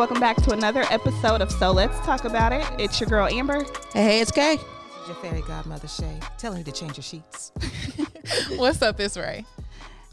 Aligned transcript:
guys, 0.00 0.08
welcome 0.08 0.20
back 0.20 0.36
to 0.36 0.52
another 0.52 0.82
episode 0.90 1.42
of 1.42 1.50
So 1.52 1.72
Let's 1.72 1.98
Talk 2.06 2.24
About 2.24 2.52
It. 2.52 2.64
It's 2.78 2.98
your 3.00 3.08
girl 3.08 3.26
Amber. 3.26 3.64
Hey, 3.92 4.02
hey, 4.04 4.20
it's 4.20 4.30
Kay. 4.30 4.56
This 4.56 4.64
is 5.02 5.08
your 5.08 5.16
fairy 5.16 5.42
godmother, 5.42 5.88
Shay. 5.88 6.18
Tell 6.38 6.54
her 6.54 6.62
to 6.62 6.72
change 6.72 6.96
her 6.96 7.02
sheets. 7.02 7.52
What's 8.56 8.80
up, 8.80 8.98
it's 8.98 9.16
Ray. 9.18 9.44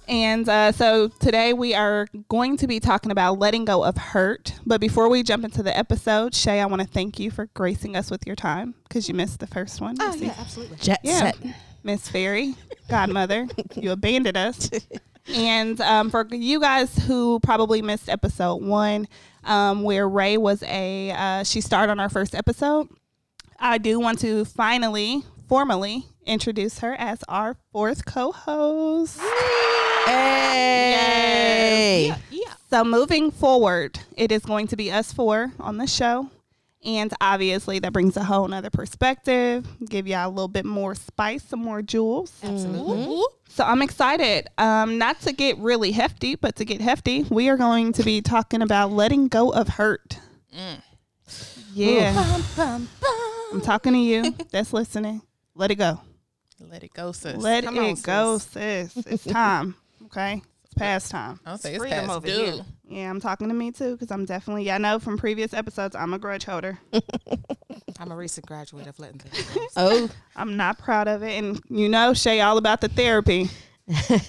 And 0.10 0.48
uh, 0.50 0.72
so 0.74 1.08
today 1.08 1.54
we 1.54 1.74
are 1.74 2.08
going 2.28 2.58
to 2.58 2.68
be 2.68 2.80
talking 2.82 3.12
about 3.12 3.40
letting 3.40 3.64
go 3.66 3.84
of 3.84 3.96
hurt. 3.98 4.56
But 4.66 4.82
before 4.82 5.08
we 5.10 5.24
jump 5.24 5.46
into 5.46 5.64
the 5.64 5.76
episode, 5.78 6.36
Shay, 6.36 6.60
I 6.60 6.66
want 6.66 6.82
to 6.82 6.88
thank 6.88 7.18
you 7.20 7.32
for 7.32 7.46
gracing 7.54 7.96
us 7.96 8.12
with 8.12 8.26
your 8.28 8.36
time 8.36 8.76
because 8.90 9.08
you 9.08 9.14
missed 9.16 9.40
the 9.40 9.48
first 9.48 9.80
one. 9.80 9.96
Oh, 10.02 10.12
You 10.14 10.20
see? 10.20 10.26
yeah, 10.26 10.36
absolutely. 10.38 10.78
Jet 10.78 11.00
Yeah. 11.04 11.20
set. 11.20 11.38
Miss 11.84 12.10
Fairy, 12.10 12.56
Godmother, 12.90 13.48
you 13.76 13.92
abandoned 13.92 14.38
us. 14.38 14.70
And 15.36 15.82
um, 15.82 16.10
for 16.10 16.26
you 16.32 16.62
guys 16.62 16.96
who 17.00 17.42
probably 17.42 17.82
missed 17.82 18.08
episode 18.08 18.64
one, 18.64 19.10
um, 19.48 19.84
where 19.84 20.08
Ray 20.08 20.38
was 20.38 20.62
a, 20.64 21.12
uh, 21.12 21.44
she 21.44 21.62
starred 21.62 21.90
on 21.90 22.00
our 22.00 22.10
first 22.10 22.36
episode, 22.36 22.88
I 23.60 23.80
do 23.80 24.00
want 24.00 24.20
to 24.20 24.46
finally, 24.46 25.24
formally 25.48 26.06
introduce 26.26 26.80
her 26.80 26.94
as 26.94 27.24
our 27.28 27.56
fourth 27.72 28.06
co 28.06 28.32
host. 28.32 29.20
Hey. 30.06 30.94
Yeah. 32.30 32.54
So 32.70 32.84
moving 32.84 33.32
forward, 33.32 34.00
it 34.16 34.32
is 34.32 34.46
going 34.46 34.68
to 34.68 34.76
be 34.76 34.92
us 34.92 35.12
four 35.12 35.54
on 35.60 35.78
the 35.78 35.88
show. 35.88 36.30
And 36.86 37.12
obviously 37.20 37.80
that 37.80 37.92
brings 37.92 38.16
a 38.18 38.24
whole 38.24 38.48
nother 38.48 38.70
perspective, 38.70 39.68
give 39.90 40.08
y'all 40.08 40.28
a 40.28 40.30
little 40.30 40.48
bit 40.48 40.64
more 40.66 40.96
spice, 40.96 41.44
some 41.44 41.62
more 41.64 41.82
jewels. 41.82 42.32
Absolutely. 42.44 43.24
So 43.50 43.64
I'm 43.64 43.82
excited. 43.82 44.48
Um, 44.58 44.98
not 44.98 45.20
to 45.22 45.34
get 45.34 45.58
really 45.58 45.92
hefty, 45.92 46.36
but 46.36 46.56
to 46.58 46.66
get 46.66 46.80
hefty, 46.80 47.24
we 47.24 47.50
are 47.50 47.58
going 47.58 47.94
to 47.94 48.04
be 48.04 48.22
talking 48.22 48.62
about 48.62 48.92
letting 48.92 49.28
go 49.28 49.50
of 49.50 49.68
hurt. 49.68 50.20
Yeah. 51.74 52.14
Bum, 52.14 52.44
bum, 52.56 52.90
bum. 53.02 53.34
I'm 53.54 53.62
talking 53.62 53.94
to 53.94 54.00
you 54.00 54.36
that's 54.52 54.72
listening. 54.72 55.22
Let 55.56 55.72
it 55.72 55.76
go. 55.76 56.00
Let 56.60 56.84
it 56.84 56.94
go, 56.94 57.12
sis. 57.12 57.38
Let 57.38 57.64
Come 57.64 57.78
it 57.78 57.90
on, 57.90 57.96
go, 58.02 58.38
sis. 58.38 58.96
It's 58.98 59.24
time. 59.24 59.76
Okay. 60.06 60.42
It's 60.64 60.74
past 60.74 61.12
time. 61.12 61.40
I'll 61.46 61.58
say 61.58 61.76
it's 61.76 61.80
freedom 61.80 62.08
past 62.08 62.24
due. 62.24 62.32
here. 62.32 62.66
Yeah, 62.90 63.10
I'm 63.10 63.20
talking 63.20 63.50
to 63.50 63.54
me 63.54 63.72
too 63.72 63.98
because 63.98 64.12
I'm 64.12 64.26
definitely, 64.26 64.64
yeah, 64.64 64.76
I 64.76 64.78
know 64.78 65.00
from 65.00 65.18
previous 65.18 65.54
episodes, 65.54 65.96
I'm 65.96 66.14
a 66.14 66.20
grudge 66.20 66.46
holder. 66.46 66.80
I'm 68.00 68.12
a 68.12 68.16
recent 68.16 68.46
graduate 68.46 68.88
of 68.88 68.98
letting 69.00 69.20
things 69.20 69.54
go. 69.54 69.62
Oh, 69.76 70.10
I'm 70.36 70.56
not 70.56 70.78
proud 70.78 71.08
of 71.08 71.24
it. 71.24 71.44
And 71.44 71.60
you 71.70 71.90
know, 71.90 72.14
Shay, 72.14 72.42
all 72.42 72.58
about 72.58 72.82
the 72.82 72.88
therapy. 72.88 73.50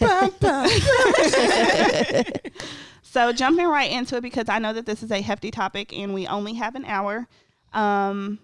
Bum, 0.01 0.35
bum. 0.41 0.69
So 3.11 3.33
jumping 3.33 3.67
right 3.67 3.91
into 3.91 4.17
it 4.17 4.21
because 4.21 4.51
I 4.51 4.59
know 4.59 4.75
that 4.75 4.85
this 4.85 5.03
is 5.03 5.11
a 5.11 5.23
hefty 5.23 5.51
topic 5.51 5.97
and 5.97 6.13
we 6.13 6.27
only 6.27 6.53
have 6.55 6.75
an 6.75 6.85
hour. 6.85 7.27
Um, 7.73 8.39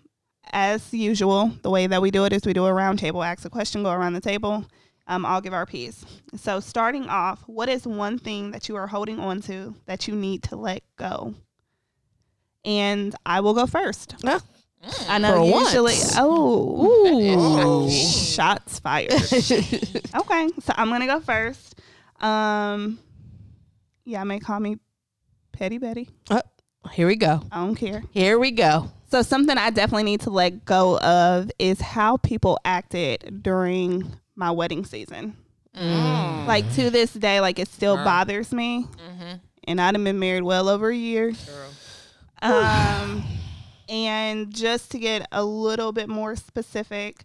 as 0.52 0.92
usual, 0.92 1.52
the 1.60 1.68
way 1.68 1.86
that 1.86 2.00
we 2.00 2.10
do 2.10 2.24
it 2.24 2.32
is 2.32 2.46
we 2.46 2.54
do 2.54 2.64
a 2.64 2.72
round 2.72 2.98
table, 2.98 3.22
ask 3.22 3.44
a 3.44 3.50
question, 3.50 3.82
go 3.82 3.92
around 3.92 4.14
the 4.14 4.22
table. 4.22 4.64
Um, 5.06 5.26
I'll 5.26 5.40
give 5.42 5.52
our 5.52 5.66
piece. 5.66 6.04
So 6.36 6.60
starting 6.60 7.08
off, 7.08 7.42
what 7.46 7.68
is 7.68 7.86
one 7.86 8.18
thing 8.18 8.52
that 8.52 8.68
you 8.68 8.76
are 8.76 8.86
holding 8.86 9.20
on 9.20 9.42
to 9.42 9.74
that 9.86 10.08
you 10.08 10.14
need 10.14 10.42
to 10.44 10.56
let 10.56 10.82
go? 10.96 11.34
And 12.64 13.14
I 13.26 13.40
will 13.40 13.54
go 13.54 13.66
first. 13.66 14.22
no. 14.24 14.40
I 15.08 15.16
know 15.18 15.50
For 15.50 15.60
usually. 15.60 15.92
once. 15.94 16.14
Oh, 16.18 17.86
Ooh. 17.86 17.90
shots 18.34 18.78
fired. 18.80 19.12
okay, 19.12 20.48
so 20.60 20.72
I'm 20.76 20.90
gonna 20.90 21.06
go 21.06 21.20
first. 21.20 21.80
Um, 22.20 22.98
yeah, 24.04 24.22
may 24.24 24.40
call 24.40 24.60
me 24.60 24.76
Petty 25.52 25.78
Betty. 25.78 26.10
Here 26.92 27.06
we 27.06 27.16
go. 27.16 27.40
I 27.50 27.64
don't 27.64 27.74
care. 27.76 28.02
Here 28.10 28.38
we 28.38 28.50
go. 28.50 28.90
So 29.10 29.22
something 29.22 29.56
I 29.56 29.70
definitely 29.70 30.02
need 30.02 30.20
to 30.22 30.30
let 30.30 30.66
go 30.66 30.98
of 30.98 31.50
is 31.58 31.80
how 31.80 32.18
people 32.18 32.58
acted 32.66 33.42
during 33.42 34.14
my 34.36 34.50
wedding 34.50 34.84
season. 34.84 35.36
Mm. 35.76 36.46
Like 36.46 36.72
to 36.74 36.90
this 36.90 37.12
day, 37.12 37.40
like 37.40 37.58
it 37.58 37.68
still 37.68 37.96
Girl. 37.96 38.04
bothers 38.04 38.52
me. 38.52 38.84
Mm-hmm. 38.84 39.36
And 39.66 39.80
I'd 39.80 39.94
have 39.94 40.04
been 40.04 40.18
married 40.18 40.42
well 40.42 40.68
over 40.68 40.90
a 40.90 40.96
year. 40.96 41.32
Um, 42.42 43.24
and 43.88 44.54
just 44.54 44.90
to 44.90 44.98
get 44.98 45.26
a 45.32 45.42
little 45.44 45.92
bit 45.92 46.08
more 46.08 46.36
specific, 46.36 47.24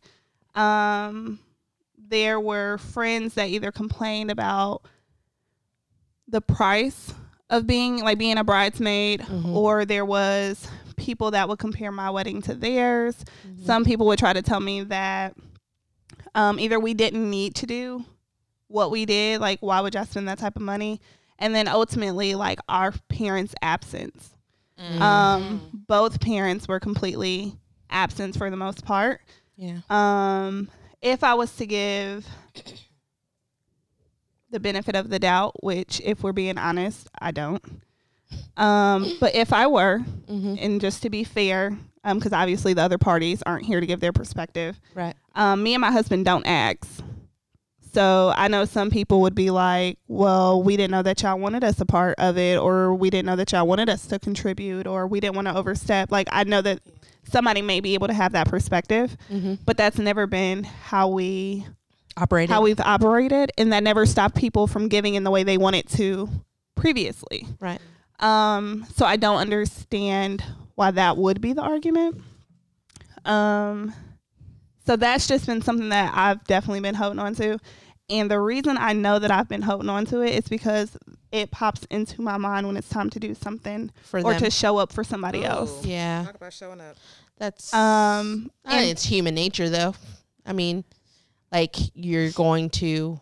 um, 0.55 1.39
there 1.97 2.39
were 2.39 2.77
friends 2.77 3.33
that 3.35 3.49
either 3.49 3.71
complained 3.71 4.31
about 4.31 4.81
the 6.27 6.41
price 6.41 7.13
of 7.49 7.65
being 7.67 7.99
like 8.03 8.17
being 8.17 8.37
a 8.37 8.43
bridesmaid, 8.43 9.21
Mhm. 9.21 9.53
or 9.53 9.83
there 9.85 10.05
was 10.05 10.67
people 10.95 11.31
that 11.31 11.49
would 11.49 11.59
compare 11.59 11.91
my 11.91 12.09
wedding 12.09 12.41
to 12.43 12.53
theirs. 12.53 13.15
Some 13.65 13.83
people 13.83 14.05
would 14.07 14.19
try 14.19 14.33
to 14.33 14.41
tell 14.41 14.59
me 14.59 14.83
that 14.83 15.35
um, 16.35 16.59
either 16.59 16.79
we 16.79 16.93
didn't 16.93 17.29
need 17.29 17.55
to 17.55 17.65
do 17.65 18.05
what 18.67 18.91
we 18.91 19.05
did, 19.05 19.41
like 19.41 19.59
why 19.61 19.81
would 19.81 19.93
y'all 19.95 20.05
spend 20.05 20.27
that 20.27 20.37
type 20.39 20.55
of 20.55 20.61
money, 20.61 21.01
and 21.39 21.53
then 21.55 21.67
ultimately 21.67 22.35
like 22.35 22.59
our 22.69 22.93
parents' 23.07 23.55
absence. 23.61 24.35
Mm. 24.79 25.01
Um, 25.01 25.83
both 25.87 26.19
parents 26.21 26.67
were 26.67 26.79
completely 26.79 27.53
absent 27.89 28.37
for 28.37 28.49
the 28.49 28.55
most 28.57 28.85
part. 28.85 29.21
Yeah. 29.57 29.79
Um, 29.89 30.69
if 31.01 31.23
I 31.23 31.33
was 31.33 31.53
to 31.57 31.65
give 31.65 32.25
the 34.51 34.59
benefit 34.59 34.95
of 34.95 35.09
the 35.09 35.19
doubt, 35.19 35.63
which 35.63 36.01
if 36.03 36.23
we're 36.23 36.31
being 36.33 36.57
honest, 36.57 37.07
I 37.19 37.31
don't. 37.31 37.63
Um, 38.57 39.17
but 39.19 39.35
if 39.35 39.53
I 39.53 39.67
were, 39.67 39.99
Mm-hmm. 40.29 40.55
and 40.59 40.79
just 40.81 41.01
to 41.03 41.09
be 41.09 41.23
fair, 41.23 41.75
because 42.03 42.33
obviously 42.33 42.73
the 42.73 42.81
other 42.81 42.97
parties 42.97 43.41
aren't 43.45 43.65
here 43.65 43.79
to 43.79 43.85
give 43.85 43.99
their 43.99 44.13
perspective, 44.13 44.79
Right. 44.95 45.15
um, 45.35 45.61
me 45.63 45.73
and 45.73 45.81
my 45.81 45.91
husband 45.91 46.25
don't 46.25 46.45
ask. 46.45 47.03
So 47.91 48.31
I 48.35 48.47
know 48.49 48.65
some 48.65 48.91
people 48.91 49.21
would 49.21 49.33
be 49.33 49.49
like, 49.49 49.97
well, 50.07 50.61
we 50.61 50.77
didn't 50.77 50.91
know 50.91 51.01
that 51.01 51.23
y'all 51.23 51.39
wanted 51.39 51.63
us 51.63 51.81
a 51.81 51.85
part 51.85 52.15
of 52.19 52.37
it, 52.37 52.59
or 52.59 52.93
we 52.93 53.09
didn't 53.09 53.25
know 53.25 53.35
that 53.35 53.51
y'all 53.51 53.65
wanted 53.65 53.89
us 53.89 54.05
to 54.07 54.19
contribute, 54.19 54.85
or 54.85 55.07
we 55.07 55.19
didn't 55.19 55.35
want 55.35 55.47
to 55.47 55.55
overstep. 55.55 56.11
Like, 56.11 56.27
I 56.31 56.43
know 56.43 56.61
that 56.61 56.81
somebody 57.23 57.61
may 57.63 57.79
be 57.79 57.95
able 57.95 58.07
to 58.07 58.13
have 58.13 58.33
that 58.33 58.47
perspective, 58.47 59.17
Mm-hmm. 59.31 59.55
but 59.65 59.75
that's 59.75 59.97
never 59.97 60.27
been 60.27 60.63
how 60.65 61.07
we 61.07 61.65
Operated. 62.15 62.51
how 62.53 62.61
we've 62.61 62.79
operated, 62.79 63.51
and 63.57 63.73
that 63.73 63.81
never 63.81 64.05
stopped 64.05 64.35
people 64.35 64.67
from 64.67 64.87
giving 64.87 65.15
in 65.15 65.23
the 65.23 65.31
way 65.31 65.41
they 65.43 65.57
wanted 65.57 65.87
to 65.89 66.29
previously. 66.75 67.47
right. 67.59 67.81
Um, 68.19 68.85
so 68.95 69.05
I 69.05 69.15
don't 69.15 69.37
understand 69.37 70.43
why 70.79 70.91
that 70.91 71.17
would 71.17 71.41
be 71.41 71.51
the 71.51 71.61
argument. 71.61 72.21
Um, 73.25 73.93
so 74.85 74.95
that's 74.95 75.27
just 75.27 75.45
been 75.45 75.61
something 75.61 75.89
that 75.89 76.13
I've 76.15 76.41
definitely 76.45 76.79
been 76.79 76.95
holding 76.95 77.19
on 77.19 77.35
to. 77.35 77.59
And 78.09 78.31
the 78.31 78.39
reason 78.39 78.77
I 78.77 78.93
know 78.93 79.19
that 79.19 79.29
I've 79.29 79.49
been 79.49 79.61
holding 79.61 79.89
on 79.89 80.05
to 80.05 80.21
it 80.21 80.35
is 80.35 80.47
because 80.47 80.97
it 81.33 81.51
pops 81.51 81.83
into 81.91 82.21
my 82.21 82.37
mind 82.37 82.65
when 82.65 82.77
it's 82.77 82.87
time 82.87 83.09
to 83.09 83.19
do 83.19 83.35
something 83.35 83.91
For 84.03 84.21
or 84.21 84.31
them. 84.31 84.41
to 84.43 84.49
show 84.49 84.77
up 84.77 84.93
for 84.93 85.03
somebody 85.03 85.43
else. 85.43 85.85
Yeah. 85.85 86.23
Talk 86.25 86.35
about 86.35 86.53
showing 86.53 86.79
up. 86.79 86.95
That's. 87.37 87.73
Um, 87.73 88.49
and- 88.63 88.85
it's 88.85 89.03
human 89.03 89.35
nature, 89.35 89.67
though. 89.67 89.95
I 90.45 90.53
mean, 90.53 90.85
like 91.51 91.75
you're 91.93 92.31
going 92.31 92.69
to 92.69 93.19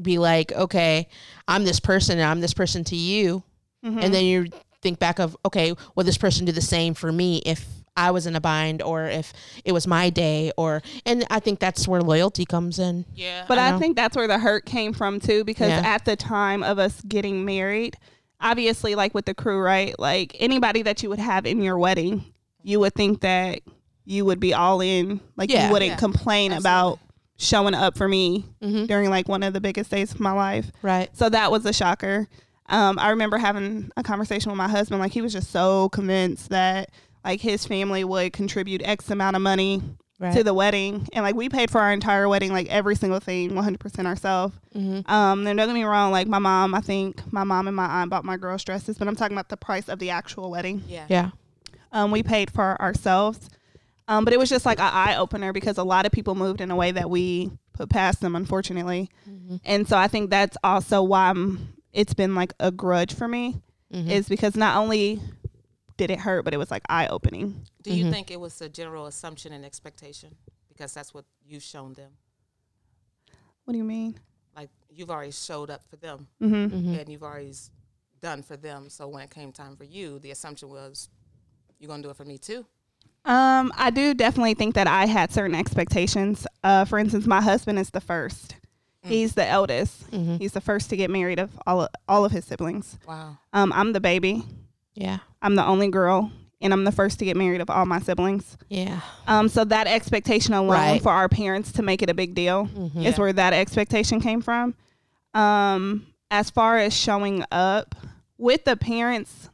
be 0.00 0.16
like, 0.16 0.52
okay, 0.52 1.06
I'm 1.46 1.64
this 1.64 1.80
person, 1.80 2.18
and 2.18 2.26
I'm 2.26 2.40
this 2.40 2.54
person 2.54 2.82
to 2.84 2.96
you, 2.96 3.42
mhm. 3.84 4.02
and 4.02 4.14
then 4.14 4.24
you 4.24 4.46
think 4.84 5.00
back 5.00 5.18
of, 5.18 5.36
okay, 5.44 5.74
would 5.96 6.06
this 6.06 6.16
person 6.18 6.44
do 6.46 6.52
the 6.52 6.60
same 6.60 6.94
for 6.94 7.10
me 7.10 7.42
if 7.44 7.66
I 7.96 8.10
was 8.12 8.26
in 8.26 8.34
a 8.36 8.40
bind, 8.40 8.82
or 8.82 9.04
if 9.06 9.32
it 9.64 9.72
was 9.72 9.86
my 9.86 10.10
day, 10.10 10.52
or 10.56 10.82
and 11.06 11.24
I 11.30 11.40
think 11.40 11.58
that's 11.60 11.86
where 11.88 12.00
loyalty 12.02 12.44
comes 12.44 12.78
in. 12.78 13.04
Yeah. 13.14 13.44
But 13.48 13.58
I 13.58 13.74
I, 13.74 13.78
think 13.78 13.96
that's 13.96 14.16
where 14.16 14.26
the 14.28 14.38
hurt 14.38 14.64
came 14.66 14.92
from 14.92 15.18
too, 15.20 15.42
because 15.44 15.68
Yeah. 15.70 15.82
at 15.84 16.04
the 16.04 16.14
time 16.16 16.62
of 16.62 16.78
us 16.78 17.00
getting 17.02 17.44
married, 17.44 17.96
obviously, 18.40 18.94
like 18.94 19.14
with 19.14 19.26
the 19.26 19.34
crew, 19.34 19.60
right? 19.60 19.96
Like 19.98 20.36
anybody 20.40 20.82
that 20.82 21.02
you 21.02 21.08
would 21.08 21.18
have 21.20 21.46
in 21.46 21.62
your 21.62 21.78
wedding, 21.78 22.24
you 22.62 22.80
would 22.80 22.94
think 22.94 23.20
that 23.20 23.60
you 24.04 24.24
would 24.24 24.40
be 24.40 24.52
all 24.54 24.80
in. 24.80 25.20
Like 25.36 25.50
Yeah. 25.50 25.66
you 25.66 25.72
wouldn't 25.72 25.92
Yeah. 25.92 25.96
complain 25.96 26.52
Absolutely. 26.52 26.68
about 26.70 26.98
showing 27.36 27.74
up 27.74 27.96
for 27.96 28.08
me 28.08 28.44
Mm-hmm. 28.62 28.86
during 28.86 29.08
like 29.10 29.28
one 29.28 29.42
of 29.44 29.52
the 29.52 29.60
biggest 29.60 29.90
days 29.90 30.12
of 30.12 30.20
my 30.20 30.32
life. 30.32 30.70
Right. 30.82 31.10
So 31.16 31.28
that 31.28 31.50
was 31.52 31.64
a 31.64 31.72
shocker. 31.72 32.28
Um, 32.68 32.98
I 32.98 33.10
remember 33.10 33.36
having 33.38 33.90
a 33.96 34.02
conversation 34.02 34.50
with 34.50 34.56
my 34.58 34.68
husband. 34.68 35.00
Like 35.00 35.12
he 35.12 35.20
was 35.20 35.32
just 35.32 35.50
so 35.50 35.88
convinced 35.90 36.48
that 36.50 36.90
like 37.24 37.40
his 37.40 37.66
family 37.66 38.04
would 38.04 38.32
contribute 38.32 38.82
X 38.84 39.10
amount 39.10 39.36
of 39.36 39.42
money 39.42 39.82
Right. 40.20 40.32
to 40.36 40.44
the 40.44 40.54
wedding, 40.54 41.08
and 41.12 41.24
like 41.24 41.34
we 41.34 41.48
paid 41.48 41.72
for 41.72 41.80
our 41.80 41.92
entire 41.92 42.28
wedding, 42.28 42.52
like 42.52 42.68
every 42.68 42.94
single 42.94 43.18
thing, 43.18 43.50
100% 43.50 44.06
ourselves. 44.06 44.54
mm-hmm. 44.74 45.10
Um, 45.10 45.44
and 45.44 45.58
don't 45.58 45.66
get 45.66 45.74
me 45.74 45.82
wrong, 45.82 46.12
like 46.12 46.28
my 46.28 46.38
mom, 46.38 46.72
I 46.72 46.80
think 46.80 47.20
my 47.32 47.42
mom 47.42 47.66
and 47.66 47.74
my 47.76 47.84
aunt 47.86 48.10
bought 48.10 48.24
my 48.24 48.36
girls 48.36 48.62
dresses, 48.62 48.96
but 48.96 49.08
I'm 49.08 49.16
talking 49.16 49.36
about 49.36 49.48
the 49.48 49.56
price 49.56 49.88
of 49.88 49.98
the 49.98 50.10
actual 50.10 50.52
wedding. 50.52 50.84
Yeah. 50.86 51.06
Yeah. 51.08 51.30
Um, 51.90 52.12
we 52.12 52.22
paid 52.22 52.52
for 52.52 52.80
ourselves. 52.80 53.50
Um, 54.06 54.24
but 54.24 54.32
it 54.32 54.38
was 54.38 54.48
just 54.48 54.64
like 54.64 54.78
an 54.78 54.88
eye 54.90 55.16
opener 55.16 55.52
because 55.52 55.78
a 55.78 55.84
lot 55.84 56.06
of 56.06 56.12
people 56.12 56.36
moved 56.36 56.60
in 56.60 56.70
a 56.70 56.76
way 56.76 56.92
that 56.92 57.10
we 57.10 57.50
put 57.72 57.88
past 57.90 58.20
them, 58.20 58.36
unfortunately. 58.36 59.10
Mm-hmm. 59.28 59.56
And 59.64 59.88
so 59.88 59.96
I 59.98 60.06
think 60.06 60.30
that's 60.30 60.56
also 60.62 61.02
why 61.02 61.30
I'm, 61.30 61.73
it's 61.94 62.12
been 62.14 62.34
like 62.34 62.52
a 62.60 62.70
grudge 62.70 63.14
for 63.14 63.26
me 63.28 63.62
Mhm. 63.92 64.10
is 64.10 64.28
because 64.28 64.56
not 64.56 64.76
only 64.76 65.20
did 65.96 66.10
it 66.10 66.18
hurt, 66.20 66.44
but 66.44 66.52
it 66.52 66.56
was 66.58 66.70
like 66.70 66.82
eye 66.88 67.06
opening. 67.06 67.66
Do 67.82 67.94
you 67.94 68.06
Mhm. 68.06 68.10
think 68.10 68.30
it 68.30 68.40
was 68.40 68.60
a 68.60 68.68
general 68.68 69.06
assumption 69.06 69.52
and 69.52 69.64
expectation 69.64 70.34
because 70.68 70.92
that's 70.92 71.14
what 71.14 71.24
you've 71.46 71.62
shown 71.62 71.92
them? 71.94 72.10
What 73.64 73.72
do 73.72 73.78
you 73.78 73.84
mean? 73.84 74.18
Like 74.56 74.70
you've 74.90 75.10
already 75.10 75.30
showed 75.32 75.70
up 75.70 75.86
for 75.88 75.96
them 75.96 76.28
Mm-hmm. 76.40 76.74
Mhm. 76.90 77.00
and 77.00 77.08
you've 77.08 77.22
already 77.22 77.52
done 78.20 78.42
for 78.42 78.56
them. 78.56 78.88
So 78.90 79.06
when 79.08 79.22
it 79.22 79.30
came 79.30 79.52
time 79.52 79.76
for 79.76 79.84
you, 79.84 80.18
the 80.18 80.30
assumption 80.32 80.68
was 80.70 81.08
you're 81.78 81.88
gonna 81.88 82.02
do 82.02 82.10
it 82.10 82.16
for 82.16 82.24
me 82.24 82.38
too. 82.38 82.66
Um, 83.26 83.72
I 83.76 83.90
do 83.90 84.12
definitely 84.14 84.54
think 84.54 84.74
that 84.74 84.86
I 84.86 85.06
had 85.06 85.32
certain 85.32 85.54
expectations. 85.54 86.46
Uh, 86.62 86.84
for 86.84 86.98
instance, 86.98 87.26
my 87.26 87.40
husband 87.40 87.78
is 87.78 87.90
the 87.90 88.00
first. 88.00 88.56
Mm. 89.04 89.08
He's 89.08 89.34
the 89.34 89.46
eldest. 89.46 90.10
Mhm. 90.10 90.38
He's 90.38 90.52
the 90.52 90.60
first 90.60 90.90
to 90.90 90.96
get 90.96 91.10
married 91.10 91.38
of 91.38 91.50
all 91.66 91.82
of, 91.82 91.88
all 92.08 92.24
of 92.24 92.32
his 92.32 92.44
siblings. 92.44 92.98
Wow. 93.06 93.36
Um, 93.52 93.72
I'm 93.72 93.92
the 93.92 94.00
baby. 94.00 94.42
Yeah. 94.94 95.18
I'm 95.42 95.56
the 95.56 95.64
only 95.64 95.88
girl, 95.88 96.30
and 96.60 96.72
I'm 96.72 96.84
the 96.84 96.92
first 96.92 97.18
to 97.18 97.24
get 97.24 97.36
married 97.36 97.60
of 97.60 97.68
all 97.68 97.84
my 97.84 97.98
siblings. 98.00 98.56
Yeah. 98.68 99.00
Um, 99.26 99.48
so 99.48 99.64
that 99.64 99.86
expectation 99.86 100.54
alone 100.54 100.70
Right. 100.70 101.02
for 101.02 101.10
our 101.10 101.28
parents 101.28 101.72
to 101.72 101.82
make 101.82 102.00
it 102.02 102.08
a 102.08 102.14
big 102.14 102.34
deal 102.34 102.66
Mhm. 102.66 102.96
is 102.96 103.02
Yeah. 103.04 103.20
where 103.20 103.32
that 103.32 103.52
expectation 103.52 104.20
came 104.20 104.40
from. 104.40 104.74
Um, 105.34 106.06
as 106.30 106.50
far 106.50 106.78
as 106.78 106.96
showing 106.96 107.44
up 107.50 107.94
with 108.38 108.64
the 108.64 108.76
parents, 108.76 109.50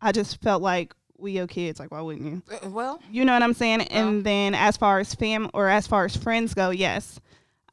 I 0.00 0.12
just 0.12 0.40
felt 0.40 0.62
like 0.62 0.94
we 1.18 1.32
your 1.32 1.46
kids. 1.48 1.80
Like, 1.80 1.90
why 1.90 2.00
wouldn't 2.00 2.24
you? 2.26 2.42
Uh, 2.62 2.68
Well, 2.70 3.00
You 3.10 3.24
know 3.24 3.32
what 3.32 3.42
I'm 3.42 3.54
saying? 3.54 3.82
And 3.82 4.22
then 4.22 4.54
as 4.54 4.76
far 4.76 5.00
as 5.00 5.14
fam 5.14 5.50
or 5.52 5.68
as 5.68 5.86
far 5.86 6.04
as 6.04 6.16
friends 6.16 6.54
go, 6.54 6.70
yes. 6.70 7.18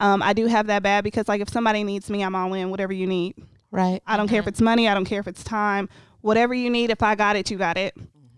Um, 0.00 0.22
I 0.22 0.32
do 0.32 0.46
have 0.46 0.66
that 0.66 0.82
bad 0.82 1.04
because 1.04 1.26
like 1.28 1.40
if 1.40 1.48
somebody 1.48 1.82
needs 1.84 2.10
me, 2.10 2.22
I'm 2.22 2.34
all 2.34 2.52
in. 2.54 2.70
Whatever 2.70 2.92
you 2.92 3.06
need, 3.06 3.34
Right. 3.70 4.00
I 4.06 4.16
don't 4.16 4.28
care 4.28 4.40
if 4.40 4.46
it's 4.46 4.60
money. 4.60 4.88
I 4.88 4.94
don't 4.94 5.04
care 5.06 5.20
if 5.20 5.26
it's 5.28 5.42
time. 5.44 5.88
Whatever 6.20 6.54
you 6.54 6.70
need, 6.70 6.90
if 6.90 7.02
I 7.02 7.14
got 7.14 7.36
it, 7.36 7.50
you 7.50 7.56
got 7.58 7.76
it. 7.76 7.94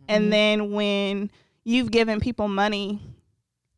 And 0.09 0.33
then 0.33 0.73
when 0.73 1.31
you've 1.65 1.91
given 1.91 2.19
people 2.21 2.49
money, 2.49 3.01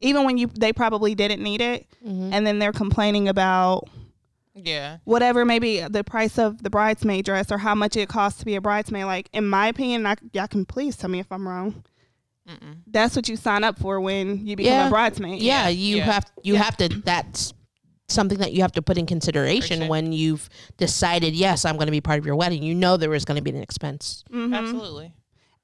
even 0.00 0.24
when 0.24 0.38
you 0.38 0.46
they 0.46 0.72
probably 0.72 1.14
didn't 1.14 1.42
need 1.42 1.60
it, 1.60 1.86
Mhm. 2.06 2.30
and 2.32 2.46
then 2.46 2.58
they're 2.58 2.72
complaining 2.72 3.28
about 3.28 3.88
Yeah. 4.54 4.98
whatever 5.04 5.44
maybe 5.44 5.80
the 5.80 6.04
price 6.04 6.38
of 6.38 6.62
the 6.62 6.70
bridesmaid 6.70 7.24
dress 7.24 7.50
or 7.52 7.58
how 7.58 7.74
much 7.74 7.96
it 7.96 8.08
costs 8.08 8.38
to 8.40 8.44
be 8.44 8.54
a 8.56 8.60
bridesmaid. 8.60 9.04
Like 9.06 9.28
in 9.32 9.46
my 9.48 9.66
opinion, 9.68 10.06
I, 10.06 10.16
y'all 10.32 10.46
can 10.48 10.64
please 10.64 10.96
tell 10.96 11.10
me 11.10 11.18
if 11.18 11.30
I'm 11.32 11.46
wrong. 11.48 11.82
Mm-mm. 12.48 12.78
That's 12.86 13.14
what 13.16 13.28
you 13.28 13.36
sign 13.36 13.64
up 13.64 13.78
for 13.78 14.00
when 14.00 14.46
you 14.46 14.56
become 14.56 14.72
Yeah. 14.72 14.86
a 14.86 14.90
bridesmaid. 14.90 15.42
yeah, 15.42 15.68
you 15.68 15.98
Yeah. 15.98 16.04
have 16.04 16.26
you 16.42 16.54
have 16.56 16.76
to 16.78 16.88
that's 16.88 17.52
something 18.10 18.38
that 18.38 18.52
you 18.52 18.62
have 18.62 18.72
to 18.72 18.82
put 18.82 18.98
in 18.98 19.06
consideration 19.06 19.80
sure. 19.80 19.88
when 19.88 20.12
you've 20.12 20.48
decided 20.76 21.34
yes 21.34 21.64
i'm 21.64 21.76
going 21.76 21.86
to 21.86 21.92
be 21.92 22.00
part 22.00 22.18
of 22.18 22.26
your 22.26 22.36
wedding 22.36 22.62
you 22.62 22.74
know 22.74 22.96
there 22.96 23.14
is 23.14 23.24
going 23.24 23.36
to 23.36 23.42
be 23.42 23.50
an 23.50 23.62
expense 23.62 24.24
Mhm. 24.32 24.54
Absolutely. 24.56 25.14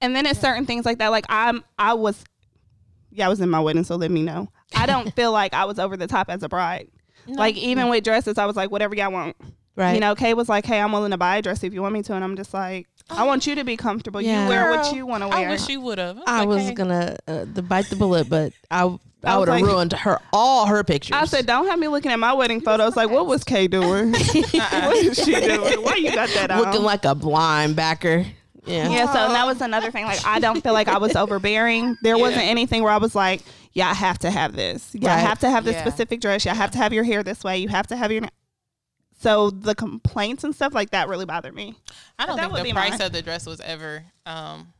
And 0.01 0.15
then 0.15 0.27
it's 0.27 0.39
certain 0.41 0.67
things 0.67 0.85
like 0.85 0.99
that. 0.99 1.09
Like 1.09 1.25
I'm, 1.31 1.65
I 1.79 1.95
was, 1.95 2.23
yeah, 3.11 3.25
I 3.27 3.29
was 3.31 3.41
in 3.41 3.49
my 3.49 3.61
wedding, 3.61 3.83
so 3.83 3.97
let 3.97 4.11
me 4.11 4.23
know. 4.23 4.49
I 4.75 4.85
don't 4.85 5.15
feel 5.17 5.33
like 5.33 5.55
I 5.55 5.65
was 5.65 5.79
over 5.79 5.97
the 5.97 6.07
top 6.07 6.29
as 6.29 6.43
a 6.43 6.51
bride. 6.51 6.89
Like 7.27 7.57
even 7.57 7.89
with 7.89 8.05
dresses, 8.05 8.37
I 8.37 8.45
was 8.45 8.57
like, 8.57 8.71
whatever 8.71 8.95
y'all 8.95 9.11
want. 9.11 9.37
right 9.75 9.95
You 9.95 10.01
know, 10.01 10.15
Kay 10.15 10.35
was 10.35 10.49
like, 10.51 10.67
hey, 10.67 10.81
I'm 10.81 10.93
willing 10.93 11.13
to 11.13 11.17
buy 11.17 11.39
a 11.39 11.43
dress 11.43 11.65
if 11.65 11.73
you 11.73 11.81
want 11.81 11.95
me 11.95 12.03
to, 12.03 12.15
and 12.15 12.23
I'm 12.23 12.37
just 12.37 12.53
like, 12.53 12.87
I 13.09 13.25
want 13.25 13.47
you 13.47 13.55
to 13.55 13.65
be 13.65 13.77
comfortable. 13.77 14.21
Yeah. 14.21 14.43
You 14.43 14.49
wear 14.51 14.71
what 14.71 14.95
you 14.95 15.07
want 15.07 15.23
to 15.23 15.29
wear. 15.29 15.49
I 15.49 15.51
wish 15.51 15.67
you 15.69 15.81
would 15.81 15.99
have. 15.99 16.19
i 16.27 16.45
was 16.45 16.71
gonna 16.73 17.17
uh, 17.27 17.47
the 17.51 17.63
bite 17.63 17.87
the 17.89 17.97
bullet 17.97 18.29
but 18.29 18.53
i 18.71 18.97
i, 19.27 19.35
I 19.35 19.39
would 19.39 19.49
have 19.49 19.61
like- 19.61 19.65
ruined 19.71 19.93
her 19.93 20.19
all 20.33 20.67
her 20.67 20.83
pictures 20.85 21.17
I 21.17 21.25
said, 21.27 21.47
don't 21.47 21.67
have 21.67 21.79
me 21.79 21.89
looking 21.89 22.13
at 22.13 22.19
my 22.19 22.33
wedding 22.33 22.61
photos. 22.61 22.97
Like, 22.97 23.11
what 23.11 23.27
was 23.27 23.45
Kay 23.45 23.67
doing? 23.69 24.13
what 24.13 24.97
is 24.97 25.17
she 25.19 25.33
doing? 25.35 25.83
Why 25.83 25.97
you 25.97 26.15
got 26.15 26.29
that 26.31 26.51
on? 26.51 26.61
looking 26.63 26.83
like 26.83 27.05
a 27.05 27.15
linebacker 27.15 28.27
yeah 28.67 28.89
Yeah, 28.91 29.07
so 29.07 29.33
that 29.33 29.47
was 29.47 29.61
another 29.61 29.91
thing. 29.93 30.05
Like, 30.07 30.25
I 30.27 30.41
don't 30.41 30.61
feel 30.61 30.73
like 30.73 30.89
I 30.89 30.99
was 30.99 31.15
overbearing. 31.23 31.97
There 32.03 32.19
wasn't 32.19 32.43
anything 32.47 32.83
where 32.83 32.91
I 32.93 32.97
was 32.97 33.15
like, 33.15 33.43
yeah, 33.75 33.89
I 33.91 33.95
have 33.95 34.19
to 34.21 34.31
have 34.31 34.57
this. 34.57 34.91
Yeah, 34.93 35.15
I 35.15 35.19
have 35.19 35.39
to 35.41 35.51
have 35.51 35.65
this 35.65 35.75
Yeah. 35.77 35.83
specific 35.83 36.21
dress. 36.21 36.45
Yeah, 36.45 36.51
I 36.53 36.57
have 36.57 36.73
to 36.73 36.79
have 36.79 36.93
your 36.93 37.05
hair 37.05 37.23
this 37.23 37.45
way. 37.45 37.59
You 37.59 37.69
have 37.69 37.87
to 37.89 37.97
have 37.97 38.11
your. 38.11 38.23
na-" 38.23 38.29
So 39.21 39.51
the 39.51 39.75
complaints 39.77 40.43
and 40.45 40.53
stuff 40.55 40.75
like 40.75 40.91
that 40.91 41.09
really 41.09 41.27
bothered 41.27 41.55
me. 41.55 41.77
I 42.19 42.27
don't 42.27 42.37
that 42.37 42.43
think 42.43 42.53
would 42.55 42.61
the 42.61 42.65
be 42.65 42.73
price 42.73 42.91
mine. 42.93 43.03
of 43.03 43.13
the 43.13 43.23
dress 43.23 43.47
was 43.47 43.61
ever. 43.61 44.03
Um, 44.25 44.73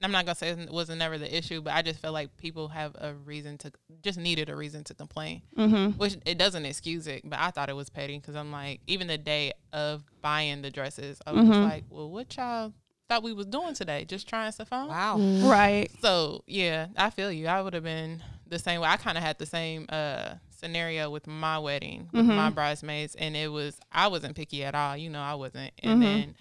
I'm 0.00 0.12
not 0.12 0.26
gonna 0.26 0.36
say 0.36 0.50
it 0.50 0.70
wasn't 0.70 1.00
never 1.00 1.18
the 1.18 1.36
issue, 1.36 1.60
but 1.60 1.72
I 1.74 1.82
just 1.82 1.98
felt 2.00 2.14
like 2.14 2.36
people 2.36 2.68
have 2.68 2.94
a 3.00 3.14
reason 3.14 3.58
to 3.58 3.72
just 4.02 4.18
needed 4.18 4.48
a 4.48 4.54
reason 4.56 4.84
to 4.84 4.94
complain, 4.94 5.42
Mm-hmm. 5.56 5.98
which 5.98 6.16
it 6.24 6.38
doesn't 6.38 6.64
excuse 6.66 7.06
it. 7.08 7.22
But 7.28 7.40
I 7.40 7.50
thought 7.50 7.68
it 7.68 7.74
was 7.76 7.90
petty 7.90 8.16
because 8.18 8.36
I'm 8.36 8.52
like, 8.52 8.80
even 8.86 9.08
the 9.08 9.18
day 9.18 9.52
of 9.72 10.04
buying 10.22 10.62
the 10.62 10.70
dresses, 10.70 11.20
I 11.26 11.32
was 11.32 11.46
just 11.48 11.58
Mhm. 11.58 11.68
like, 11.68 11.84
well, 11.90 12.08
what 12.10 12.36
y'all 12.36 12.72
thought 13.08 13.22
we 13.24 13.32
was 13.32 13.46
doing 13.46 13.74
today? 13.74 14.04
Just 14.04 14.28
trying 14.28 14.52
stuff 14.52 14.72
on. 14.72 14.86
wow. 14.88 15.16
Mm. 15.18 15.48
Right. 15.50 15.90
So 16.00 16.44
yeah, 16.46 16.88
I 16.96 17.10
feel 17.10 17.32
you. 17.32 17.48
I 17.48 17.60
would 17.60 17.74
have 17.74 17.82
been 17.84 18.22
the 18.46 18.58
same 18.60 18.80
way. 18.80 18.88
I 18.88 18.98
kind 18.98 19.18
of 19.18 19.24
had 19.24 19.38
the 19.38 19.46
same 19.46 19.86
uh 19.88 20.34
scenario 20.50 21.08
with 21.10 21.26
my 21.26 21.58
wedding 21.58 22.08
with 22.12 22.26
Mhm. 22.26 22.34
my 22.36 22.50
bridesmaids, 22.50 23.14
and 23.16 23.36
it 23.36 23.48
was 23.50 23.78
I 23.90 24.06
wasn't 24.08 24.36
picky 24.36 24.62
at 24.64 24.74
all. 24.76 24.96
You 24.96 25.10
know, 25.10 25.20
I 25.20 25.34
wasn't. 25.34 25.72
And 25.82 26.00
Mhm. 26.00 26.04
then 26.04 26.34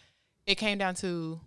it 0.46 0.56
came 0.56 0.78
down 0.78 0.96
to, 0.96 1.40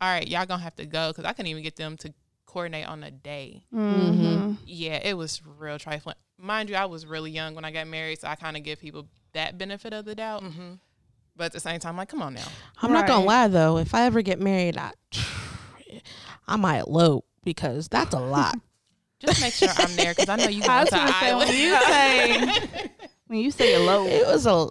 all 0.00 0.08
right, 0.12 0.26
y'all 0.26 0.46
gonna 0.46 0.62
have 0.62 0.76
to 0.76 0.86
go 0.86 1.10
because 1.10 1.24
I 1.24 1.32
couldn't 1.32 1.50
even 1.50 1.62
get 1.62 1.76
them 1.76 1.96
to 1.98 2.12
coordinate 2.46 2.86
on 2.86 3.02
a 3.02 3.10
day. 3.10 3.64
Mm-hmm. 3.74 4.52
Yeah, 4.66 5.00
it 5.02 5.16
was 5.16 5.42
real 5.58 5.78
trifling. 5.78 6.16
Mind 6.38 6.68
you, 6.70 6.76
I 6.76 6.84
was 6.86 7.06
really 7.06 7.30
young 7.30 7.54
when 7.54 7.64
I 7.64 7.70
got 7.70 7.86
married, 7.86 8.20
so 8.20 8.28
I 8.28 8.34
kind 8.34 8.56
of 8.56 8.62
give 8.62 8.80
people 8.80 9.06
that 9.32 9.56
benefit 9.58 9.92
of 9.92 10.04
the 10.04 10.14
doubt. 10.14 10.42
Mm-hmm. 10.42 10.74
But 11.36 11.46
at 11.46 11.52
the 11.52 11.60
same 11.60 11.80
time, 11.80 11.96
like, 11.96 12.08
come 12.08 12.22
on 12.22 12.34
now. 12.34 12.46
i'm 12.82 12.92
not 12.92 13.06
gonna 13.08 13.24
lie 13.24 13.48
though 13.48 13.78
if 13.78 13.92
i 13.92 14.02
ever 14.02 14.22
get 14.22 14.40
married 14.40 14.76
i 14.76 14.92
i 16.46 16.54
might 16.56 16.86
elope 16.86 17.24
because 17.42 17.88
that's 17.88 18.14
a 18.14 18.20
lot 18.20 18.54
Just 19.20 19.40
make 19.40 19.54
sure 19.54 19.68
I'm 19.78 19.94
there 19.96 20.12
because 20.12 20.28
I 20.28 20.36
know 20.36 20.48
you 20.48 20.62
I 20.64 20.66
going 20.66 20.80
was 20.80 20.90
gonna 20.90 21.12
say 21.12 21.30
Iowa. 21.30 21.38
when 21.38 21.48
you 21.56 21.80
say 21.80 22.90
when 23.26 23.38
you 23.40 23.50
say 23.50 23.74
elope, 23.74 24.08
it 24.08 24.26
was 24.26 24.46
a 24.46 24.68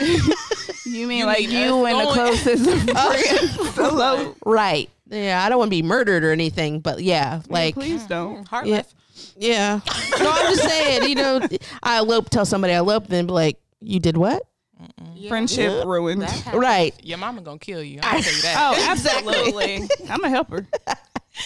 you 0.88 1.06
mean 1.06 1.18
You 1.18 1.26
like 1.26 1.38
mean 1.40 1.50
you 1.50 1.84
and 1.86 1.98
the 2.00 2.04
oh, 2.08 2.12
closest 2.12 2.64
oh, 2.96 3.12
friends 3.12 3.78
elope? 3.78 4.36
right 4.44 4.90
yeah 5.10 5.42
i 5.44 5.48
don't 5.48 5.58
want 5.58 5.68
to 5.68 5.76
be 5.76 5.82
murdered 5.82 6.22
or 6.24 6.30
anything 6.32 6.80
but 6.80 7.00
yeah 7.02 7.40
like 7.48 7.74
please 7.74 8.04
don't. 8.06 8.44
Mm, 8.44 8.48
heart 8.48 8.66
Yeah. 8.66 8.82
Yeah. 9.36 9.80
No, 10.18 10.30
I'm 10.30 10.54
just 10.54 10.68
saying, 10.68 11.08
you 11.08 11.14
know, 11.16 11.40
I 11.82 11.98
elope, 11.98 12.28
tell 12.30 12.44
somebody 12.44 12.72
I 12.72 12.78
elope, 12.78 13.06
then 13.08 13.26
be 13.26 13.32
like, 13.32 13.58
you 13.80 13.98
did 13.98 14.16
what? 14.16 14.42
Yeah. 15.14 15.28
Friendship 15.28 15.72
Yeah. 15.72 15.82
ruined. 15.84 16.24
Right. 16.52 16.94
Your 17.04 17.18
mama 17.18 17.40
gonna 17.42 17.58
kill 17.58 17.82
you. 17.82 17.98
I'll 18.02 18.20
tell 18.22 18.32
you 18.32 18.42
that. 18.42 18.56
Oh, 18.58 18.90
absolutely. 18.90 19.88
I'm 20.08 20.22
a 20.22 20.28
helper. 20.28 20.66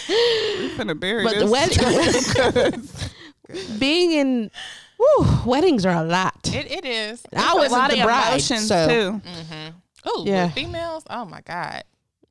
We're 0.09 0.69
finna 0.77 0.99
bury 0.99 1.23
But 1.23 1.33
this. 1.35 1.43
the 1.43 2.69
wedding, 3.49 3.79
being 3.79 4.11
in, 4.11 4.51
whew, 5.17 5.27
weddings 5.45 5.85
are 5.85 5.95
a 5.95 6.03
lot. 6.07 6.49
It, 6.53 6.71
it 6.71 6.85
is. 6.85 7.23
I 7.35 7.51
a 7.53 7.55
wasn't 7.55 7.71
lot 7.73 7.91
the 7.91 7.99
of 7.99 8.05
bride, 8.05 8.27
emotions 8.29 8.67
so 8.67 8.87
too. 8.87 9.21
Mm-hmm. 9.27 9.69
Oh, 10.05 10.23
Yeah. 10.25 10.45
with 10.45 10.53
females. 10.55 11.03
Oh 11.09 11.25
my 11.25 11.41
god. 11.41 11.83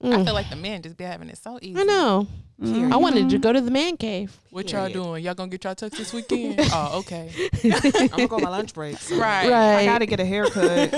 I 0.02 0.06
Mm. 0.06 0.24
feel 0.24 0.34
like 0.34 0.50
the 0.50 0.56
men 0.56 0.82
just 0.82 0.96
be 0.96 1.04
having 1.04 1.28
it 1.28 1.38
so 1.38 1.60
easy. 1.62 1.78
I 1.80 1.84
know. 1.84 2.26
Mm-hmm. 2.60 2.92
I 2.92 2.96
wanted 2.96 3.30
to 3.30 3.38
go 3.38 3.52
to 3.52 3.60
the 3.60 3.70
man 3.70 3.96
cave. 3.96 4.36
What 4.50 4.70
y'all 4.72 4.88
doing? 4.88 5.22
Y'all 5.24 5.34
gonna 5.34 5.48
get 5.50 5.62
y'all 5.64 5.74
tux 5.76 5.90
this 5.96 6.12
weekend? 6.14 6.58
oh, 6.72 6.98
okay. 7.00 7.30
I'm 7.64 8.08
gonna 8.08 8.26
go 8.26 8.36
on 8.36 8.42
my 8.42 8.48
lunch 8.50 8.74
break. 8.74 8.98
So. 8.98 9.16
Right. 9.16 9.48
Right. 9.48 9.76
I 9.78 9.84
gotta 9.84 10.06
get 10.06 10.18
a 10.20 10.24
haircut. 10.24 10.92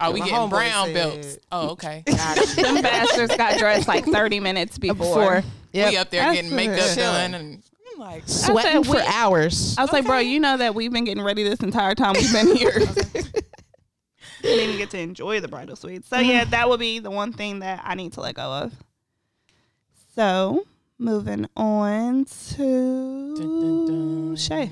Are 0.00 0.10
we 0.12 0.20
My 0.20 0.26
getting 0.26 0.34
homeboy 0.34 0.50
brown 0.50 0.86
said- 0.86 0.94
belts? 0.94 1.38
Oh, 1.52 1.68
okay. 1.70 2.02
Got 2.06 2.36
you. 2.56 2.62
Them 2.62 2.82
bastards 2.82 3.36
got 3.36 3.58
dressed 3.58 3.86
like 3.86 4.04
30 4.06 4.40
minutes 4.40 4.78
before. 4.78 4.96
Before. 4.96 5.42
Yep. 5.72 5.90
We 5.90 5.96
up 5.98 6.10
there 6.10 6.22
That's 6.22 6.36
getting 6.40 6.56
makeup 6.56 6.78
it. 6.78 6.96
done 6.96 7.34
and 7.34 7.62
I'm 7.94 8.00
like, 8.00 8.22
Sweating 8.26 8.84
said 8.84 8.86
for 8.86 8.96
we- 9.00 9.06
hours. 9.06 9.76
I 9.78 9.82
was 9.82 9.92
like, 9.92 10.04
bro, 10.06 10.18
you 10.18 10.40
know 10.40 10.56
that 10.56 10.74
we've 10.74 10.92
been 10.92 11.04
getting 11.04 11.22
ready 11.24 11.42
this 11.44 11.60
entire 11.60 11.94
time 11.94 12.14
we've 12.14 12.32
been 12.32 12.56
here. 12.56 12.72
didn't 14.42 14.60
even 14.64 14.76
get 14.76 14.90
to 14.90 14.98
enjoy 14.98 15.40
the 15.40 15.48
bridal 15.48 15.76
suite. 15.76 16.04
So 16.04 16.18
yeah, 16.18 16.44
that 16.44 16.68
would 16.68 16.80
be 16.80 16.98
the 16.98 17.10
one 17.10 17.32
thing 17.32 17.60
that 17.60 17.80
I 17.84 17.94
need 17.94 18.12
to 18.14 18.20
let 18.20 18.34
go 18.34 18.42
of. 18.52 18.72
So 20.14 20.66
moving 20.98 21.46
on 21.56 22.24
to 22.24 23.34
dun, 23.36 23.60
dun, 23.60 23.86
dun. 23.86 24.36
Shay. 24.36 24.70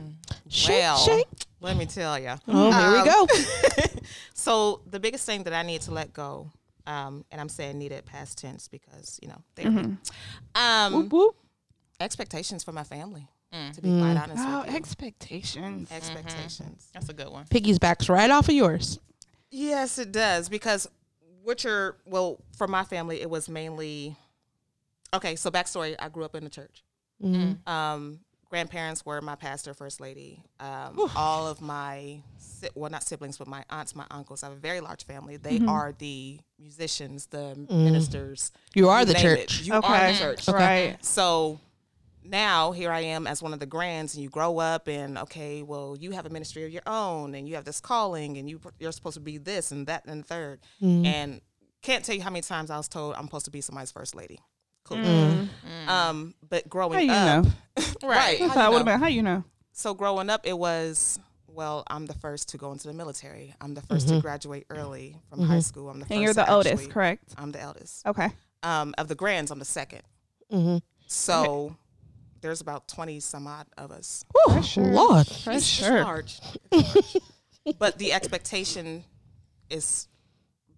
Shake, 0.48 0.80
Well, 0.82 0.96
shake. 0.98 1.26
let 1.60 1.76
me 1.76 1.86
tell 1.86 2.18
you. 2.18 2.34
Oh, 2.48 2.70
here 2.72 2.92
we 2.92 2.98
Um, 2.98 3.06
go. 3.06 3.26
So 4.34 4.80
the 4.90 4.98
biggest 4.98 5.24
thing 5.24 5.44
that 5.44 5.52
I 5.52 5.62
need 5.62 5.82
to 5.82 5.92
let 5.92 6.12
go, 6.12 6.50
um, 6.88 7.24
and 7.30 7.40
I'm 7.40 7.48
saying 7.48 7.78
needed 7.78 8.04
past 8.04 8.38
tense 8.38 8.66
because 8.66 9.20
you 9.22 9.28
know 9.28 9.40
they 9.54 9.62
Mhm. 9.64 9.96
um 10.56 10.92
Whoop, 10.92 11.12
whoop. 11.12 11.36
Expectations 12.02 12.62
for 12.64 12.72
my 12.72 12.84
family. 12.84 13.28
Mm. 13.52 13.74
To 13.74 13.82
be 13.82 13.88
quite 13.98 14.16
Mm. 14.16 14.22
honest 14.22 14.44
Oh, 14.46 14.60
with 14.60 14.70
you. 14.70 14.76
expectations. 14.76 15.90
expectations. 15.92 16.88
That's 16.94 17.08
a 17.10 17.12
good 17.12 17.28
one. 17.28 17.44
Piggyback's 17.46 18.08
right 18.08 18.30
off 18.30 18.48
of 18.48 18.54
yours. 18.54 18.98
Yes, 19.50 19.98
it 19.98 20.10
does 20.12 20.48
because 20.48 20.88
what 21.42 21.62
you're 21.64 21.96
well 22.06 22.38
for 22.56 22.66
my 22.66 22.84
family, 22.84 23.20
it 23.20 23.28
was 23.28 23.48
mainly 23.50 24.16
okay. 25.12 25.36
So 25.36 25.50
backstory: 25.50 25.94
I 25.98 26.08
grew 26.08 26.24
up 26.24 26.34
in 26.34 26.44
the 26.44 26.50
church. 26.50 26.82
Mhm. 27.22 27.66
Um, 27.68 28.20
grandparents 28.48 29.04
were 29.04 29.20
my 29.20 29.34
pastor, 29.34 29.74
first 29.74 30.00
lady. 30.00 30.42
Um, 30.58 31.10
all 31.14 31.46
of 31.46 31.60
my, 31.60 32.22
well, 32.74 32.90
not 32.90 33.02
siblings, 33.02 33.36
but 33.38 33.46
my 33.48 33.64
aunts, 33.70 33.94
my 33.94 34.06
uncles. 34.10 34.42
I 34.42 34.48
have 34.48 34.56
a 34.56 34.60
very 34.60 34.80
large 34.80 35.04
family. 35.04 35.36
They 35.36 35.60
are 35.68 35.92
the 35.98 36.40
musicians, 36.58 37.26
the 37.26 37.54
ministers. 37.70 38.50
You 38.74 38.88
are 38.88 39.04
the 39.04 39.12
name 39.14 39.26
it. 39.26 39.48
church. 39.48 39.60
You 39.62 39.74
are 39.74 40.12
the 40.12 40.18
church. 40.18 40.48
Right. 40.48 40.96
So 41.04 41.60
now 42.24 42.72
here 42.72 42.90
I 42.90 43.00
am 43.00 43.26
as 43.26 43.42
one 43.42 43.52
of 43.52 43.60
the 43.60 43.66
grands, 43.66 44.14
and 44.14 44.22
you 44.22 44.28
grow 44.30 44.58
up, 44.58 44.88
and 44.88 45.18
okay, 45.18 45.62
well, 45.62 45.96
you 45.98 46.12
have 46.12 46.26
a 46.26 46.30
ministry 46.30 46.64
of 46.64 46.70
your 46.70 46.82
own, 46.86 47.34
and 47.34 47.48
you 47.48 47.54
have 47.56 47.64
this 47.64 47.80
calling, 47.80 48.36
and 48.38 48.48
you 48.48 48.60
you're 48.78 48.92
supposed 48.92 49.14
to 49.14 49.20
be 49.20 49.38
this 49.38 49.72
and 49.72 49.86
that 49.86 50.04
and 50.06 50.24
the 50.24 50.34
3rd 50.34 50.58
Mm-hmm. 50.82 51.06
and 51.06 51.40
can't 51.82 52.04
tell 52.04 52.14
you 52.14 52.22
how 52.22 52.30
many 52.30 52.42
times 52.42 52.70
I 52.70 52.76
was 52.76 52.86
told 52.88 53.16
I'm 53.16 53.24
supposed 53.24 53.46
to 53.46 53.50
be 53.50 53.60
somebody's 53.60 53.90
first 53.90 54.14
lady. 54.14 54.38
Cool. 54.84 54.98
Mm-hmm. 54.98 55.88
Um, 55.88 56.34
but 56.48 56.68
growing 56.68 56.94
How 56.94 57.00
you 57.00 57.10
up, 57.12 57.44
know? 57.44 57.82
right? 58.08 58.40
I 58.40 58.46
how 58.46 58.54
thought 58.54 58.64
you 58.66 58.70
would 58.70 58.78
have 58.78 58.86
know? 58.86 58.92
been 58.92 59.00
how 59.00 59.06
you 59.08 59.22
know. 59.22 59.44
So 59.72 59.92
growing 59.94 60.30
up, 60.30 60.46
it 60.46 60.56
was 60.56 61.18
well, 61.48 61.82
I'm 61.88 62.06
the 62.06 62.14
first 62.14 62.48
to 62.50 62.56
go 62.56 62.72
into 62.72 62.86
the 62.88 62.94
military. 62.94 63.54
I'm 63.60 63.74
the 63.74 63.82
1st 63.82 64.08
to 64.08 64.20
graduate 64.20 64.64
early 64.70 65.16
from 65.28 65.42
high 65.42 65.58
school. 65.60 65.90
I'm 65.90 65.98
the 65.98 66.06
first. 66.06 66.12
And 66.12 66.22
you're 66.22 66.32
to 66.32 66.36
the 66.36 66.50
oldest, 66.50 66.74
actually- 66.74 66.86
correct? 66.92 67.34
I'm 67.36 67.52
the 67.52 67.60
eldest. 67.60 68.06
Okay. 68.06 68.28
Um, 68.62 68.94
of 68.96 69.08
the 69.08 69.14
grands, 69.14 69.50
I'm 69.50 69.58
the 69.58 69.64
second. 69.66 70.00
Mm-hmm. 70.50 70.78
So 71.08 71.76
there's 72.42 72.60
about 72.60 72.88
20 72.88 73.20
some 73.20 73.46
odd 73.46 73.66
of 73.78 73.90
us. 73.90 74.24
Oh, 74.46 74.60
sure. 74.60 74.84
Lord. 74.84 75.26
For 75.26 75.52
It's 75.52 75.64
sure. 75.64 76.02
large. 76.02 76.38
It's 76.70 76.94
large. 76.94 77.78
but 77.78 77.98
the 77.98 78.12
expectation 78.12 79.04
is 79.70 80.08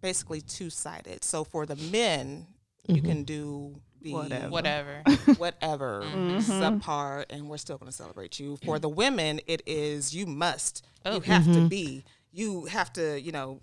basically 0.01 0.41
two 0.43 0.71
sided. 0.71 1.25
So 1.25 1.43
for 1.43 1.67
the 1.67 1.77
men, 1.77 2.47
you 2.87 3.03
can 3.03 3.11
mm-hmm. 3.11 3.23
do 3.23 3.81
the 4.03 4.13
Whatever. 4.13 4.49
Whatever. 4.51 5.03
whatever 5.39 6.03
mm-hmm. 6.05 6.53
subpar, 6.53 7.25
and 7.31 7.49
we're 7.49 7.57
still 7.57 7.79
going 7.79 7.91
to 7.91 7.97
celebrate 7.97 8.39
you. 8.39 8.59
For 8.65 8.79
the 8.79 8.89
women, 8.89 9.41
it 9.47 9.63
is 9.67 10.15
you 10.15 10.27
must, 10.27 10.85
you 11.07 11.13
oh. 11.13 11.21
have 11.21 11.45
to 11.45 11.51
mm-hmm. 11.51 11.69
be, 11.69 12.05
you 12.31 12.67
have 12.67 12.93
to, 12.93 13.19
you 13.19 13.33
know, 13.33 13.61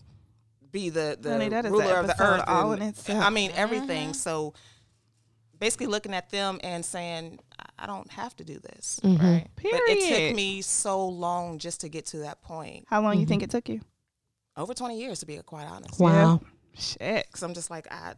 be 0.72 0.90
the 0.90 1.18
the 1.20 1.32
Honey, 1.32 1.50
ruler 1.50 1.96
of 1.96 2.08
the 2.08 2.22
earth. 2.22 2.44
all 2.48 2.72
and- 2.72 2.82
in 2.82 2.90
itself. 2.90 3.24
I 3.24 3.30
mean 3.30 3.52
everything. 3.54 4.14
So 4.14 4.54
basically, 5.62 5.88
looking 5.88 6.14
at 6.14 6.30
them 6.30 6.60
and 6.62 6.84
saying, 6.84 7.40
I- 7.58 7.72
I 7.82 7.88
don't 7.88 8.10
have 8.12 8.36
to 8.38 8.44
do 8.44 8.60
this. 8.60 9.00
Mm-hmm. 9.04 9.26
Right. 9.26 9.48
Period. 9.56 9.82
But 9.88 9.98
it 9.98 10.28
took 10.28 10.36
me 10.36 10.62
so 10.62 11.08
long 11.08 11.58
just 11.58 11.82
to 11.82 11.90
get 11.90 12.06
to 12.08 12.18
that 12.18 12.42
point. 12.44 12.86
How 12.88 13.02
long 13.02 13.20
you 13.20 13.26
think 13.26 13.42
mm-hmm. 13.42 13.50
it 13.50 13.52
took 13.52 13.70
you? 13.70 13.82
Over 14.56 14.74
20 14.74 15.00
years, 15.00 15.20
to 15.22 15.26
be 15.26 15.38
quite 15.38 15.66
honest. 15.66 16.00
Wow. 16.00 16.42
Shit. 16.78 17.26
Because 17.26 17.42
I'm 17.42 17.56
just 17.56 17.72
like, 17.72 17.92
I, 17.92 18.14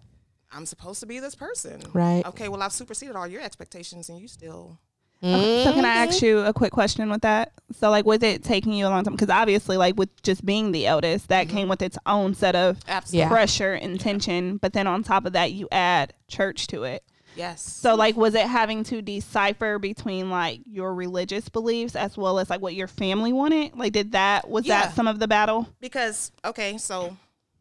I'm 0.51 0.65
supposed 0.65 1.00
to 1.00 1.05
be 1.05 1.19
this 1.19 1.35
person. 1.35 1.81
Right. 1.93 2.25
Okay, 2.25 2.50
well, 2.50 2.62
I've 2.62 2.73
superseded 2.73 3.15
all 3.15 3.27
your 3.27 3.41
expectations 3.41 4.09
and 4.09 4.19
you 4.19 4.27
still. 4.27 4.79
Okay, 5.23 5.63
So 5.63 5.71
can 5.71 5.85
I 5.85 5.88
mm-hmm. 5.88 6.09
ask 6.09 6.21
you 6.21 6.39
a 6.39 6.51
quick 6.51 6.73
question 6.73 7.09
with 7.09 7.21
that? 7.21 7.53
So 7.71 7.89
like, 7.89 8.05
was 8.05 8.21
it 8.21 8.43
taking 8.43 8.73
you 8.73 8.85
a 8.85 8.89
long 8.89 9.05
time? 9.05 9.13
Because 9.13 9.29
obviously, 9.29 9.77
like 9.77 9.95
with 9.97 10.09
just 10.23 10.45
being 10.45 10.73
the 10.73 10.85
eldest, 10.88 11.29
that 11.29 11.47
came 11.47 11.69
with 11.69 11.81
its 11.81 11.97
own 12.05 12.33
set 12.33 12.55
of 12.55 12.79
Absolutely. 12.89 13.29
Pressure 13.29 13.73
and 13.73 13.97
tension. 13.97 14.57
But 14.57 14.73
then 14.73 14.88
on 14.88 15.03
top 15.03 15.25
of 15.25 15.31
that, 15.31 15.53
you 15.53 15.69
add 15.71 16.13
church 16.27 16.67
to 16.67 16.83
it. 16.83 17.03
Yes. 17.36 17.62
So 17.62 17.96
like, 17.96 18.16
was 18.16 18.36
it 18.36 18.46
having 18.48 18.84
to 18.86 19.02
decipher 19.02 19.80
between 19.80 20.30
like 20.30 20.62
your 20.66 20.94
religious 20.94 21.50
beliefs 21.50 21.96
as 21.96 22.16
well 22.18 22.40
as 22.40 22.50
like 22.50 22.62
what 22.62 22.75
your 22.75 22.88
family 22.88 23.34
wanted? 23.34 23.75
Like, 23.75 23.94
did 23.94 24.12
that 24.13 24.50
was 24.50 24.66
Yeah. 24.66 24.84
that 24.88 24.96
some 24.96 25.08
of 25.08 25.20
the 25.20 25.28
battle? 25.28 25.68
because, 25.80 26.32
okay, 26.46 26.78
so 26.78 27.16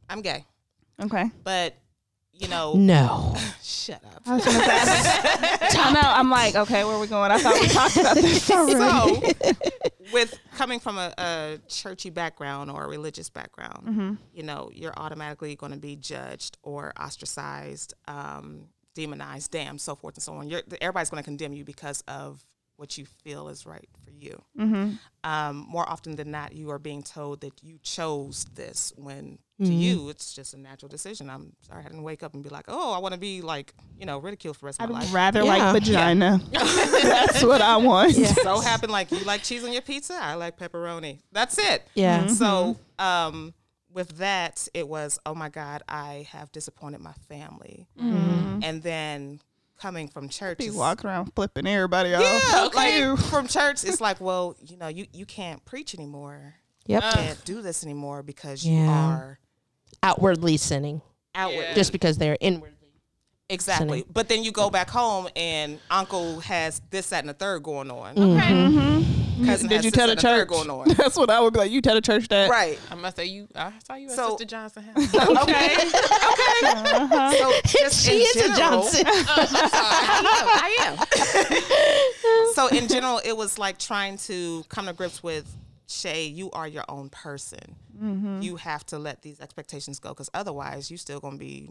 I'm 0.09 0.21
gay, 0.21 0.45
Okay. 1.01 1.31
but, 1.43 1.75
you 2.33 2.49
know, 2.49 2.75
No. 2.75 3.35
shut 3.63 4.03
up. 4.05 4.23
I 4.27 4.35
was 4.35 4.45
gonna 4.45 4.59
say. 4.59 4.67
I 5.81 5.93
know. 5.93 6.01
I'm 6.03 6.31
like, 6.31 6.55
okay, 6.55 6.85
where 6.85 6.95
are 6.95 7.01
we 7.01 7.07
going? 7.07 7.31
I 7.31 7.39
thought 7.39 7.55
we 7.61 7.69
talked 7.69 7.97
about 7.97 8.17
this 8.17 8.51
already. 8.51 9.35
so 9.35 9.53
with 10.13 10.39
coming 10.57 10.79
from 10.81 10.99
a, 10.99 11.13
a 11.17 11.59
churchy 11.69 12.11
background 12.11 12.71
or 12.71 12.85
a 12.85 12.89
religious 12.89 13.31
background 13.31 13.87
Mm-hmm. 13.87 14.15
you 14.35 14.43
know 14.43 14.71
you're 14.75 14.93
automatically 14.97 15.57
going 15.57 15.73
to 15.73 15.79
be 15.79 15.97
judged 15.97 16.59
or 16.63 16.93
ostracized 17.01 17.95
um, 18.09 18.67
demonized 18.95 19.51
damned 19.51 19.81
so 19.81 19.95
forth 19.95 20.15
and 20.17 20.23
so 20.23 20.33
on 20.35 20.49
you're, 20.49 20.63
everybody's 20.81 21.11
going 21.11 21.23
to 21.23 21.25
condemn 21.25 21.53
you 21.53 21.65
because 21.65 22.03
of 22.09 22.45
what 22.77 22.97
you 22.99 23.05
feel 23.23 23.49
is 23.49 23.65
right 23.67 23.89
for 24.05 24.11
you 24.11 24.43
Mm-hmm. 24.59 24.93
um, 25.25 25.57
more 25.69 25.89
often 25.89 26.17
than 26.17 26.31
not 26.31 26.53
you 26.55 26.71
are 26.71 26.79
being 26.79 27.03
told 27.03 27.41
that 27.43 27.63
you 27.63 27.79
chose 27.83 28.45
this 28.55 28.93
when 28.97 29.39
to 29.61 29.73
you 29.73 30.09
it's 30.09 30.35
just 30.35 30.55
a 30.55 30.59
natural 30.59 30.89
decision 30.89 31.31
i'm 31.31 31.53
sorry 31.61 31.85
i 31.85 31.87
didn't 31.87 32.03
wake 32.03 32.25
up 32.25 32.35
and 32.35 32.43
be 32.43 32.49
like 32.49 32.65
oh 32.67 32.93
i 32.93 32.99
want 32.99 33.15
to 33.15 33.21
be 33.21 33.41
like 33.43 33.73
you 33.97 34.05
know 34.05 34.19
ridiculed 34.19 34.57
for 34.57 34.63
the 34.63 34.67
rest 34.67 34.81
of 34.83 34.91
my 34.91 34.97
I'd 34.99 35.03
life 35.05 35.15
rather 35.15 35.43
Yeah. 35.45 35.57
like 35.57 35.73
vagina. 35.85 36.41
That's 36.53 37.45
what 37.45 37.61
I 37.61 37.77
want. 37.77 38.13
so 38.15 38.59
happen 38.61 38.91
like 38.91 39.13
you 39.13 39.21
like 39.25 39.45
cheese 39.45 39.63
on 39.65 39.73
your 39.73 39.83
pizza 39.83 40.19
i 40.21 40.35
like 40.35 40.59
pepperoni 40.59 41.21
that's 41.31 41.59
it 41.59 41.87
Yeah. 41.95 42.27
so 42.27 42.77
um 42.99 43.55
with 43.93 44.19
that 44.19 44.69
it 44.75 44.89
was 44.89 45.19
oh 45.27 45.35
my 45.35 45.49
god 45.49 45.83
i 45.89 46.27
have 46.31 46.51
disappointed 46.53 47.01
my 47.01 47.13
family 47.29 47.87
and 47.99 48.83
then 48.83 49.41
coming 49.79 50.07
from 50.09 50.29
church 50.29 50.59
Be 50.59 50.67
is- 50.67 50.75
walking 50.75 51.11
around 51.11 51.33
flipping 51.35 51.67
everybody 51.67 52.15
off. 52.15 52.23
yeah, 52.23 52.39
Fuck 52.51 52.75
like 52.75 53.19
from 53.19 53.49
church 53.49 53.85
it's 53.85 54.01
like 54.01 54.21
well 54.21 54.55
you 54.65 54.77
know 54.77 54.89
you 54.89 55.07
you 55.13 55.27
can't 55.27 55.65
preach 55.65 55.95
anymore 55.95 56.55
Yep. 56.87 57.03
you 57.05 57.11
can't 57.13 57.45
do 57.45 57.63
this 57.63 57.85
anymore 57.85 58.23
because 58.23 58.65
you 58.65 58.81
are 58.89 59.39
Outwardly 60.03 60.57
sinning. 60.57 61.01
outward 61.35 61.67
Just 61.75 61.93
because 61.93 62.19
they're 62.19 62.37
inwardly. 62.41 62.77
exactly 63.49 63.99
sinning. 64.01 64.05
but 64.13 64.29
then 64.29 64.43
you 64.43 64.51
go 64.53 64.69
back 64.71 64.89
home 64.91 65.29
and 65.37 65.79
uncle 65.91 66.41
has 66.41 66.81
this 66.91 67.11
that 67.11 67.21
and 67.21 67.29
the 67.29 67.35
third 67.35 67.63
going 67.63 67.91
on 67.91 68.15
Mm-hmm. 68.17 69.22
Cousin 69.45 69.69
Did 69.69 69.77
has 69.77 69.85
you 69.85 69.91
tell 69.91 70.07
the 70.07 70.17
church? 70.17 70.49
going 70.49 70.71
on 70.71 70.89
That's 70.97 71.17
what 71.17 71.31
I 71.31 71.41
would 71.41 71.53
be 71.53 71.59
like. 71.61 71.71
You 71.71 71.81
tell 71.81 71.95
the 71.95 72.01
church 72.01 72.29
that. 72.29 72.51
right 72.51 72.79
I 72.91 72.95
must 72.95 73.17
say 73.17 73.25
you. 73.27 73.49
I 73.55 73.73
saw 73.87 73.95
you 73.95 74.07
at 74.09 74.13
So- 74.13 74.31
Sister 74.31 74.45
Johnson 74.45 74.83
house. 74.85 75.15
okay 75.43 75.77
Uh-huh. 76.65 77.33
so 77.33 77.89
she 77.91 78.17
in 78.17 78.21
is 78.23 78.37
a 78.37 78.39
general- 78.57 78.83
Johnson. 78.83 79.05
I 79.07 80.77
am. 80.81 80.99
I 80.99 82.47
am. 82.49 82.55
so 82.55 82.69
in 82.69 82.89
general, 82.89 83.21
it 83.25 83.37
was 83.37 83.59
like 83.59 83.79
trying 83.79 84.17
to 84.19 84.65
come 84.69 84.87
to 84.87 84.93
grips 84.93 85.23
with 85.23 85.55
Shay. 85.87 86.25
You 86.27 86.51
are 86.53 86.69
your 86.69 86.85
own 86.89 87.09
person. 87.11 87.77
You 88.41 88.57
have 88.57 88.85
to 88.87 88.99
let 88.99 89.23
these 89.23 89.41
expectations 89.41 90.01
go 90.01 90.09
because 90.09 90.29
otherwise, 90.35 90.91
you're 90.91 90.99
still 90.99 91.21
gonna 91.21 91.37
be 91.37 91.71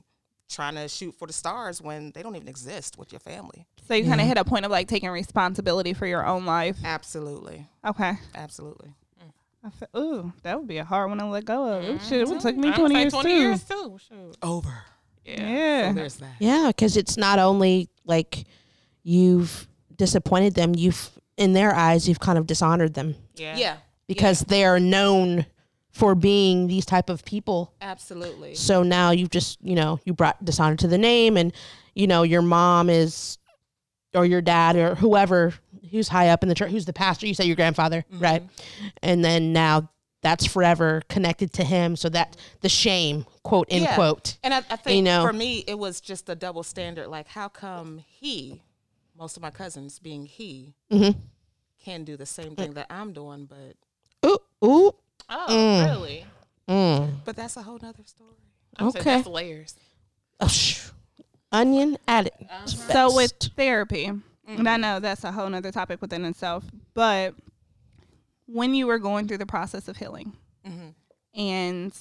trying 0.50 0.76
to 0.76 0.88
shoot 0.88 1.14
for 1.20 1.28
the 1.28 1.34
stars 1.34 1.82
when 1.82 2.12
they 2.12 2.24
don't 2.24 2.36
even 2.38 2.48
exist 2.48 2.98
with 2.98 3.12
your 3.12 3.20
family. 3.20 3.66
So 3.92 3.96
you 3.96 4.04
kind 4.04 4.14
of 4.14 4.20
mm-hmm. 4.20 4.30
hit 4.30 4.38
a 4.38 4.46
point 4.46 4.64
of 4.64 4.72
like 4.72 4.88
taking 4.88 5.10
responsibility 5.10 5.92
for 5.92 6.08
your 6.08 6.26
own 6.26 6.46
life. 6.46 6.78
Absolutely, 6.82 7.68
Okay. 7.86 8.14
absolutely. 8.34 8.94
I 9.66 9.70
feel, 9.70 10.02
ooh, 10.02 10.34
that 10.44 10.58
would 10.58 10.70
be 10.70 10.78
a 10.78 10.86
hard 10.86 11.10
one 11.10 11.18
to 11.18 11.26
let 11.26 11.44
go 11.44 11.68
of. 11.74 11.84
Ooh, 11.84 12.00
Shit, 12.00 12.22
it 12.22 12.28
would 12.30 12.40
take 12.40 12.56
me 12.56 12.72
20 12.72 12.96
years 12.96 13.12
20 13.12 13.30
too. 13.30 13.36
years 13.36 13.64
too. 13.66 13.98
Shoot. 14.08 14.38
Over. 14.42 14.84
Yeah. 15.26 15.46
Yeah. 15.46 15.92
There's 15.92 16.16
that. 16.16 16.36
Yeah, 16.40 16.68
because 16.68 16.96
it's 16.96 17.18
not 17.18 17.38
only 17.38 17.90
like 18.06 18.46
you've 19.04 19.68
disappointed 19.98 20.56
them, 20.56 20.74
you've 20.74 21.10
in 21.36 21.52
their 21.52 21.76
eyes 21.76 22.08
you've 22.08 22.22
kind 22.22 22.38
of 22.38 22.48
dishonored 22.48 22.94
them 22.94 23.16
Yeah. 23.36 23.58
Yeah. 23.58 23.76
because 24.08 24.40
they 24.40 24.64
are 24.64 24.80
known 24.80 25.46
for 25.90 26.16
being 26.16 26.68
these 26.68 26.86
type 26.86 27.10
of 27.10 27.26
people. 27.26 27.74
Absolutely. 27.82 28.56
So 28.56 28.84
now 28.84 29.12
you've 29.12 29.32
just 29.32 29.62
you 29.62 29.76
know 29.76 30.00
you 30.06 30.14
brought 30.14 30.46
dishonor 30.46 30.78
to 30.78 30.88
the 30.88 30.98
name, 30.98 31.36
and 31.36 31.52
you 31.94 32.08
know 32.08 32.24
your 32.24 32.42
mom 32.42 32.90
is 32.90 33.38
or 34.14 34.26
your 34.26 34.42
dad 34.42 34.76
or 34.76 34.96
whoever 34.96 35.54
who's 35.92 36.08
high 36.08 36.30
up 36.30 36.44
in 36.44 36.50
the 36.50 36.56
church, 36.56 36.72
who's 36.72 36.86
the 36.86 36.94
pastor. 36.94 37.28
You 37.28 37.34
say 37.34 37.46
your 37.46 37.56
grandfather, 37.56 38.06
right? 38.12 38.44
And 39.02 39.24
then 39.26 39.52
now 39.54 39.90
that's 40.22 40.46
forever 40.46 41.02
connected 41.10 41.52
to 41.54 41.64
him. 41.64 41.96
So 41.96 42.08
that 42.10 42.38
the 42.62 42.70
shame, 42.70 43.26
quote 43.44 43.68
end 43.70 43.84
Yeah. 43.84 43.96
quote. 43.96 44.38
And 44.44 44.54
I, 44.54 44.60
I 44.70 44.76
think 44.76 44.96
You 44.98 45.02
know. 45.02 45.22
for 45.26 45.34
me, 45.34 45.64
it 45.68 45.78
was 45.80 46.00
just 46.00 46.30
a 46.30 46.36
double 46.36 46.64
standard. 46.64 47.08
Like, 47.08 47.28
how 47.28 47.48
come 47.50 47.98
he, 48.08 48.62
most 49.18 49.36
of 49.36 49.42
my 49.44 49.50
cousins 49.50 50.00
being 50.00 50.26
he, 50.26 50.76
Mhm. 50.92 51.16
can 51.84 52.04
do 52.04 52.16
the 52.16 52.26
same 52.28 52.56
thing 52.56 52.74
that 52.76 52.88
I'm 52.90 53.12
doing, 53.14 53.46
but 53.46 53.76
Ooh, 54.30 54.38
ooh, 54.64 54.92
Oh, 55.30 55.48
Mm. 55.50 55.90
really? 55.90 56.26
mm. 56.70 57.12
but 57.26 57.36
that's 57.36 57.58
a 57.58 57.64
whole 57.64 57.80
nother 57.82 58.04
story. 58.06 58.30
I'm 58.78 58.88
okay. 58.90 59.00
Okay. 59.00 59.16
that's 59.16 59.28
layers. 59.28 59.76
Oh, 60.40 60.48
sh- 61.52 61.56
onion 61.58 61.98
added. 62.08 62.34
So 62.66 63.16
with 63.16 63.34
therapy, 63.56 64.12
and 64.48 64.68
I 64.68 64.78
know 64.78 65.00
that's 65.00 65.24
a 65.24 65.32
whole 65.32 65.50
nother 65.50 65.72
topic 65.72 66.02
within 66.02 66.26
itself, 66.26 66.64
but 66.94 67.36
when 68.46 68.74
you 68.74 68.88
were 68.88 69.00
going 69.00 69.28
through 69.28 69.38
the 69.38 69.46
process 69.46 69.88
of 69.88 69.98
healing 69.98 70.34
and 71.34 71.94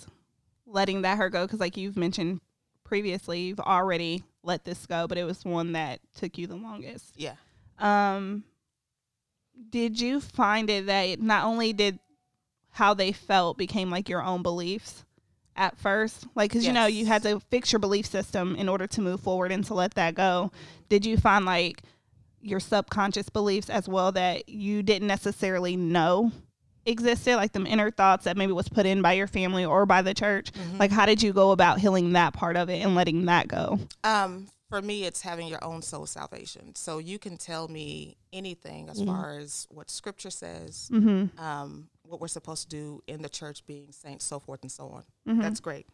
letting 0.66 1.02
that 1.02 1.19
hurt 1.19 1.30
go, 1.33 1.47
because 1.47 1.61
like 1.61 1.76
you've 1.76 1.97
mentioned 1.97 2.40
previously, 2.85 3.40
you've 3.42 3.61
already 3.61 4.25
let 4.42 4.64
this 4.64 4.87
go, 4.87 5.07
but 5.07 5.16
it 5.19 5.25
was 5.25 5.45
one 5.45 5.73
that 5.73 6.00
took 6.16 6.38
you 6.38 6.47
the 6.47 6.57
longest. 6.57 7.14
Yeah. 7.16 7.35
Um, 7.78 8.45
did 9.71 10.00
you 10.00 10.21
find 10.21 10.69
it 10.71 10.87
that 10.87 11.21
not 11.21 11.45
only 11.45 11.73
did 11.73 11.99
how 12.71 12.95
they 12.95 13.12
felt 13.12 13.59
became 13.59 13.90
like 13.90 14.09
your 14.09 14.23
own 14.23 14.42
beliefs 14.42 15.04
at 15.60 15.76
first, 15.76 16.26
like 16.34 16.50
because 16.50 16.66
you 16.66 16.72
know 16.72 16.86
you 16.86 17.06
had 17.06 17.22
to 17.22 17.38
fix 17.50 17.70
your 17.70 17.78
belief 17.78 18.06
system 18.06 18.56
in 18.56 18.68
order 18.68 18.86
to 18.88 19.00
move 19.00 19.20
forward 19.20 19.52
and 19.52 19.64
to 19.66 19.74
let 19.74 19.94
that 19.94 20.14
go. 20.14 20.50
Did 20.88 21.04
you 21.04 21.18
find 21.18 21.44
like 21.44 21.82
your 22.40 22.58
subconscious 22.58 23.28
beliefs 23.28 23.68
as 23.68 23.86
well 23.86 24.10
that 24.12 24.48
you 24.48 24.82
didn't 24.82 25.06
necessarily 25.06 25.76
know 25.76 26.32
existed, 26.86 27.36
like 27.36 27.52
them 27.52 27.66
inner 27.66 27.90
thoughts 27.90 28.24
that 28.24 28.38
maybe 28.38 28.52
was 28.52 28.70
put 28.70 28.86
in 28.86 29.02
by 29.02 29.12
your 29.12 29.26
family 29.26 29.64
or 29.64 29.84
by 29.84 30.00
the 30.00 30.14
church? 30.14 30.50
Like, 30.78 30.90
how 30.90 31.04
did 31.04 31.22
you 31.22 31.34
go 31.34 31.50
about 31.50 31.78
healing 31.78 32.14
that 32.14 32.32
part 32.32 32.56
of 32.56 32.70
it 32.70 32.80
and 32.82 32.94
letting 32.94 33.26
that 33.26 33.46
go? 33.46 33.78
Um, 34.02 34.48
for 34.70 34.80
me, 34.80 35.04
it's 35.04 35.20
having 35.20 35.46
your 35.48 35.62
own 35.62 35.82
soul 35.82 36.06
salvation. 36.06 36.74
So 36.76 36.96
you 36.98 37.18
can 37.18 37.36
tell 37.36 37.68
me 37.68 38.16
anything 38.32 38.88
as 38.88 39.02
far 39.02 39.38
as 39.38 39.66
what 39.70 39.90
Scripture 39.90 40.30
says, 40.30 40.88
um, 41.38 41.88
what 42.10 42.20
we're 42.20 42.28
supposed 42.28 42.68
to 42.70 42.76
do 42.76 43.02
in 43.06 43.22
the 43.22 43.28
church, 43.28 43.64
being 43.66 43.92
saints, 43.92 44.24
so 44.24 44.38
forth 44.40 44.60
and 44.62 44.70
so 44.70 44.88
on. 45.26 45.38
That's 45.40 45.60
great. 45.60 45.86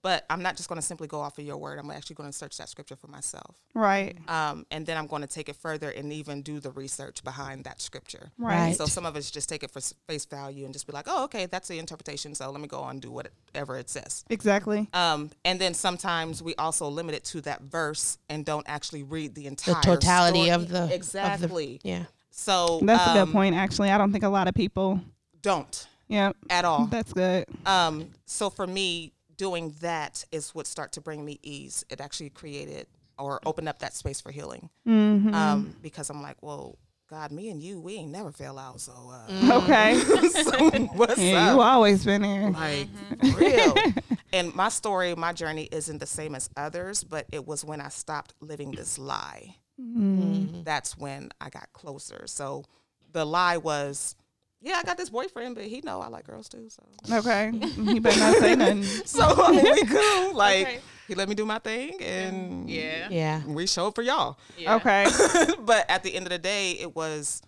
But 0.00 0.24
I'm 0.30 0.42
not 0.42 0.56
just 0.56 0.68
going 0.68 0.80
to 0.80 0.86
simply 0.86 1.08
go 1.08 1.20
off 1.20 1.38
of 1.38 1.44
your 1.44 1.56
word. 1.56 1.76
I'm 1.76 1.90
actually 1.90 2.14
going 2.14 2.28
to 2.30 2.32
search 2.32 2.56
that 2.58 2.68
scripture 2.68 2.94
for 2.94 3.08
myself. 3.08 3.56
Right. 3.74 4.16
Um, 4.28 4.64
and 4.70 4.86
then 4.86 4.96
I'm 4.96 5.08
going 5.08 5.22
to 5.22 5.28
take 5.28 5.48
it 5.48 5.56
further 5.56 5.90
and 5.90 6.12
even 6.12 6.42
do 6.42 6.60
the 6.60 6.70
research 6.70 7.24
behind 7.24 7.64
that 7.64 7.80
scripture. 7.82 8.30
Right. 8.38 8.76
So 8.76 8.86
some 8.86 9.04
of 9.04 9.16
us 9.16 9.28
just 9.28 9.48
take 9.48 9.64
it 9.64 9.72
for 9.72 9.80
face 10.06 10.24
value 10.24 10.64
and 10.66 10.72
just 10.72 10.86
be 10.86 10.92
like, 10.92 11.06
oh, 11.08 11.24
okay, 11.24 11.46
that's 11.46 11.66
the 11.66 11.80
interpretation. 11.80 12.32
So 12.36 12.48
let 12.48 12.60
me 12.60 12.68
go 12.68 12.78
on 12.78 12.90
and 12.92 13.02
do 13.02 13.10
whatever 13.10 13.76
it 13.76 13.90
says. 13.90 14.24
Exactly. 14.30 14.88
Um, 14.92 15.30
and 15.44 15.60
then 15.60 15.74
sometimes 15.74 16.44
we 16.44 16.54
also 16.54 16.86
limit 16.86 17.16
it 17.16 17.24
to 17.24 17.40
that 17.40 17.62
verse 17.62 18.18
and 18.28 18.44
don't 18.44 18.68
actually 18.68 19.02
read 19.02 19.34
the 19.34 19.46
entire 19.46 19.74
the 19.74 19.80
totality 19.80 20.44
story. 20.44 20.50
of 20.50 20.68
the- 20.68 20.82
of 20.84 20.88
the- 20.90 20.94
exactly. 20.94 21.80
Yeah. 21.82 22.04
So 22.30 22.78
That's 22.84 23.04
a 23.04 23.10
um, 23.20 23.26
good 23.26 23.32
point, 23.32 23.56
actually. 23.56 23.90
I 23.90 23.98
don't 23.98 24.12
think 24.12 24.22
a 24.22 24.28
lot 24.28 24.46
of 24.46 24.54
people. 24.54 25.00
Don't 25.48 25.88
Yeah. 26.08 26.32
at 26.50 26.64
all. 26.66 26.86
That's 26.86 27.12
good. 27.12 27.46
Um, 27.64 28.10
so 28.26 28.50
for 28.50 28.66
me, 28.66 29.12
doing 29.36 29.74
that 29.80 30.24
is 30.30 30.54
what 30.54 30.66
start 30.66 30.92
to 30.92 31.00
bring 31.00 31.24
me 31.24 31.38
ease. 31.42 31.84
It 31.88 32.00
actually 32.02 32.28
created 32.30 32.86
or 33.18 33.40
opened 33.46 33.68
up 33.68 33.78
that 33.78 33.94
space 33.94 34.20
for 34.20 34.30
healing. 34.30 34.68
Mm-hmm. 34.86 35.32
Um, 35.34 35.74
because 35.82 36.10
I'm 36.10 36.20
like, 36.22 36.36
well, 36.42 36.76
God, 37.08 37.32
me 37.32 37.48
and 37.48 37.62
you, 37.62 37.80
we 37.80 37.94
ain't 37.96 38.10
never 38.12 38.30
fell 38.30 38.58
out. 38.58 38.80
So, 38.80 38.92
uh, 39.10 39.62
Okay. 39.62 39.98
so 40.28 40.70
what's 40.94 41.18
yeah, 41.18 41.48
up? 41.48 41.54
you 41.56 41.62
always 41.62 42.04
been 42.04 42.22
here. 42.22 42.50
like 42.50 42.88
real. 43.36 43.74
And 44.34 44.54
my 44.54 44.68
story, 44.68 45.14
my 45.14 45.32
journey 45.32 45.70
isn't 45.72 45.98
the 46.00 46.06
same 46.06 46.34
as 46.34 46.50
others, 46.54 47.02
but 47.02 47.24
it 47.32 47.46
was 47.46 47.64
when 47.64 47.80
I 47.80 47.88
stopped 47.88 48.34
living 48.40 48.72
this 48.72 48.98
lie. 48.98 49.54
That's 49.78 50.98
when 50.98 51.30
I 51.40 51.48
got 51.48 51.72
closer. 51.72 52.24
So 52.26 52.64
the 53.12 53.24
lie 53.24 53.56
was, 53.56 54.14
yeah, 54.60 54.76
I 54.78 54.82
got 54.82 54.96
this 54.96 55.10
boyfriend, 55.10 55.54
but 55.54 55.64
he 55.64 55.80
know 55.82 56.00
I 56.00 56.08
like 56.08 56.26
girls 56.26 56.48
too. 56.48 56.68
So, 56.68 56.82
Okay. 57.18 57.52
he 57.84 57.98
better 57.98 58.18
not 58.20 58.36
say 58.36 58.54
nothing. 58.56 58.82
so 59.04 59.22
I 59.24 59.50
mean, 59.52 59.62
we 59.64 59.84
cool. 59.84 60.34
Like 60.34 60.66
Okay. 60.66 60.80
he 61.06 61.14
let 61.14 61.28
me 61.28 61.34
do 61.34 61.46
my 61.46 61.58
thing, 61.58 62.00
and 62.02 62.68
Yeah. 62.68 63.08
Yeah. 63.10 63.42
we 63.46 63.66
showed 63.66 63.94
for 63.94 64.02
y'all. 64.02 64.38
Yeah. 64.56 64.74
Okay. 64.76 65.06
but 65.60 65.88
at 65.88 66.02
the 66.02 66.14
end 66.14 66.26
of 66.26 66.30
the 66.30 66.38
day, 66.38 66.72
it 66.72 66.94
was, 66.96 67.40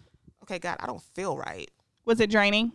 okay, 0.45 0.59
God, 0.59 0.77
I 0.81 0.87
don't 0.87 1.03
feel 1.15 1.37
right. 1.37 1.71
Was 2.05 2.21
it 2.21 2.31
draining? 2.31 2.73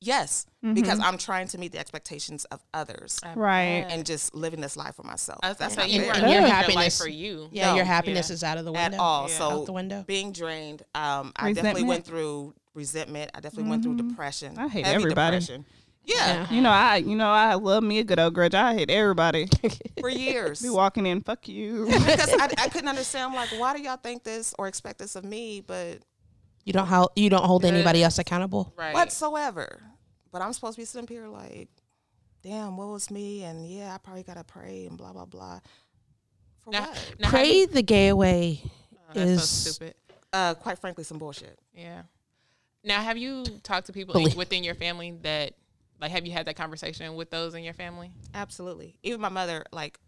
Yes, 0.00 0.46
because 0.74 1.00
I'm 1.00 1.18
trying 1.18 1.48
to 1.48 1.58
meet 1.58 1.72
the 1.72 1.78
expectations 1.80 2.44
of 2.52 2.62
others 2.72 3.18
Right. 3.34 3.84
and 3.88 4.06
just 4.06 4.32
living 4.32 4.60
this 4.60 4.76
life 4.76 4.94
for 4.94 5.02
myself. 5.02 5.40
I 5.42 5.48
was 5.48 5.56
That's 5.56 5.74
gonna 5.74 5.88
not 5.88 5.90
say 5.90 5.96
you 5.96 6.02
fair. 6.04 6.12
And 6.12 6.20
your 6.22 6.28
living 6.28 6.32
your 6.42 6.48
life 6.48 6.66
happiness- 6.66 6.98
for 7.02 7.08
you. 7.08 7.48
Yeah. 7.50 7.70
No. 7.70 7.74
your 7.76 7.84
happiness 7.84 8.28
Yeah. 8.30 8.34
is 8.34 8.44
out 8.44 8.58
of 8.58 8.64
the 8.64 8.70
window 8.70 8.84
at 8.84 8.90
window. 8.92 9.02
all. 9.02 9.28
Yeah. 9.28 9.38
So 9.38 9.50
Out 9.50 9.66
the 9.66 9.72
window. 9.72 10.04
being 10.06 10.30
drained, 10.30 10.82
um, 10.94 11.32
I 11.34 11.52
definitely 11.52 11.82
went 11.82 12.04
through 12.04 12.54
resentment. 12.78 13.30
I 13.34 13.40
definitely 13.40 13.68
went 13.70 13.82
through 13.82 13.96
depression. 13.96 14.56
I 14.58 14.68
hate 14.68 14.86
everybody. 14.86 15.38
Depression. 15.40 15.66
Yeah, 16.04 16.50
You 16.50 16.62
know, 16.62 16.70
I 16.70 16.96
you 16.96 17.14
know 17.16 17.28
I 17.28 17.52
love 17.54 17.82
me 17.82 17.98
a 17.98 18.04
good 18.04 18.18
old 18.18 18.32
grudge. 18.32 18.54
I 18.54 18.72
hate 18.72 18.88
everybody. 18.88 19.46
for 20.00 20.08
years. 20.08 20.62
Be 20.62 20.70
walking 20.70 21.04
in, 21.04 21.20
fuck 21.20 21.46
you. 21.46 21.84
because 21.84 22.32
I, 22.32 22.48
I 22.56 22.68
couldn't 22.72 22.88
understand. 22.88 23.26
I'm 23.30 23.34
like, 23.34 23.50
why 23.60 23.76
do 23.76 23.82
y'all 23.82 23.98
think 23.98 24.24
this 24.24 24.54
or 24.58 24.68
expect 24.68 24.98
this 25.00 25.16
of 25.16 25.24
me? 25.24 25.60
But 25.60 25.98
You 26.64 26.72
don't 26.72 26.86
how 26.86 27.08
you 27.14 27.28
don't 27.28 27.44
hold 27.44 27.66
anybody 27.66 28.02
else 28.02 28.18
accountable. 28.18 28.72
Right. 28.74 28.94
whatsoever. 28.94 29.82
But 30.32 30.40
I'm 30.40 30.54
supposed 30.54 30.76
to 30.76 30.80
be 30.80 30.86
sitting 30.86 31.08
here 31.08 31.28
like, 31.28 31.68
damn, 32.42 32.78
what 32.78 32.88
was 32.88 33.10
me? 33.10 33.44
And 33.44 33.68
yeah, 33.68 33.94
I 33.94 33.98
probably 33.98 34.22
gotta 34.22 34.44
pray 34.44 34.86
and 34.86 34.96
blah 34.96 35.12
blah 35.12 35.26
blah. 35.26 35.60
For 36.64 36.70
Now, 36.72 36.86
what? 36.88 37.14
now 37.18 37.28
Pray 37.28 37.52
you- 37.52 37.66
the 37.66 37.82
gay 37.82 38.08
away 38.08 38.62
Oh, 38.64 38.98
that's 39.12 39.30
is 39.42 39.50
so 39.50 39.70
stupid. 39.72 39.94
Uh, 40.32 40.54
quite 40.54 40.78
frankly, 40.78 41.04
some 41.04 41.18
bullshit. 41.18 41.58
Yeah. 41.74 42.02
Now, 42.84 43.02
have 43.02 43.18
you 43.18 43.44
talked 43.62 43.86
to 43.86 43.92
people 43.92 44.14
Believe- 44.14 44.36
within 44.36 44.64
your 44.64 44.74
family 44.74 45.12
that, 45.22 45.54
like, 46.00 46.10
have 46.10 46.26
you 46.26 46.32
had 46.32 46.46
that 46.46 46.56
conversation 46.56 47.14
with 47.16 47.30
those 47.30 47.54
in 47.54 47.64
your 47.64 47.74
family? 47.74 48.10
Absolutely. 48.34 48.96
Even 49.02 49.20
my 49.20 49.28
mother, 49.28 49.64
like, 49.72 49.98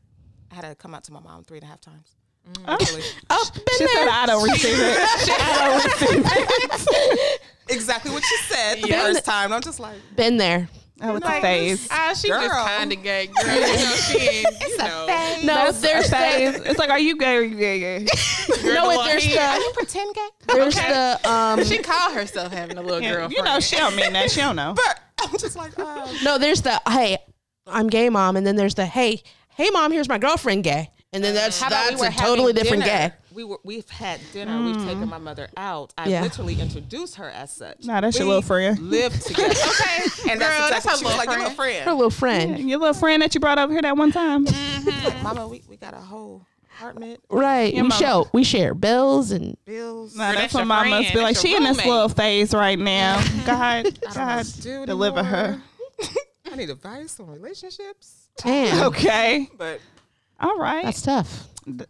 I 0.51 0.55
had 0.57 0.63
to 0.63 0.75
come 0.75 0.95
out 0.95 1.05
to 1.05 1.13
my 1.13 1.21
mom 1.21 1.45
three 1.45 1.59
and 1.59 1.65
a 1.65 1.69
half 1.69 1.81
times. 1.81 2.15
Mm. 2.53 2.65
Oh, 2.69 2.73
Actually. 2.75 3.03
Oh, 3.29 3.51
been 3.55 3.65
she 3.79 3.87
said 3.87 4.05
there. 4.05 4.09
I 4.11 4.27
don't 4.27 4.43
receive 4.51 4.77
it. 4.79 4.97
I 5.41 5.69
don't 5.69 5.85
receive 5.85 6.25
it. 6.27 7.41
exactly 7.69 8.11
what 8.13 8.25
she 8.25 8.37
said 8.49 8.83
the 8.83 8.89
Yeah. 8.89 9.03
first 9.03 9.25
time. 9.25 9.53
I'm 9.53 9.63
just 9.63 9.79
like, 9.81 9.97
Been 10.17 10.37
there. 10.39 10.69
Oh, 11.03 11.17
it's 11.17 11.27
a 11.27 11.41
phase. 11.41 11.89
Ah, 11.91 12.13
she 12.15 12.29
Girl. 12.29 12.43
just 12.43 12.55
kind 12.55 12.93
of 12.93 13.03
gay, 13.03 13.27
girl. 13.29 13.55
You 13.55 13.61
know, 13.61 13.67
she 13.97 14.19
ain't, 14.19 14.47
you 14.69 14.77
know. 14.79 15.07
No, 15.43 15.45
That's 15.47 15.81
there's 15.81 16.07
a 16.09 16.11
the 16.11 16.17
phase. 16.17 16.61
It's 16.67 16.79
like, 16.79 16.91
are 16.91 16.99
you 16.99 17.17
gay 17.17 17.37
or 17.37 17.43
you 17.43 17.57
gay? 17.57 17.81
gay? 17.81 18.07
No, 18.63 18.87
the 18.89 18.93
it- 18.93 18.97
one 18.97 19.07
there's 19.09 19.25
he- 19.25 19.35
the 19.35 19.71
pretend 19.75 20.15
gay. 20.15 20.29
there's 20.49 20.77
Okay. 20.77 20.89
the 20.93 21.31
um 21.31 21.65
She 21.65 21.79
called 21.79 22.13
herself 22.15 22.53
having 22.53 22.77
a 22.79 22.83
little 22.83 23.01
Yeah, 23.01 23.13
girlfriend. 23.13 23.33
you 23.33 23.43
know, 23.43 23.59
she 23.61 23.77
don't 23.77 23.97
mean 23.97 24.13
that. 24.13 24.31
She 24.31 24.41
don't 24.41 24.57
know. 24.57 24.75
But 24.77 25.01
I'm 25.23 25.37
just 25.39 25.57
like, 25.57 25.79
um, 25.79 26.09
no 26.23 26.37
there's 26.39 26.61
the 26.63 26.81
hey 26.89 27.17
I'm 27.67 27.89
gay 27.89 28.11
mom 28.11 28.37
and 28.37 28.47
then 28.47 28.57
there's 28.57 28.75
the 28.75 28.85
hey 28.87 29.23
hey 29.57 29.71
mom 29.71 29.93
here's 29.93 30.09
my 30.09 30.19
girlfriend 30.19 30.65
gay 30.65 30.91
and 31.13 31.25
then 31.25 31.35
that's 31.35 31.61
how 31.61 31.69
that's 31.71 32.01
we 32.01 32.07
a 32.07 32.11
totally 32.11 32.53
having 32.53 32.55
different 32.63 32.85
dinner. 32.85 33.09
gay. 33.09 33.15
We 33.41 33.45
were 33.45 33.59
we've 33.65 33.89
had 33.89 34.21
dinner. 34.35 34.63
We've 34.63 34.77
mm-hmm. 34.77 34.87
taken 34.87 35.09
my 35.09 35.17
mother 35.17 35.49
out. 35.57 35.95
I 35.97 36.09
Yeah. 36.09 36.21
literally 36.21 36.61
introduced 36.61 37.15
her 37.15 37.31
as 37.31 37.51
such. 37.51 37.87
Nah, 37.87 38.03
that's 38.03 38.19
your 38.19 38.27
little 38.29 38.43
friend. 38.43 38.79
Live 38.79 39.19
together. 39.25 39.55
okay, 39.55 40.03
and 40.33 40.39
Girl, 40.41 40.69
that's 40.69 40.85
that's 40.85 40.85
exactly 40.85 40.91
her 40.91 40.97
she 40.99 41.05
was 41.05 41.05
little 41.05 41.17
like 41.17 41.27
your 41.31 41.39
little 41.39 41.49
Her 41.49 41.55
friend. 41.57 41.87
little 41.87 42.11
friend. 42.11 42.69
Your 42.69 42.79
little 42.81 42.93
friend 42.95 43.23
that 43.23 43.35
you 43.35 43.41
brought 43.41 43.59
over 43.59 43.73
here 43.73 43.81
that 43.81 43.97
one 43.97 44.13
time. 44.13 44.45
Mm-hmm. 44.45 45.05
Like, 45.07 45.23
Mama, 45.23 45.49
we, 45.49 45.63
we 45.71 45.79
got 45.79 45.95
a 45.95 45.97
whole 45.97 46.45
apartment, 46.77 47.21
Right. 47.31 47.73
Your 47.73 47.85
we 47.85 47.89
mama. 47.89 47.99
share 47.99 48.23
we 48.35 48.45
share 48.45 48.75
bills 48.75 49.31
and 49.31 49.57
bills. 49.65 50.15
Nah, 50.15 50.33
that's 50.33 50.41
that's 50.43 50.53
what 50.55 50.61
your 50.61 50.67
mama 50.67 50.91
must 50.91 51.03
friend. 51.13 51.15
be 51.15 51.21
like. 51.25 51.35
That's 51.37 51.41
She 51.43 51.49
your 51.53 51.59
in 51.61 51.65
this 51.65 51.79
little 51.87 52.09
phase 52.11 52.53
right 52.53 52.79
now. 52.79 53.25
God, 53.47 53.57
I 53.59 53.83
don't 53.85 54.03
know 54.05 54.11
God, 54.13 54.47
do 54.61 54.85
deliver 54.85 55.23
her. 55.25 55.63
I 56.53 56.57
need 56.57 56.69
advice 56.69 57.19
on 57.19 57.29
relationships. 57.31 58.29
damn. 58.37 58.89
Okay. 58.89 59.49
But 59.57 59.81
All 60.41 60.59
right. 60.59 60.85
That's 60.85 61.01
tough. 61.01 61.47
yeah, 61.67 61.85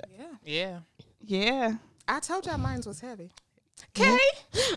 Yeah. 0.45 0.79
Yeah. 1.25 1.75
I 2.09 2.21
told 2.21 2.47
y'all 2.47 2.59
mine 2.59 2.81
was 2.87 3.01
heavy. 3.01 3.31
Okay. 3.97 4.19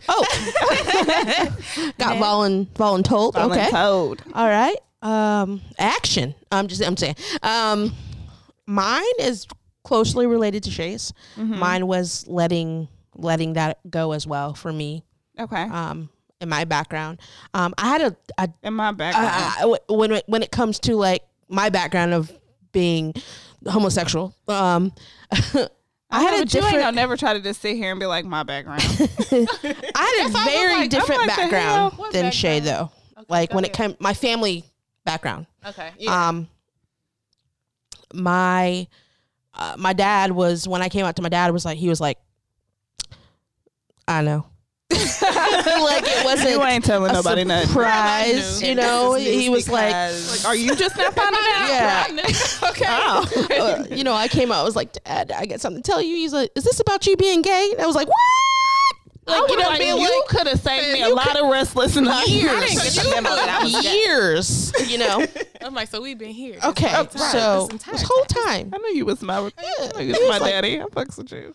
Oh. 0.08 0.24
Got 1.98 2.16
volun 2.16 2.66
voluntold. 2.68 3.36
Okay. 3.36 3.70
Told. 3.70 4.22
All 4.34 4.48
right. 4.48 4.76
Um 5.02 5.60
action. 5.78 6.34
I'm 6.50 6.68
just 6.68 6.82
I'm 6.82 6.96
saying. 6.96 7.16
Um 7.42 7.92
mine 8.66 9.04
is 9.20 9.46
closely 9.82 10.26
related 10.26 10.62
to 10.64 10.70
Shay's. 10.70 11.12
Mine 11.36 11.86
was 11.86 12.26
letting 12.28 12.88
letting 13.16 13.52
that 13.54 13.78
go 13.90 14.12
as 14.12 14.26
well 14.26 14.54
for 14.54 14.72
me. 14.72 15.04
Okay. 15.38 15.62
Um 15.62 16.08
in 16.40 16.48
my 16.48 16.64
background. 16.64 17.20
Um 17.52 17.74
I 17.76 17.88
had 17.88 18.00
a, 18.02 18.16
a 18.38 18.48
In 18.62 18.74
my 18.74 18.92
background. 18.92 19.28
I- 19.28 19.76
I- 19.88 19.92
when 19.92 20.12
it, 20.12 20.24
when 20.26 20.42
it 20.42 20.50
comes 20.50 20.78
to 20.80 20.94
like 20.96 21.22
my 21.48 21.68
background 21.68 22.14
of 22.14 22.32
being 22.72 23.12
homosexual, 23.68 24.34
um, 24.48 24.92
I 26.10 26.22
had 26.22 26.26
a 26.26 26.30
but 26.30 26.36
you 26.36 26.40
ain't 26.40 26.50
different. 26.50 26.78
gonna 26.84 26.92
never 26.96 27.16
try 27.16 27.32
to 27.34 27.40
just 27.40 27.60
sit 27.60 27.76
here 27.76 27.90
and 27.90 27.98
be 27.98 28.06
like 28.06 28.24
my 28.24 28.42
background. 28.42 28.82
I 28.88 30.24
had 30.26 30.30
a 30.30 30.38
I 30.38 30.44
very 30.44 30.74
like- 30.80 30.90
different 30.90 31.26
like, 31.26 31.36
the 31.36 31.42
hell? 31.58 31.90
background 31.90 32.12
than 32.12 32.30
Shay, 32.32 32.60
though. 32.60 32.90
Okay, 33.16 33.26
like 33.28 33.54
when 33.54 33.64
it 33.64 33.72
came, 33.72 33.96
my 33.98 34.14
family 34.14 34.64
background. 35.04 35.46
Okay. 35.66 35.90
Yeah. 35.98 36.28
Um, 36.28 36.48
my 38.12 38.86
uh, 39.54 39.74
my 39.78 39.92
dad 39.92 40.32
was 40.32 40.68
when 40.68 40.82
I 40.82 40.88
came 40.88 41.04
out 41.06 41.16
to 41.16 41.22
my 41.22 41.28
dad 41.28 41.52
was 41.52 41.64
like 41.64 41.78
he 41.78 41.88
was 41.88 42.00
like, 42.00 42.18
I 44.06 44.22
know, 44.22 44.46
like 45.22 46.04
it 46.06 46.24
wasn't 46.24 46.50
you 46.50 46.62
ain't 46.62 46.84
telling 46.84 47.10
a 47.10 47.14
nobody 47.14 47.44
nothing. 47.44 47.68
surprise, 47.68 48.60
knew. 48.62 48.68
you 48.68 48.74
know. 48.74 49.14
He 49.14 49.48
was 49.48 49.68
like, 49.68 49.88
because- 49.88 50.44
Are 50.44 50.56
you 50.56 50.74
just 50.76 50.96
not 50.96 51.14
finding 51.14 51.40
out? 51.54 51.68
yeah. 51.68 52.06
okay. 52.70 53.58
uh, 53.58 53.84
you 53.90 54.04
know, 54.04 54.12
I 54.14 54.28
came 54.28 54.50
out. 54.52 54.60
I 54.60 54.64
was 54.64 54.76
like, 54.76 54.92
Dad, 55.04 55.32
I 55.32 55.46
got 55.46 55.60
something 55.60 55.82
to 55.82 55.90
tell 55.90 56.00
you. 56.02 56.14
He's 56.16 56.32
like, 56.32 56.50
Is 56.54 56.64
this 56.64 56.80
about 56.80 57.06
you 57.06 57.16
being 57.16 57.42
gay? 57.42 57.70
And 57.72 57.80
I 57.80 57.86
was 57.86 57.96
like, 57.96 58.08
What? 58.08 58.16
Like, 59.26 59.48
you 59.50 59.56
know, 59.56 59.70
you 59.96 60.22
could 60.28 60.46
have 60.46 60.60
saved 60.60 60.92
me 60.92 61.02
a 61.02 61.08
lot 61.08 61.36
of 61.40 61.50
restless 61.50 61.96
nights. 61.96 62.28
years, 62.30 62.52
I 62.52 62.60
didn't 62.66 62.94
get 62.94 63.04
the 63.04 63.10
memo 63.10 63.28
that 63.30 63.58
I 63.60 63.64
was 63.64 63.82
gay. 63.82 63.94
years. 63.96 64.72
You 64.90 64.98
know. 64.98 65.26
I'm 65.62 65.72
like, 65.74 65.88
so 65.88 66.02
we've 66.02 66.18
been 66.18 66.30
here. 66.30 66.58
Okay, 66.62 66.88
whole 66.88 67.06
time. 67.06 67.30
so 67.30 67.68
this 67.70 67.82
this 67.84 68.02
whole 68.02 68.24
time 68.24 68.70
I 68.74 68.78
knew 68.78 68.94
you 68.96 69.06
was 69.06 69.22
my, 69.22 69.38
I 69.38 69.40
knew 69.96 70.04
you 70.04 70.12
was 70.12 70.28
my 70.28 70.38
daddy. 70.40 70.78
I 70.80 70.84
fucks 70.84 71.16
with 71.16 71.32
you. 71.32 71.54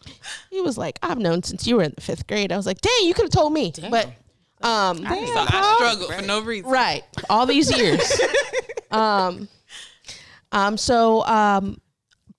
he 0.49 0.61
was 0.61 0.77
like, 0.79 0.97
I've 1.03 1.19
known 1.19 1.43
since 1.43 1.67
you 1.67 1.75
were 1.77 1.83
in 1.83 1.93
the 1.95 2.01
fifth 2.01 2.25
grade. 2.25 2.51
I 2.51 2.57
was 2.57 2.65
like, 2.65 2.81
Dang, 2.81 2.91
you 3.03 3.13
could 3.13 3.25
have 3.25 3.31
told 3.31 3.53
me. 3.53 3.71
But 3.91 4.07
um, 4.61 4.97
So 4.97 5.05
I 5.07 5.75
struggled 5.77 6.13
for 6.13 6.21
no 6.25 6.41
reason. 6.41 6.71
right, 6.71 7.03
all 7.29 7.45
these 7.45 7.75
years. 7.77 8.01
um, 8.91 9.47
um, 10.51 10.75
so 10.77 11.23
um, 11.25 11.79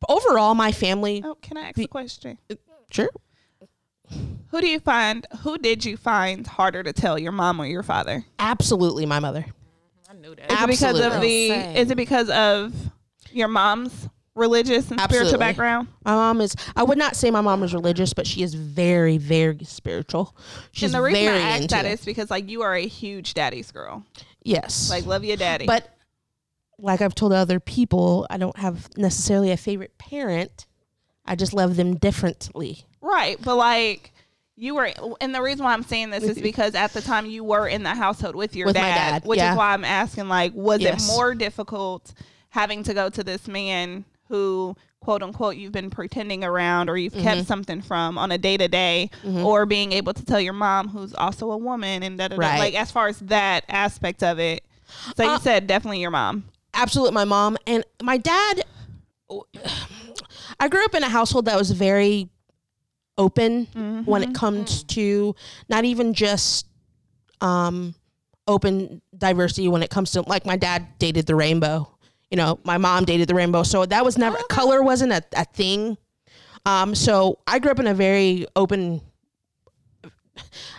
overall, 0.09 0.55
my 0.57 0.73
family, 0.73 1.23
Oh, 1.25 1.37
can 1.37 1.57
I 1.57 1.69
ask 1.69 1.79
a 1.79 1.87
question? 1.87 2.37
sure. 2.90 3.11
Who 4.50 4.60
do 4.60 4.66
you 4.66 4.80
find? 4.80 5.26
Who 5.42 5.58
did 5.58 5.84
you 5.84 5.96
find 5.96 6.46
harder 6.46 6.82
to 6.82 6.92
tell, 6.92 7.18
your 7.18 7.32
mom 7.32 7.60
or 7.60 7.66
your 7.66 7.82
father? 7.82 8.24
Absolutely, 8.38 9.06
my 9.06 9.18
mother. 9.20 9.44
I 10.08 10.14
knew 10.14 10.34
that. 10.34 10.50
Is 10.52 10.60
it 10.62 10.66
because 10.66 10.98
of 10.98 11.04
Absolutely. 11.06 11.48
the? 11.48 11.54
Same. 11.54 11.76
Is 11.76 11.90
it 11.90 11.96
because 11.96 12.30
of 12.30 12.74
your 13.32 13.48
mom's 13.48 14.08
religious 14.34 14.90
and 14.90 15.00
spiritual 15.00 15.38
background? 15.38 15.86
My 16.04 16.14
mom 16.14 16.40
is. 16.40 16.56
I 16.74 16.82
would 16.82 16.98
not 16.98 17.14
say 17.14 17.30
my 17.30 17.40
mom 17.40 17.62
is 17.62 17.72
religious, 17.74 18.12
but 18.12 18.26
she 18.26 18.42
is 18.42 18.54
very, 18.54 19.18
very 19.18 19.58
spiritual. 19.64 20.36
She's 20.72 20.92
and 20.92 20.94
the 20.94 21.02
reason 21.02 21.24
very 21.26 21.38
I 21.38 21.42
ask 21.50 21.62
into 21.62 21.74
that 21.76 21.84
it. 21.86 21.92
is 21.92 22.04
because 22.04 22.28
like 22.30 22.48
you 22.48 22.62
are 22.62 22.74
a 22.74 22.86
huge 22.86 23.34
daddy's 23.34 23.70
girl. 23.70 24.04
yes, 24.42 24.90
Like 24.90 25.06
love 25.06 25.22
your 25.24 25.36
daddy. 25.36 25.66
but 25.66 25.88
like 26.78 27.02
I've 27.02 27.14
told 27.14 27.32
other 27.32 27.60
people, 27.60 28.26
I 28.30 28.36
don't 28.38 28.56
have 28.58 28.88
necessarily 28.96 29.50
a 29.52 29.56
favorite 29.56 29.96
parent. 29.98 30.66
I 31.24 31.36
just 31.36 31.52
love 31.52 31.76
them 31.76 31.94
differently. 31.96 32.84
right, 33.00 33.36
but 33.44 33.54
like. 33.54 34.12
You 34.62 34.75
were, 34.75 34.90
and 35.23 35.35
the 35.35 35.40
reason 35.40 35.64
why 35.64 35.73
I'm 35.73 35.83
saying 35.83 36.11
this 36.11 36.23
is 36.23 36.38
because 36.42 36.75
at 36.75 36.92
the 36.92 37.01
time 37.01 37.25
you 37.25 37.42
were 37.42 37.66
in 37.66 37.83
the 37.83 37.94
household 37.94 38.37
with 38.37 38.55
your 38.55 38.66
With 38.66 38.75
dad, 38.77 38.94
dad, 39.23 39.25
which 39.25 39.38
yeah. 39.38 39.53
is 39.53 39.57
why 39.57 39.73
I'm 39.73 39.87
asking, 39.87 40.29
like, 40.29 40.53
was 40.55 40.81
Yes. 40.81 41.03
it 41.09 41.12
more 41.12 41.35
difficult 41.35 42.12
having 42.51 42.83
to 42.83 42.92
go 42.92 43.09
to 43.09 43.25
this 43.25 43.49
man 43.49 44.05
who, 44.29 44.77
quote 45.01 45.23
unquote, 45.23 45.57
you've 45.57 45.73
been 45.73 45.88
pretending 45.88 46.44
around 46.44 46.90
or 46.90 46.99
you've 46.99 47.14
Mm-hmm. 47.14 47.23
kept 47.23 47.46
something 47.46 47.81
from 47.81 48.18
on 48.18 48.31
a 48.33 48.37
day 48.38 48.59
to 48.59 48.68
day, 48.68 49.09
or 49.25 49.64
being 49.64 49.92
able 49.92 50.12
to 50.12 50.25
tell 50.27 50.40
your 50.40 50.53
mom, 50.53 50.88
who's 50.88 51.14
also 51.14 51.51
a 51.53 51.57
woman, 51.57 52.03
and 52.03 52.18
da, 52.18 52.29
Right. 52.31 52.59
like 52.59 52.75
as 52.75 52.90
far 52.90 53.09
as 53.09 53.18
that 53.20 53.64
aspect 53.68 54.23
of 54.23 54.38
it. 54.38 54.62
So 55.16 55.23
you 55.23 55.31
Uh, 55.31 55.38
said 55.38 55.68
definitely 55.68 56.01
your 56.01 56.11
mom. 56.11 56.44
absolute 56.75 57.14
my 57.14 57.25
mom 57.25 57.57
and 57.66 57.83
my 58.03 58.18
dad 58.18 58.64
i 60.61 60.68
grew 60.68 60.85
up 60.85 60.94
in 60.94 61.03
a 61.03 61.09
household 61.09 61.44
that 61.46 61.57
was 61.57 61.70
very 61.70 62.29
open 63.20 64.02
when 64.06 64.22
it 64.22 64.35
comes 64.35 64.83
to 64.85 65.35
not 65.68 65.85
even 65.85 66.14
just 66.14 66.66
um 67.40 67.94
open 68.48 69.00
diversity 69.16 69.68
when 69.68 69.83
it 69.83 69.90
comes 69.90 70.11
to 70.12 70.22
like 70.22 70.44
my 70.46 70.56
dad 70.56 70.87
dated 70.98 71.26
the 71.26 71.35
rainbow 71.35 71.87
you 72.30 72.37
know 72.37 72.59
my 72.64 72.78
mom 72.78 73.04
dated 73.04 73.28
the 73.28 73.35
rainbow 73.35 73.62
so 73.62 73.85
that 73.87 74.04
was 74.04 74.16
never 74.18 74.38
color 74.48 74.83
wasn't 74.83 75.12
a, 75.12 75.22
a 75.37 75.44
thing 75.44 75.96
um 76.66 76.94
so 76.94 77.38
i 77.46 77.59
grew 77.59 77.70
up 77.70 77.78
in 77.78 77.87
a 77.87 77.94
very 77.94 78.46
open 78.56 79.00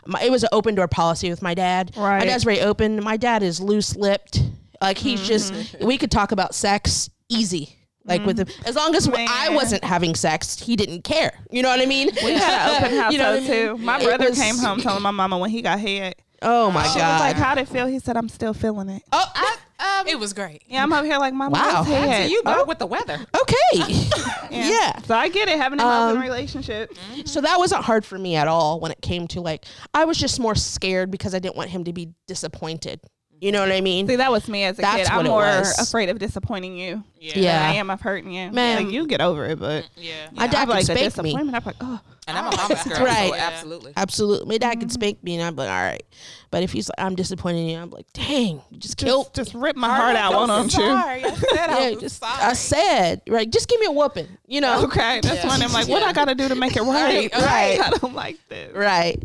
my, 0.06 0.22
it 0.24 0.32
was 0.32 0.44
an 0.44 0.50
open 0.52 0.76
door 0.76 0.88
policy 0.88 1.30
with 1.30 1.42
my 1.42 1.54
dad. 1.54 1.92
Right. 1.96 2.20
My 2.20 2.26
dad's 2.26 2.44
very 2.44 2.62
open. 2.62 3.04
My 3.04 3.18
dad 3.18 3.44
is 3.44 3.60
loose 3.60 3.96
lipped. 3.96 4.42
Like 4.82 4.98
he's 4.98 5.22
just 5.28 5.54
we 5.80 5.98
could 5.98 6.10
talk 6.10 6.32
about 6.32 6.56
sex 6.56 7.10
easy. 7.30 7.76
Like 8.04 8.26
with 8.26 8.40
him, 8.40 8.48
as 8.66 8.76
long 8.76 8.96
as 8.96 9.08
I 9.14 9.50
wasn't 9.54 9.84
having 9.84 10.16
sex, 10.16 10.60
he 10.60 10.76
didn't 10.76 11.04
care. 11.04 11.34
You 11.52 11.62
know 11.62 11.70
what 11.70 11.80
I 11.82 11.86
mean? 11.86 12.10
We 12.24 12.32
had 12.34 12.70
an 12.70 12.84
open 12.86 12.98
house 13.02 13.14
You 13.14 13.20
know 13.20 13.34
what 13.36 13.44
I 13.44 13.48
too. 13.48 13.74
mean? 13.78 13.86
My 13.86 14.00
It 14.00 14.04
brother 14.06 14.30
was- 14.30 14.40
came 14.40 14.58
home 14.58 14.80
telling 14.82 15.04
my 15.04 15.12
mama 15.12 15.38
when 15.38 15.50
he 15.52 15.62
got 15.62 15.80
hit. 15.80 16.20
Oh 16.44 16.72
my 16.72 16.82
She 16.88 16.98
god! 16.98 17.12
was 17.14 17.20
like, 17.22 17.36
"How'd 17.36 17.60
it 17.60 17.68
feel?" 17.68 17.86
He 17.86 18.00
said, 18.00 18.18
"I'm 18.18 18.28
still 18.28 18.56
feeling 18.56 18.90
it." 18.90 19.04
oh, 19.12 19.58
Um, 19.80 20.08
It 20.08 20.18
was 20.20 20.34
great. 20.34 20.64
Yeah, 20.68 20.82
I'm 20.82 20.92
up 20.92 21.06
here 21.06 21.20
like, 21.20 21.36
"Mama, 21.36 21.54
Wow. 21.54 21.62
wow, 21.68 21.84
How 21.84 21.84
head." 21.84 22.32
you 22.32 22.42
go 22.44 22.62
Oh, 22.62 22.66
with 22.66 22.80
the 22.80 22.88
weather? 22.88 23.20
okay. 23.40 23.84
yeah. 24.50 24.98
So 25.04 25.14
I 25.16 25.30
get 25.30 25.48
it 25.50 25.60
having 25.60 25.80
an 25.80 25.86
open 25.86 26.18
Um, 26.18 26.20
relationship. 26.24 26.98
So 27.26 27.42
that 27.42 27.60
wasn't 27.60 27.84
hard 27.84 28.04
for 28.06 28.18
me 28.18 28.36
at 28.36 28.48
all 28.48 28.80
when 28.80 28.92
it 28.92 29.02
came 29.04 29.28
to 29.30 29.42
like 29.42 29.66
I 29.94 30.06
was 30.06 30.18
just 30.18 30.40
more 30.40 30.56
scared 30.56 31.12
because 31.12 31.36
I 31.36 31.40
didn't 31.40 31.58
want 31.58 31.70
him 31.70 31.84
to 31.84 31.94
be 31.94 32.10
disappointed. 32.28 33.02
You 33.42 33.52
know 33.52 33.60
what 33.62 33.72
I 33.72 33.82
mean? 33.82 34.08
See, 34.08 34.18
that 34.18 34.32
was 34.32 34.48
me 34.48 34.64
as 34.66 34.78
a 34.78 34.84
That's 34.84 34.98
kid. 34.98 35.04
what 35.06 35.14
I'm 35.14 35.26
it 35.26 35.30
more 35.30 35.42
was. 35.42 35.80
afraid 35.80 36.10
of 36.10 36.20
disappointing 36.20 36.78
you 36.78 37.04
Yeah. 37.20 37.34
than 37.34 37.44
Yeah. 37.44 37.70
I 37.70 37.74
am 37.74 37.90
of 37.90 38.00
hurting 38.00 38.32
you. 38.32 38.52
Man. 38.52 38.84
like, 38.84 38.94
you 38.94 39.08
get 39.08 39.20
over 39.20 39.46
it, 39.48 39.58
but 39.60 39.90
Yeah. 39.98 40.30
My 40.34 40.46
dad 40.46 40.62
I'm 40.62 40.68
could 40.68 40.74
like 40.76 40.86
the 40.86 40.96
spank 40.96 41.00
me. 41.24 41.32
disappointment. 41.32 41.56
I'm 41.58 41.64
like, 41.66 41.76
oh, 41.82 42.00
And 42.28 42.38
I'm 42.38 42.54
a 42.54 42.56
mama's 42.56 42.84
girl, 42.88 43.04
Right. 43.04 43.30
so 43.32 43.36
Yeah. 43.36 43.48
absolutely. 43.48 43.94
Absolutely. 43.98 44.48
My 44.48 44.58
dad 44.60 44.74
Mm-hmm. 44.74 44.80
could 44.82 44.92
spank 44.92 45.24
me 45.24 45.34
and 45.38 45.44
I'm 45.44 45.56
like, 45.56 45.70
all 45.70 45.82
right. 45.82 46.04
But 46.52 46.62
if 46.62 46.72
he's 46.72 46.88
like, 46.88 47.04
I'm 47.04 47.16
disappointing 47.16 47.68
you, 47.68 47.80
I'm 47.80 47.90
like, 47.90 48.06
dang, 48.14 48.62
you 48.70 48.78
just 48.78 48.98
killed. 48.98 49.34
just, 49.34 49.52
just 49.52 49.54
rip 49.56 49.76
my 49.76 49.88
heart 49.90 50.16
out, 50.16 50.34
why 50.34 50.46
don't 50.46 50.66
you? 50.66 50.80
Sorry, 50.80 51.24
I 51.26 51.30
said 51.34 51.48
Yeah, 51.56 51.90
was 51.90 52.00
just 52.00 52.20
sorry. 52.20 52.42
I 52.44 52.54
said, 52.54 53.22
right, 53.28 53.50
just 53.52 53.68
give 53.68 53.80
me 53.80 53.88
a 53.88 53.92
whooping, 53.92 54.28
you 54.48 54.62
know? 54.62 54.84
Okay, 54.84 55.20
that's 55.24 55.44
Yeah. 55.44 55.48
when 55.50 55.64
I'm 55.64 55.74
like, 55.74 55.88
what 55.88 56.04
I 56.04 56.14
got 56.14 56.26
to 56.26 56.36
do 56.36 56.48
to 56.48 56.54
make 56.56 56.76
it 56.76 56.82
right? 56.84 57.34
Right, 57.34 57.42
right. 57.42 57.80
I 57.84 57.90
don't 57.90 58.14
like 58.14 58.38
this. 58.50 58.72
Right. 58.76 59.18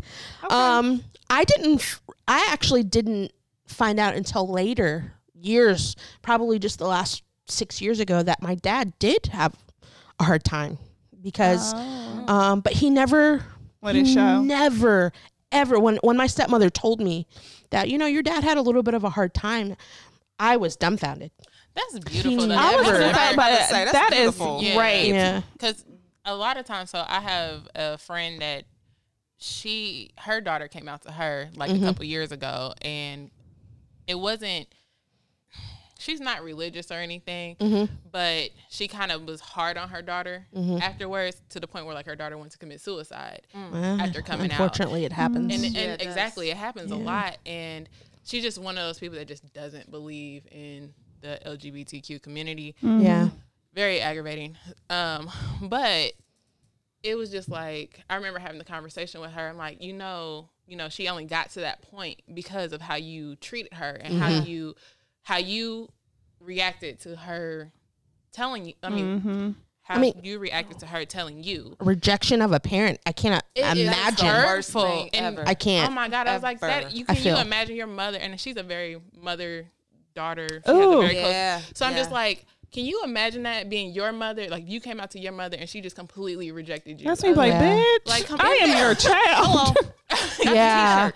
Um, 0.49 1.03
I 1.29 1.43
didn't. 1.43 1.99
I 2.27 2.47
actually 2.51 2.83
didn't 2.83 3.31
find 3.67 3.99
out 3.99 4.15
until 4.15 4.47
later, 4.47 5.13
years, 5.33 5.95
probably 6.21 6.59
just 6.59 6.79
the 6.79 6.87
last 6.87 7.23
six 7.47 7.81
years 7.81 7.99
ago, 7.99 8.23
that 8.23 8.41
my 8.41 8.55
dad 8.55 8.93
did 8.99 9.27
have 9.27 9.55
a 10.19 10.23
hard 10.23 10.43
time 10.43 10.77
because, 11.21 11.73
Oh. 11.75 12.25
um, 12.27 12.61
but 12.61 12.73
he 12.73 12.89
never. 12.89 13.45
What 13.79 13.95
it 13.95 14.07
show? 14.07 14.41
Never, 14.41 15.11
ever. 15.51 15.79
When 15.79 15.97
when 15.97 16.17
my 16.17 16.27
stepmother 16.27 16.69
told 16.69 16.99
me 16.99 17.27
that, 17.69 17.89
you 17.89 17.97
know, 17.97 18.07
your 18.07 18.23
dad 18.23 18.43
had 18.43 18.57
a 18.57 18.61
little 18.61 18.81
bit 18.83 18.95
of 18.95 19.03
a 19.03 19.09
hard 19.11 19.33
time, 19.33 19.75
I 20.39 20.57
was 20.57 20.75
dumbfounded. 20.75 21.31
That's 21.75 21.99
beautiful. 21.99 22.51
I 22.51 22.73
I 22.73 22.75
was 22.75 22.87
Never. 22.87 22.99
gonna 22.99 23.13
say, 23.13 23.35
but 23.35 23.49
Never 23.51 23.63
say, 23.65 23.85
that's 23.85 23.91
that 23.91 24.13
is 24.13 24.17
beautiful. 24.19 24.63
Yeah. 24.63 24.75
great. 24.75 25.07
Yeah. 25.09 25.41
because 25.53 25.85
a 26.25 26.35
lot 26.35 26.57
of 26.57 26.65
times 26.65 26.89
so 26.89 27.05
i 27.07 27.21
have 27.21 27.69
a 27.73 27.97
friend 27.97 28.41
that 28.41 28.65
she 29.37 30.09
her 30.17 30.41
daughter 30.41 30.67
came 30.67 30.87
out 30.89 31.01
to 31.03 31.11
her 31.11 31.49
like 31.55 31.69
Mm-hmm. 31.71 31.83
a 31.83 31.87
couple 31.87 32.03
years 32.05 32.31
ago 32.31 32.73
and 32.81 33.29
it 34.07 34.15
wasn't 34.19 34.67
she's 35.99 36.19
not 36.19 36.43
religious 36.43 36.91
or 36.91 36.95
anything 36.95 37.55
Mm-hmm. 37.59 37.91
but 38.11 38.49
she 38.69 38.87
kind 38.87 39.11
of 39.11 39.23
was 39.25 39.41
hard 39.41 39.77
on 39.77 39.89
her 39.89 40.01
daughter 40.01 40.45
afterwards 40.81 41.41
to 41.49 41.59
the 41.59 41.67
point 41.67 41.85
where 41.85 41.95
like 41.95 42.05
her 42.05 42.15
daughter 42.15 42.37
went 42.37 42.51
to 42.51 42.57
commit 42.57 42.81
suicide 42.81 43.41
after 43.53 44.21
coming 44.21 44.51
out 44.51 44.59
Unfortunately, 44.59 45.05
it 45.05 45.11
happens. 45.11 45.53
and, 45.53 45.63
and 45.65 45.73
Yeah, 45.75 45.81
it 45.93 45.97
does. 45.99 46.07
exactly 46.07 46.49
it 46.51 46.57
happens 46.57 46.91
a 46.91 46.95
lot 46.95 47.37
and 47.45 47.89
she's 48.23 48.43
just 48.43 48.59
one 48.59 48.77
of 48.77 48.83
those 48.83 48.99
people 48.99 49.17
that 49.17 49.27
just 49.27 49.51
doesn't 49.53 49.89
believe 49.89 50.45
in 50.51 50.93
the 51.21 51.39
lgbtq 51.45 52.21
community 52.21 52.75
yeah. 52.81 53.29
very 53.73 53.99
aggravating. 53.99 54.55
Um, 54.91 55.29
but 55.63 56.11
it 57.03 57.15
was 57.15 57.31
just 57.31 57.49
like 57.49 58.01
I 58.09 58.15
remember 58.17 58.39
having 58.39 58.59
the 58.59 58.65
conversation 58.65 59.19
with 59.21 59.31
her. 59.31 59.47
I'm 59.49 59.57
like, 59.57 59.81
you 59.81 59.93
know, 59.93 60.49
you 60.67 60.75
know, 60.75 60.89
she 60.89 61.07
only 61.07 61.25
got 61.25 61.51
to 61.51 61.61
that 61.61 61.81
point 61.81 62.21
because 62.33 62.73
of 62.73 62.81
how 62.81 62.95
you 62.95 63.35
treated 63.37 63.73
her 63.73 63.91
and 63.91 64.19
how 64.19 64.29
mm-hmm. 64.29 64.47
you 64.47 64.75
how 65.23 65.37
you 65.37 65.89
reacted 66.39 66.99
to 67.01 67.15
her 67.15 67.71
telling 68.31 68.65
you. 68.65 68.73
I 68.83 68.89
mean, 68.89 69.19
mm-hmm. 69.19 69.51
how 69.81 69.95
I 69.95 69.99
mean- 69.99 70.19
you 70.21 70.39
reacted 70.39 70.79
to 70.79 70.85
her 70.85 71.05
telling 71.05 71.43
you. 71.43 71.75
Rejection 71.79 72.41
of 72.41 72.51
a 72.51 72.59
parent. 72.59 72.99
I 73.05 73.13
cannot 73.13 73.43
It 73.55 73.65
is 73.77 73.87
imagine. 73.87 74.27
worst 74.27 74.73
hurtful. 74.73 74.81
thing 74.83 75.09
And- 75.13 75.37
ever. 75.37 75.47
I 75.47 75.53
can't. 75.53 75.89
Oh 75.89 75.93
my 75.93 76.09
god! 76.09 76.27
I 76.27 76.33
was 76.33 76.43
like, 76.43 76.59
that. 76.59 76.93
You 76.93 77.05
can 77.05 77.23
you 77.23 77.37
imagine 77.37 77.75
your 77.75 77.87
mother? 77.87 78.17
And 78.17 78.39
she's 78.39 78.57
a 78.57 78.63
very 78.63 79.01
mother 79.19 79.67
daughter. 80.13 80.47
She 80.49 80.71
has 80.71 80.75
Ooh. 80.75 81.01
a 81.01 81.09
close. 81.09 81.13
Yeah, 81.13 81.61
So 81.73 81.85
I'm 81.85 81.95
just 81.95 82.11
like, 82.11 82.45
can 82.77 82.85
you 82.85 83.01
imagine 83.03 83.41
that 83.41 83.71
being 83.71 83.91
your 83.91 84.11
mother? 84.11 84.49
Like 84.49 84.69
you 84.69 84.79
came 84.79 84.99
out 84.99 85.09
to 85.11 85.19
your 85.19 85.31
mother 85.31 85.57
and 85.59 85.67
she 85.67 85.81
just 85.81 85.95
completely 85.95 86.51
rejected 86.51 87.01
you. 87.01 87.07
That's 87.07 87.23
me, 87.23 87.33
like, 87.33 87.49
Yeah. 87.49 87.73
bitch. 87.75 88.07
Like, 88.07 88.25
come 88.27 88.39
I 88.39 88.49
am 88.61 88.77
your 88.77 88.93
child. 89.09 89.75
yeah. 90.43 91.09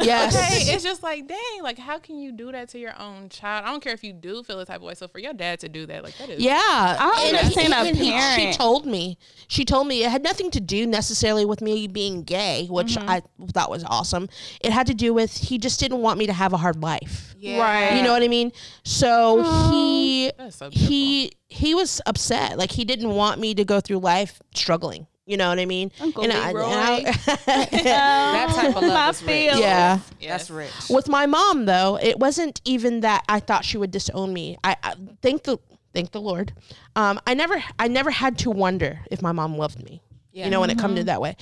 Yes. 0.00 0.34
Okay, 0.36 0.72
it's 0.74 0.82
just 0.84 1.02
like, 1.02 1.26
dang, 1.26 1.62
like 1.62 1.78
how 1.78 1.98
can 1.98 2.18
you 2.18 2.32
do 2.32 2.52
that 2.52 2.68
to 2.70 2.78
your 2.78 2.98
own 3.00 3.28
child? 3.28 3.64
I 3.64 3.70
don't 3.70 3.82
care 3.82 3.92
if 3.92 4.04
you 4.04 4.12
do 4.12 4.42
feel 4.42 4.58
the 4.58 4.64
type 4.64 4.76
of 4.76 4.82
way. 4.82 4.94
So 4.94 5.08
for 5.08 5.18
your 5.18 5.32
dad 5.32 5.60
to 5.60 5.68
do 5.68 5.86
that, 5.86 6.04
like 6.04 6.16
that 6.18 6.28
is 6.30 6.40
Yeah, 6.40 6.54
I 6.60 7.24
And 7.28 7.36
understand 7.36 7.72
a 7.74 7.82
even 7.88 7.94
he- 7.96 8.52
She 8.52 8.52
told 8.56 8.86
me. 8.86 9.18
She 9.48 9.64
told 9.64 9.86
me 9.86 10.04
it 10.04 10.10
had 10.10 10.22
nothing 10.22 10.50
to 10.52 10.60
do 10.60 10.86
necessarily 10.86 11.44
with 11.44 11.60
me 11.60 11.86
being 11.88 12.22
gay, 12.22 12.66
which 12.70 12.96
Mm-hmm. 12.96 13.08
I 13.08 13.22
thought 13.52 13.70
was 13.70 13.84
awesome. 13.84 14.28
It 14.60 14.72
had 14.72 14.86
to 14.88 14.94
do 14.94 15.12
with 15.14 15.36
he 15.36 15.58
just 15.58 15.80
didn't 15.80 16.00
want 16.00 16.18
me 16.18 16.26
to 16.26 16.32
have 16.32 16.52
a 16.52 16.56
hard 16.56 16.80
life. 16.82 17.34
Yeah. 17.38 17.60
Right. 17.60 17.96
You 17.96 18.02
know 18.02 18.12
what 18.12 18.22
I 18.22 18.28
mean? 18.28 18.52
So 18.84 19.42
he 19.70 20.32
so 20.50 20.70
he 20.70 21.32
he 21.48 21.74
was 21.74 22.00
upset. 22.06 22.58
Like 22.58 22.72
he 22.72 22.84
didn't 22.84 23.10
want 23.10 23.40
me 23.40 23.54
to 23.54 23.64
go 23.64 23.80
through 23.80 23.98
life 23.98 24.40
struggling. 24.54 25.06
You 25.28 25.36
know 25.36 25.50
what 25.50 25.58
I 25.58 25.66
mean? 25.66 25.92
Uncle 26.00 26.24
And 26.24 26.32
I- 26.32 26.48
and 26.48 26.58
I- 26.58 27.12
That 27.46 28.48
type 28.54 28.74
of 28.76 28.82
love 28.82 29.14
is 29.14 29.22
rich. 29.22 29.30
feelings. 29.30 29.60
yeah. 29.60 29.98
That's 30.22 30.48
rich. 30.50 30.72
With 30.88 31.06
my 31.08 31.26
mom 31.26 31.66
though, 31.66 31.98
it 32.00 32.18
wasn't 32.18 32.62
even 32.64 33.00
that 33.00 33.24
I 33.28 33.38
thought 33.40 33.64
she 33.66 33.76
would 33.76 33.90
disown 33.90 34.32
me. 34.32 34.56
I, 34.64 34.76
I 34.82 34.94
thank 35.20 35.42
the 35.42 35.58
thank 35.92 36.12
the 36.12 36.20
Lord. 36.22 36.54
Um, 36.96 37.20
I 37.26 37.34
never 37.34 37.62
I 37.78 37.88
never 37.88 38.10
had 38.10 38.38
to 38.38 38.50
wonder 38.50 39.00
if 39.10 39.20
my 39.20 39.32
mom 39.32 39.58
loved 39.58 39.84
me. 39.84 40.00
You 40.32 40.48
know, 40.48 40.60
when 40.60 40.70
it 40.70 40.78
come 40.78 40.94
to 40.96 41.04
that 41.04 41.20
way. 41.20 41.36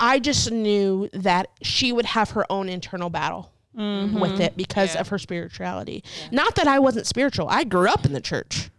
I 0.00 0.18
just 0.18 0.50
knew 0.50 1.08
that 1.12 1.48
she 1.62 1.92
would 1.92 2.06
have 2.06 2.30
her 2.30 2.44
own 2.50 2.68
internal 2.68 3.08
battle 3.10 3.50
with 3.74 4.40
it 4.40 4.56
because 4.56 4.94
Yeah. 4.94 5.00
of 5.02 5.08
her 5.08 5.18
spirituality. 5.18 6.02
Not 6.32 6.54
that 6.56 6.66
I 6.66 6.78
wasn't 6.78 7.06
spiritual. 7.06 7.46
I 7.48 7.64
grew 7.64 7.88
up 7.88 8.04
in 8.06 8.12
the 8.14 8.20
church. 8.20 8.70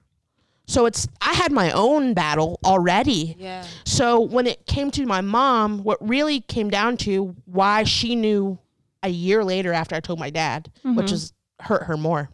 So 0.68 0.86
it's 0.86 1.08
I 1.22 1.34
had 1.34 1.52
my 1.52 1.72
own 1.72 2.14
battle 2.14 2.60
already. 2.66 3.36
Yeah. 3.40 3.66
So 3.86 4.20
when 4.20 4.48
it 4.48 4.66
came 4.66 4.92
to 4.92 5.06
my 5.06 5.22
mom, 5.22 5.84
what 5.84 5.98
really 6.06 6.42
came 6.42 6.70
down 6.70 6.98
to 6.98 7.36
why 7.46 7.84
she 7.84 8.16
knew 8.16 8.60
a 9.02 9.10
year 9.10 9.44
later 9.44 9.72
after 9.74 9.96
I 9.96 10.02
told 10.02 10.20
my 10.20 10.30
dad, 10.30 10.70
which 10.84 11.12
is 11.12 11.34
hurt 11.62 11.84
her 11.84 11.96
more, 11.98 12.30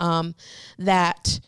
um, 0.00 0.34
that 0.78 1.40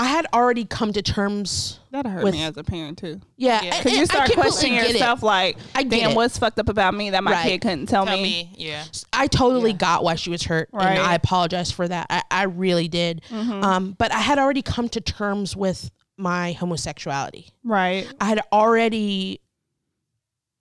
I 0.00 0.04
had 0.04 0.26
already 0.32 0.64
come 0.64 0.94
to 0.94 1.02
terms. 1.02 1.78
That 1.90 2.06
hurt 2.06 2.24
with- 2.24 2.32
me 2.34 2.42
as 2.42 2.56
a 2.56 2.64
parent 2.64 2.96
too. 2.98 3.20
Yeah, 3.36 3.60
Yeah. 3.62 3.76
Because 3.78 3.92
you 3.92 4.00
and 4.02 4.10
I 4.10 4.14
start 4.14 4.32
questioning 4.32 4.74
get 4.76 4.86
it. 4.86 4.92
yourself, 4.92 5.22
like, 5.22 5.58
I 5.74 5.82
damn, 5.82 6.12
it. 6.12 6.16
what's 6.16 6.38
fucked 6.38 6.58
up 6.58 6.68
about 6.70 6.94
me 6.94 7.10
that 7.10 7.22
my 7.22 7.32
Right. 7.32 7.42
kid 7.44 7.60
couldn't 7.60 7.86
tell, 7.86 8.06
Tell 8.06 8.16
me? 8.16 8.22
me, 8.22 8.52
yeah. 8.56 8.84
I 9.12 9.26
totally 9.26 9.72
Yeah. 9.72 9.76
got 9.76 10.02
why 10.02 10.14
she 10.14 10.30
was 10.30 10.44
hurt, 10.44 10.70
Right. 10.72 10.96
and 10.96 10.98
I 11.06 11.14
apologize 11.14 11.70
for 11.70 11.86
that. 11.86 12.06
I, 12.08 12.22
I 12.30 12.42
really 12.44 12.88
did. 12.88 13.20
Mm-hmm. 13.28 13.62
Um, 13.62 13.94
but 13.98 14.10
I 14.12 14.20
had 14.20 14.38
already 14.38 14.62
come 14.62 14.88
to 14.88 15.00
terms 15.02 15.54
with 15.54 15.90
my 16.16 16.52
homosexuality. 16.52 17.48
Right. 17.62 18.06
I 18.20 18.24
had 18.24 18.40
already 18.52 19.40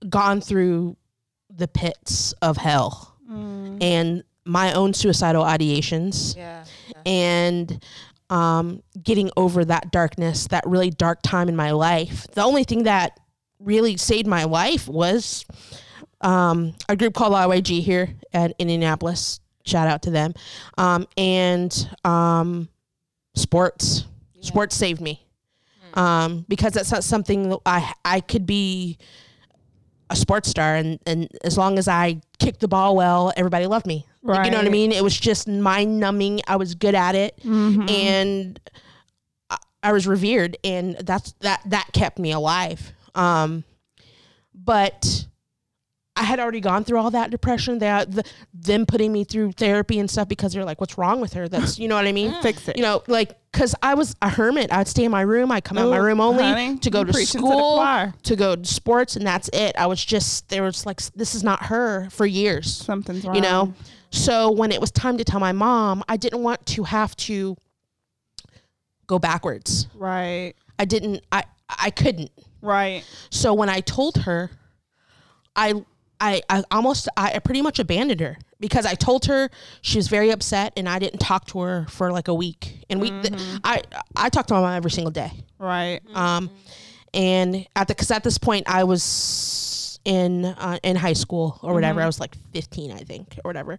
gone 0.09 0.41
through 0.41 0.97
the 1.49 1.67
pits 1.67 2.33
of 2.41 2.57
hell 2.57 3.15
Mm. 3.29 3.77
and 3.81 4.23
my 4.45 4.73
own 4.73 4.93
suicidal 4.93 5.43
ideations 5.43 6.35
Yeah. 6.35 6.63
yeah. 6.87 7.01
and 7.05 7.83
um, 8.29 8.83
getting 9.01 9.31
over 9.37 9.65
that 9.65 9.91
darkness, 9.91 10.47
that 10.47 10.63
really 10.65 10.89
dark 10.89 11.21
time 11.23 11.49
in 11.49 11.55
my 11.55 11.71
life. 11.71 12.27
The 12.33 12.43
only 12.43 12.63
thing 12.63 12.83
that 12.83 13.19
really 13.59 13.97
saved 13.97 14.27
my 14.27 14.45
life 14.45 14.87
was 14.87 15.45
um, 16.21 16.73
a 16.87 16.95
group 16.95 17.13
called 17.13 17.33
IYG 17.33 17.81
here 17.81 18.09
at 18.33 18.53
Indianapolis. 18.59 19.39
Shout 19.65 19.87
out 19.87 20.03
to 20.03 20.11
them. 20.11 20.33
Um, 20.77 21.07
and 21.17 21.89
um, 22.03 22.69
sports. 23.35 24.05
Sports 24.41 24.75
saved 24.75 25.01
me 25.01 25.21
um, 25.93 26.45
because 26.47 26.73
that's 26.73 26.91
not 26.91 27.03
something 27.03 27.49
that 27.49 27.59
I 27.65 27.93
I 28.05 28.21
could 28.21 28.45
be 28.45 28.97
a 30.09 30.15
sports 30.15 30.49
star 30.49 30.75
and, 30.75 30.99
and 31.05 31.29
as 31.43 31.57
long 31.57 31.77
as 31.77 31.87
I 31.87 32.21
kicked 32.39 32.61
the 32.61 32.67
ball 32.67 32.95
well, 32.95 33.31
everybody 33.35 33.67
loved 33.67 33.85
me. 33.85 34.05
Like, 34.21 34.45
you 34.45 34.51
know 34.51 34.57
what 34.57 34.65
I 34.65 34.69
mean? 34.69 34.91
It 34.91 35.03
was 35.03 35.17
just 35.17 35.47
mind 35.47 35.99
numbing. 35.99 36.41
I 36.47 36.57
was 36.57 36.75
good 36.75 36.95
at 36.95 37.15
it 37.15 37.39
Mhm. 37.43 37.89
and 37.89 38.59
I, 39.49 39.57
I 39.83 39.91
was 39.93 40.05
revered 40.07 40.57
and 40.63 40.95
that's 40.97 41.33
that 41.39 41.61
that 41.67 41.89
kept 41.93 42.19
me 42.19 42.31
alive. 42.31 42.91
Um, 43.15 43.63
but 44.53 45.25
I 46.15 46.23
had 46.23 46.39
already 46.41 46.59
gone 46.59 46.83
through 46.83 46.97
all 46.99 47.11
that 47.11 47.31
depression, 47.31 47.79
that 47.79 48.11
the, 48.11 48.23
them 48.53 48.85
putting 48.85 49.13
me 49.13 49.23
through 49.23 49.53
therapy 49.53 49.99
and 49.99 50.11
stuff 50.11 50.27
because 50.27 50.51
they're 50.51 50.65
like, 50.65 50.81
"What's 50.81 50.97
wrong 50.97 51.21
with 51.21 51.31
her?" 51.33 51.47
That's 51.47 51.79
you 51.79 51.87
know 51.87 51.95
what 51.95 52.05
I 52.07 52.11
mean. 52.11 52.35
Fix 52.41 52.67
it. 52.67 52.75
You 52.75 52.83
know, 52.83 53.01
like 53.07 53.37
because 53.53 53.73
I 53.81 53.93
was 53.93 54.15
a 54.21 54.27
hermit. 54.29 54.71
I'd 54.73 54.89
stay 54.89 55.05
in 55.05 55.11
my 55.11 55.21
room. 55.21 55.49
I'd 55.49 55.63
come 55.63 55.77
out 55.77 55.89
my 55.89 55.95
room 55.97 56.19
only 56.19 56.43
honey, 56.43 56.77
to 56.79 56.89
go 56.89 57.05
to 57.05 57.13
school, 57.25 57.77
to 58.23 58.35
go 58.35 58.57
to 58.57 58.65
sports, 58.65 59.15
and 59.15 59.25
that's 59.25 59.49
it. 59.53 59.77
I 59.77 59.85
was 59.85 60.03
just 60.03 60.49
there 60.49 60.61
was 60.63 60.85
like 60.85 61.01
this 61.15 61.35
is 61.35 61.43
not 61.43 61.67
her 61.67 62.09
for 62.09 62.25
years 62.25 62.75
Something's 62.75 63.23
wrong. 63.23 63.35
you 63.35 63.41
know 63.41 63.73
so 64.11 64.51
when 64.51 64.71
it 64.71 64.81
was 64.81 64.91
time 64.91 65.17
to 65.17 65.23
tell 65.23 65.39
my 65.39 65.51
mom 65.51 66.03
i 66.09 66.17
didn't 66.17 66.41
want 66.41 66.63
to 66.65 66.83
have 66.83 67.15
to 67.15 67.55
go 69.07 69.19
backwards 69.19 69.87
Right. 69.95 70.53
i 70.77 70.85
didn't 70.85 71.21
i 71.31 71.43
i 71.69 71.89
couldn't 71.89 72.31
Right. 72.61 73.03
so 73.29 73.53
when 73.53 73.69
i 73.69 73.79
told 73.81 74.17
her 74.17 74.51
i 75.55 75.73
i, 76.19 76.41
I 76.49 76.63
almost 76.71 77.07
I, 77.17 77.33
I 77.35 77.39
pretty 77.39 77.61
much 77.61 77.79
abandoned 77.79 78.19
her 78.21 78.37
because 78.59 78.85
i 78.85 78.93
told 78.95 79.25
her 79.25 79.49
she 79.81 79.97
was 79.97 80.07
very 80.07 80.29
upset 80.31 80.73
and 80.77 80.87
i 80.89 80.99
didn't 80.99 81.19
talk 81.19 81.45
to 81.47 81.59
her 81.61 81.85
for 81.89 82.11
like 82.11 82.27
a 82.27 82.33
week 82.33 82.83
and 82.89 82.99
we 83.01 83.09
th- 83.11 83.33
i 83.63 83.81
i 84.15 84.29
talked 84.29 84.49
to 84.49 84.53
my 84.55 84.61
mom 84.61 84.73
every 84.73 84.91
single 84.91 85.11
day 85.11 85.31
Right. 85.57 85.99
um, 86.15 86.49
and 87.13 87.67
at 87.75 87.87
the 87.87 87.93
because 87.95 88.11
at 88.11 88.23
this 88.23 88.37
point 88.37 88.65
I 88.69 88.83
was 88.85 89.01
in 90.09 90.43
uh, 90.45 90.79
in 90.81 90.95
high 90.95 91.13
school 91.13 91.59
or 91.61 91.73
whatever. 91.75 92.01
I 92.01 92.07
was 92.07 92.19
like 92.19 92.35
15, 92.53 92.91
I 92.91 92.97
think, 92.99 93.37
or 93.45 93.49
whatever. 93.49 93.77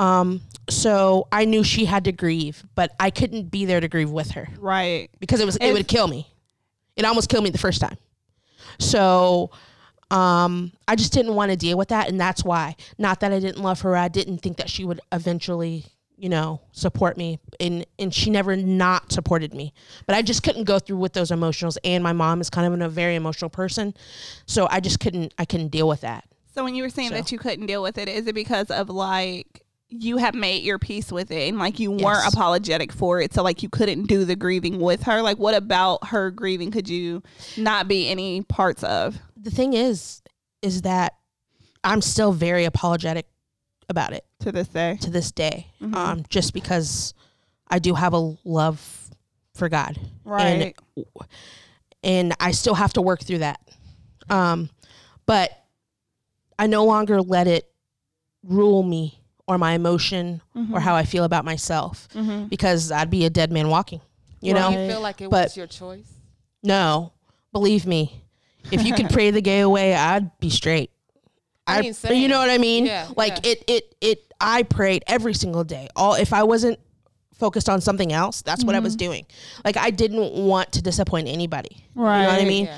Um, 0.00 0.40
so 0.68 1.28
I 1.30 1.44
knew 1.44 1.62
she 1.62 1.84
had 1.84 2.04
to 2.06 2.12
grieve, 2.12 2.64
but 2.74 2.90
I 2.98 3.10
couldn't 3.10 3.50
be 3.50 3.64
there 3.66 3.80
to 3.80 3.86
grieve 3.88 4.10
with 4.10 4.32
her 4.32 4.48
Right. 4.58 5.10
because 5.20 5.40
it 5.40 5.46
was 5.46 5.56
it 5.56 5.72
would 5.72 5.86
kill 5.86 6.08
me. 6.08 6.26
It 6.96 7.04
almost 7.04 7.28
killed 7.30 7.44
me 7.44 7.50
the 7.50 7.58
first 7.58 7.80
time. 7.80 7.96
So 8.80 9.50
um, 10.10 10.72
I 10.88 10.96
just 10.96 11.12
didn't 11.12 11.34
want 11.36 11.52
to 11.52 11.56
deal 11.56 11.78
with 11.78 11.88
that, 11.90 12.08
and 12.08 12.20
that's 12.20 12.44
why. 12.44 12.74
Not 12.98 13.20
that 13.20 13.32
I 13.32 13.38
didn't 13.38 13.62
love 13.62 13.80
her, 13.82 13.96
I 13.96 14.08
didn't 14.08 14.38
think 14.38 14.56
that 14.56 14.68
she 14.68 14.84
would 14.84 15.00
eventually, 15.12 15.84
you 16.20 16.28
know, 16.28 16.60
support 16.72 17.16
me, 17.16 17.38
and 17.58 17.86
and 17.98 18.14
she 18.14 18.28
never 18.28 18.54
not 18.54 19.10
supported 19.10 19.54
me. 19.54 19.72
But 20.06 20.16
I 20.16 20.22
just 20.22 20.42
couldn't 20.42 20.64
go 20.64 20.78
through 20.78 20.98
with 20.98 21.14
those 21.14 21.30
emotionals, 21.30 21.78
and 21.82 22.04
my 22.04 22.12
mom 22.12 22.42
is 22.42 22.50
kind 22.50 22.72
of 22.72 22.78
a 22.80 22.88
very 22.90 23.14
emotional 23.14 23.48
person, 23.48 23.94
so 24.44 24.68
I 24.70 24.80
just 24.80 25.00
couldn't 25.00 25.32
I 25.38 25.46
couldn't 25.46 25.68
deal 25.68 25.88
with 25.88 26.02
that. 26.02 26.24
So 26.54 26.62
when 26.62 26.74
you 26.74 26.82
were 26.82 26.90
saying 26.90 27.08
So. 27.08 27.14
that 27.14 27.32
you 27.32 27.38
couldn't 27.38 27.66
deal 27.66 27.82
with 27.82 27.96
it, 27.96 28.06
is 28.06 28.26
it 28.26 28.34
because 28.34 28.70
of 28.70 28.90
like 28.90 29.64
you 29.88 30.18
have 30.18 30.34
made 30.34 30.62
your 30.62 30.78
peace 30.78 31.10
with 31.10 31.30
it 31.30 31.48
and 31.48 31.58
like 31.58 31.80
you 31.80 31.90
weren't 31.90 32.30
apologetic 32.30 32.92
for 32.92 33.20
it, 33.20 33.32
so 33.32 33.42
like 33.42 33.62
you 33.62 33.70
couldn't 33.70 34.04
do 34.04 34.26
the 34.26 34.36
grieving 34.36 34.78
with 34.78 35.04
her? 35.04 35.22
Like 35.22 35.38
what 35.38 35.54
about 35.54 36.08
her 36.08 36.30
grieving 36.30 36.70
could 36.70 36.88
you 36.88 37.22
not 37.56 37.88
be 37.88 38.08
any 38.10 38.42
parts 38.42 38.84
of? 38.84 39.18
The 39.38 39.50
thing 39.50 39.72
is, 39.72 40.20
is 40.60 40.82
that 40.82 41.14
I'm 41.82 42.02
still 42.02 42.32
very 42.32 42.66
apologetic 42.66 43.26
about 43.90 44.12
it. 44.12 44.24
To 44.40 44.50
this 44.52 44.68
day. 44.68 44.96
to 45.02 45.10
this 45.10 45.30
day, 45.32 45.66
Mhm. 45.82 45.94
um, 45.94 46.24
just 46.30 46.54
because 46.54 47.12
I 47.68 47.78
do 47.78 47.94
have 47.94 48.14
a 48.14 48.36
love 48.44 49.10
for 49.54 49.68
God, 49.68 49.98
Right. 50.24 50.74
and 50.96 51.06
and 52.02 52.34
I 52.40 52.52
still 52.52 52.74
have 52.74 52.92
to 52.94 53.02
work 53.02 53.20
through 53.22 53.38
that. 53.38 53.60
Um, 54.30 54.70
but 55.26 55.50
I 56.58 56.66
no 56.66 56.84
longer 56.84 57.20
let 57.20 57.46
it 57.46 57.70
rule 58.42 58.82
me 58.82 59.20
or 59.46 59.58
my 59.58 59.72
emotion 59.72 60.40
Mm-hmm. 60.56 60.74
or 60.74 60.80
how 60.80 60.94
I 60.94 61.04
feel 61.04 61.24
about 61.24 61.44
myself 61.44 62.08
hmm 62.12 62.44
because 62.44 62.90
I'd 62.90 63.10
be 63.10 63.24
a 63.26 63.30
dead 63.30 63.52
man 63.52 63.68
walking. 63.68 64.00
You 64.40 64.54
Do 64.54 64.60
know, 64.60 64.70
you 64.70 64.88
feel 64.88 65.00
like 65.00 65.20
it 65.20 65.28
But- 65.30 65.46
was 65.48 65.56
your 65.56 65.66
choice? 65.66 66.06
no, 66.62 67.12
believe 67.52 67.84
me, 67.86 68.22
if 68.70 68.82
you 68.86 68.94
could 68.94 69.10
pray 69.10 69.30
the 69.30 69.42
gay 69.42 69.60
away, 69.60 69.94
I'd 69.94 70.38
be 70.38 70.48
straight. 70.48 70.90
I 71.70 71.78
I, 71.78 72.10
mean, 72.10 72.22
you 72.22 72.28
know 72.28 72.38
what 72.38 72.50
I 72.50 72.58
mean? 72.58 72.86
Yeah, 72.86 73.08
like 73.16 73.38
yeah. 73.44 73.52
it, 73.52 73.64
it, 73.68 73.94
it. 74.00 74.34
I 74.40 74.62
prayed 74.62 75.04
every 75.06 75.34
single 75.34 75.64
day. 75.64 75.88
All 75.96 76.14
if 76.14 76.32
I 76.32 76.42
wasn't 76.44 76.78
focused 77.34 77.68
on 77.68 77.80
something 77.80 78.12
else, 78.12 78.42
that's 78.42 78.64
what 78.64 78.74
I 78.74 78.80
was 78.80 78.96
doing. 78.96 79.26
Like 79.64 79.76
I 79.76 79.90
didn't 79.90 80.32
want 80.32 80.72
to 80.72 80.82
disappoint 80.82 81.28
anybody. 81.28 81.84
Right. 81.94 82.20
You 82.20 82.26
know 82.26 82.32
what 82.32 82.42
I 82.42 82.44
mean? 82.44 82.64
Yeah. 82.66 82.76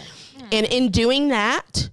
And 0.52 0.66
in 0.66 0.90
doing 0.90 1.28
that, 1.28 1.88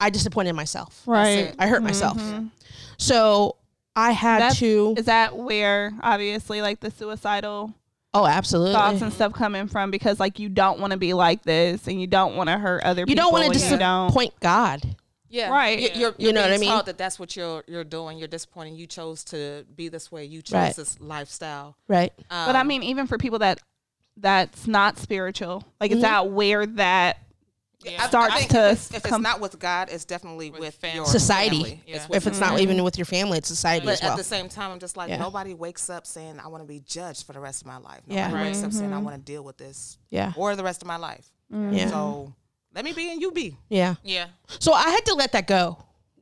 I 0.00 0.10
disappointed 0.10 0.52
myself. 0.54 1.02
Right. 1.06 1.54
I 1.58 1.66
hurt 1.66 1.82
myself. 1.82 2.18
Mhm. 2.18 2.50
So 2.98 3.56
I 3.96 4.12
had 4.12 4.40
That's- 4.40 4.58
to. 4.58 4.94
Is 4.96 5.06
that 5.06 5.36
where 5.36 5.92
obviously 6.02 6.60
like 6.62 6.80
the 6.80 6.90
suicidal 6.90 7.72
Oh, 8.12 8.26
absolutely. 8.26 8.74
thoughts 8.74 9.02
and 9.02 9.12
stuff 9.12 9.32
coming 9.32 9.66
from? 9.68 9.90
Because 9.90 10.20
like 10.20 10.38
you 10.38 10.48
don't 10.48 10.78
want 10.80 10.92
to 10.92 10.96
be 10.96 11.14
like 11.14 11.42
this 11.42 11.86
and 11.88 12.00
you 12.00 12.06
don't 12.06 12.36
want 12.36 12.48
to 12.48 12.58
hurt 12.58 12.82
other 12.84 13.06
people. 13.06 13.10
you 13.10 13.14
people. 13.16 13.24
don't 13.24 13.32
want 13.32 13.54
to 13.54 13.58
you 13.60 13.78
don't- 13.78 14.06
disappoint 14.08 14.40
God. 14.40 14.96
Yeah, 15.34 15.50
Right. 15.50 15.78
You- 15.78 15.88
You're, 15.94 16.10
You 16.10 16.14
you're 16.18 16.32
know 16.32 16.40
what 16.42 16.46
I 16.46 16.50
being 16.52 16.60
mean? 16.60 16.70
taught 16.70 16.86
that 16.86 16.96
that's 16.98 17.18
what 17.18 17.34
you're 17.36 17.64
you're 17.66 17.82
doing. 17.84 18.18
You're 18.18 18.28
disappointing. 18.28 18.76
You 18.76 18.86
chose 18.86 19.24
to 19.24 19.66
be 19.74 19.88
this 19.88 20.12
way. 20.12 20.24
You 20.24 20.42
chose 20.42 20.52
Right. 20.54 20.76
this 20.76 21.00
lifestyle. 21.00 21.76
Right. 21.88 22.12
But 22.28 22.54
I 22.56 22.60
Um, 22.60 22.68
mean, 22.68 22.82
even 22.82 23.06
for 23.06 23.18
people 23.18 23.40
that 23.40 23.60
that's 24.16 24.66
not 24.68 24.96
spiritual, 24.98 25.64
like 25.80 25.90
Mhm. 25.90 25.96
is 25.96 26.02
that 26.02 26.30
where 26.30 26.66
that 26.66 27.18
Yeah. 27.84 28.06
starts 28.06 28.36
think 28.36 28.50
to 28.52 28.70
if 28.70 28.72
it's, 28.78 28.94
if 28.94 29.04
it's 29.06 29.18
not 29.18 29.40
with 29.40 29.58
God, 29.58 29.88
it's 29.90 30.04
definitely 30.04 30.50
With 30.52 30.60
with, 30.60 30.74
family. 30.76 30.96
your 30.98 31.06
Society. 31.06 31.56
family. 31.64 31.82
Yeah. 31.86 31.96
It's 31.96 32.08
with 32.08 32.16
If 32.18 32.26
it's 32.28 32.38
not 32.40 32.60
even 32.60 32.82
with 32.84 32.96
your 32.96 33.04
family, 33.06 33.38
it's 33.38 33.48
society 33.48 33.84
But 33.84 33.94
as 33.94 34.02
well. 34.02 34.12
at 34.12 34.16
the 34.16 34.22
same 34.24 34.48
time, 34.48 34.70
I'm 34.70 34.78
just 34.78 34.96
like 34.96 35.08
Yeah. 35.08 35.16
nobody 35.18 35.52
wakes 35.52 35.90
up 35.90 36.06
saying 36.06 36.38
I 36.38 36.46
want 36.46 36.62
to 36.62 36.68
be 36.68 36.78
judged 36.80 37.26
for 37.26 37.32
the 37.32 37.40
rest 37.40 37.60
of 37.60 37.66
my 37.66 37.78
life. 37.78 38.02
Yeah. 38.06 38.28
Nobody 38.28 38.44
wakes 38.50 38.62
up 38.62 38.72
saying 38.72 38.92
I 38.92 38.98
want 38.98 39.16
to 39.16 39.20
deal 39.22 39.42
with 39.42 39.56
this 39.58 39.98
yeah. 40.10 40.32
or 40.36 40.54
the 40.54 40.62
rest 40.64 40.80
of 40.80 40.86
my 40.86 40.96
life. 40.96 41.26
Mm-hmm. 41.52 41.74
Yeah. 41.74 41.90
So 41.90 42.32
let 42.74 42.84
me 42.84 42.92
be 42.92 43.10
and 43.10 43.20
you 43.20 43.30
be. 43.32 43.56
Yeah. 43.68 43.94
Yeah. 44.02 44.26
So 44.58 44.72
I 44.72 44.88
had 44.90 45.04
to 45.06 45.14
let 45.14 45.32
that 45.32 45.46
go. 45.46 45.78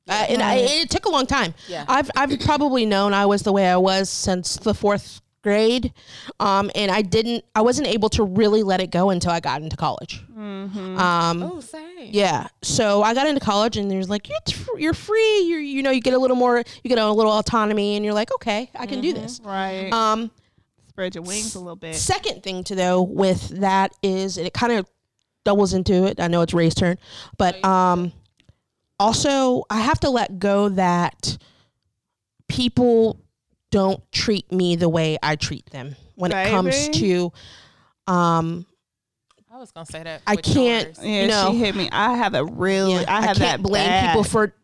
Uh, 0.08 0.26
and 0.28 0.42
I, 0.42 0.56
it 0.56 0.90
took 0.90 1.06
a 1.06 1.10
long 1.10 1.26
time. 1.26 1.54
Yeah. 1.68 1.84
I've 1.88 2.10
I've 2.16 2.38
probably 2.40 2.84
known 2.86 3.14
I 3.14 3.26
was 3.26 3.42
the 3.42 3.52
way 3.52 3.68
I 3.70 3.76
was 3.76 4.10
since 4.10 4.56
the 4.56 4.74
fourth 4.74 5.20
grade, 5.42 5.92
um, 6.40 6.70
and 6.74 6.90
I 6.90 7.02
didn't. 7.02 7.44
I 7.54 7.62
wasn't 7.62 7.86
able 7.88 8.08
to 8.10 8.24
really 8.24 8.62
let 8.64 8.80
it 8.80 8.90
go 8.90 9.10
until 9.10 9.30
I 9.30 9.38
got 9.40 9.62
into 9.62 9.76
college. 9.76 10.20
Mm-hmm. 10.36 10.98
Um, 10.98 11.42
Oh, 11.44 11.60
same. 11.60 12.10
yeah. 12.10 12.48
So 12.62 13.02
I 13.04 13.14
got 13.14 13.26
into 13.28 13.40
college, 13.40 13.76
and 13.76 13.88
there's 13.90 14.08
like 14.10 14.28
you're 14.28 14.38
tr- 14.48 14.78
you're 14.78 14.94
free. 14.94 15.42
You're 15.46 15.60
you 15.60 15.82
know 15.84 15.90
you 15.92 16.00
get 16.00 16.14
a 16.14 16.18
little 16.18 16.36
more 16.36 16.58
you 16.82 16.88
get 16.88 16.98
a 16.98 17.10
little 17.12 17.32
autonomy, 17.32 17.94
and 17.96 18.04
you're 18.04 18.14
like 18.14 18.32
okay 18.34 18.70
I 18.76 18.86
can 18.86 19.00
do 19.00 19.12
this. 19.14 19.40
right. 19.44 19.92
Um, 19.92 20.32
Spread 20.88 21.14
your 21.14 21.22
wings 21.24 21.54
a 21.54 21.58
little 21.60 21.76
bit. 21.76 21.94
Second 21.94 22.42
thing 22.42 22.64
to 22.64 22.74
though 22.74 23.00
with 23.02 23.48
that 23.60 23.92
is 24.02 24.36
and 24.36 24.46
it 24.46 24.52
kind 24.52 24.72
of 24.74 24.86
doubles 25.44 25.74
into 25.74 26.04
it. 26.04 26.20
I 26.20 26.28
know 26.28 26.42
it's 26.42 26.54
Ray's 26.54 26.74
turn, 26.74 26.98
but 27.38 27.62
um, 27.64 28.12
also 29.00 29.64
I 29.70 29.80
have 29.80 30.00
to 30.00 30.10
let 30.10 30.38
go 30.38 30.68
that 30.70 31.36
people 32.48 33.20
don't 33.70 34.00
treat 34.12 34.50
me 34.52 34.76
the 34.76 34.88
way 34.88 35.18
I 35.22 35.36
treat 35.36 35.66
them 35.70 35.96
when 36.14 36.30
it 36.32 36.50
comes 36.50 36.88
to 36.90 37.32
um 38.06 38.66
I 39.50 39.58
was 39.58 39.70
gonna 39.70 39.86
say 39.86 40.02
that. 40.02 40.22
I 40.26 40.36
can't- 40.36 40.86
yours. 40.96 40.98
Yeah, 41.06 41.26
No. 41.26 41.50
she 41.52 41.58
hit 41.58 41.76
me. 41.76 41.88
I 41.92 42.16
have 42.16 42.34
a 42.34 42.42
really, 42.44 42.94
yeah, 42.94 43.04
I 43.06 43.20
have 43.20 43.36
can't 43.36 43.38
that 43.38 43.62
blame 43.62 43.86
bad 43.86 44.08
people 44.10 44.24
for 44.24 44.54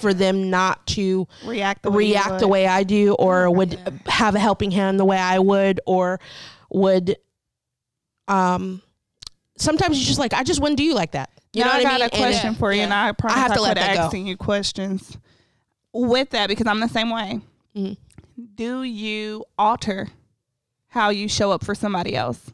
for 0.00 0.12
them 0.12 0.50
not 0.50 0.84
to 0.88 1.28
react 1.44 1.84
the 1.84 1.90
way 1.90 1.96
react 1.98 2.40
the 2.40 2.48
way 2.48 2.66
I 2.66 2.82
do 2.82 3.14
or 3.14 3.48
would 3.50 3.74
Yeah. 3.74 3.90
have 4.06 4.34
a 4.34 4.40
helping 4.40 4.72
hand 4.72 4.98
the 4.98 5.04
way 5.04 5.16
I 5.16 5.38
would 5.38 5.80
or 5.86 6.18
would 6.70 7.16
um, 8.28 8.82
sometimes 9.56 9.98
you're 9.98 10.06
just 10.06 10.18
like, 10.18 10.32
I 10.32 10.42
just 10.42 10.60
wouldn't 10.60 10.78
do 10.78 10.84
you 10.84 10.94
like 10.94 11.12
that. 11.12 11.30
You 11.52 11.60
now 11.64 11.66
know 11.66 11.72
I 11.72 11.76
what 11.76 11.82
got 11.82 11.90
I 11.90 11.94
mean? 11.94 12.00
a 12.00 12.04
And- 12.04 12.12
question 12.12 12.54
for 12.54 12.72
you, 12.72 12.82
and 12.82 12.94
I 12.94 13.12
promise 13.12 13.36
I 13.36 13.40
I 13.40 13.42
have 13.42 13.54
to 13.54 13.60
let 13.62 13.76
quit 13.76 13.86
that 13.86 13.94
go. 13.96 14.02
asking 14.02 14.26
you 14.26 14.36
questions 14.36 15.16
with 15.92 16.30
that 16.30 16.48
because 16.48 16.66
I'm 16.66 16.80
the 16.80 16.88
same 16.88 17.10
way. 17.10 17.40
Mhm. 17.76 17.96
Do 18.54 18.82
you 18.82 19.44
alter 19.58 20.08
how 20.88 21.10
you 21.10 21.28
show 21.28 21.50
up 21.52 21.64
for 21.64 21.74
somebody 21.74 22.16
else? 22.16 22.52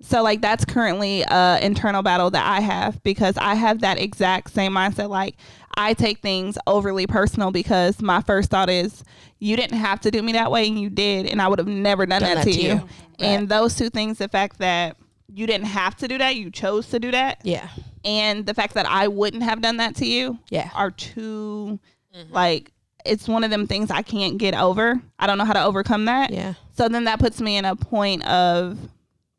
So 0.00 0.22
like 0.22 0.40
that's 0.42 0.64
currently 0.64 1.22
a 1.22 1.58
internal 1.60 2.02
battle 2.02 2.30
that 2.30 2.46
I 2.46 2.60
have 2.60 3.02
because 3.02 3.36
I 3.36 3.54
have 3.54 3.80
that 3.80 3.98
exact 3.98 4.52
same 4.52 4.72
mindset. 4.72 5.08
Like 5.08 5.36
I 5.76 5.92
take 5.94 6.20
things 6.20 6.56
overly 6.66 7.06
personal 7.06 7.50
because 7.50 8.00
my 8.00 8.20
first 8.22 8.50
thought 8.50 8.70
is 8.70 9.02
you 9.40 9.56
didn't 9.56 9.78
have 9.78 10.00
to 10.02 10.10
do 10.10 10.22
me 10.22 10.32
that 10.32 10.50
way 10.52 10.68
and 10.68 10.78
you 10.78 10.88
did, 10.90 11.26
and 11.26 11.40
I 11.42 11.48
would 11.48 11.58
have 11.58 11.66
never 11.68 12.04
done, 12.06 12.20
Done 12.20 12.34
that, 12.36 12.44
that 12.44 12.52
to 12.52 12.52
to 12.52 12.60
you. 12.62 12.68
you. 12.74 12.88
And 13.18 13.48
those 13.48 13.74
two 13.74 13.88
things, 13.90 14.18
the 14.18 14.28
fact 14.28 14.58
that 14.58 14.96
you 15.32 15.46
didn't 15.46 15.66
have 15.66 15.96
to 15.96 16.08
do 16.08 16.18
that, 16.18 16.36
you 16.36 16.50
chose 16.50 16.88
to 16.90 16.98
do 16.98 17.10
that, 17.10 17.40
Yeah. 17.44 17.68
and 18.04 18.46
the 18.46 18.54
fact 18.54 18.74
that 18.74 18.86
I 18.86 19.08
wouldn't 19.08 19.42
have 19.42 19.60
done 19.60 19.76
that 19.76 19.96
to 19.96 20.06
you 20.06 20.38
Yeah. 20.50 20.70
are 20.74 20.90
two 20.90 21.78
mm-hmm. 22.14 22.32
like 22.32 22.72
it's 23.04 23.28
one 23.28 23.44
of 23.44 23.50
them 23.50 23.66
things 23.66 23.90
I 23.90 24.02
can't 24.02 24.38
get 24.38 24.54
over. 24.54 25.00
I 25.18 25.26
don't 25.26 25.38
know 25.38 25.44
how 25.44 25.54
to 25.54 25.64
overcome 25.64 26.06
that. 26.06 26.30
Yeah. 26.30 26.54
So 26.76 26.88
then 26.88 27.04
that 27.04 27.18
puts 27.18 27.40
me 27.40 27.56
in 27.56 27.64
a 27.64 27.74
point 27.74 28.26
of 28.26 28.78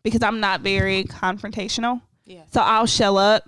because 0.01 0.23
I'm 0.23 0.39
not 0.39 0.61
very 0.61 1.03
confrontational. 1.03 2.01
Yeah. 2.25 2.43
So 2.51 2.61
I'll 2.61 2.87
shell 2.87 3.17
up. 3.17 3.47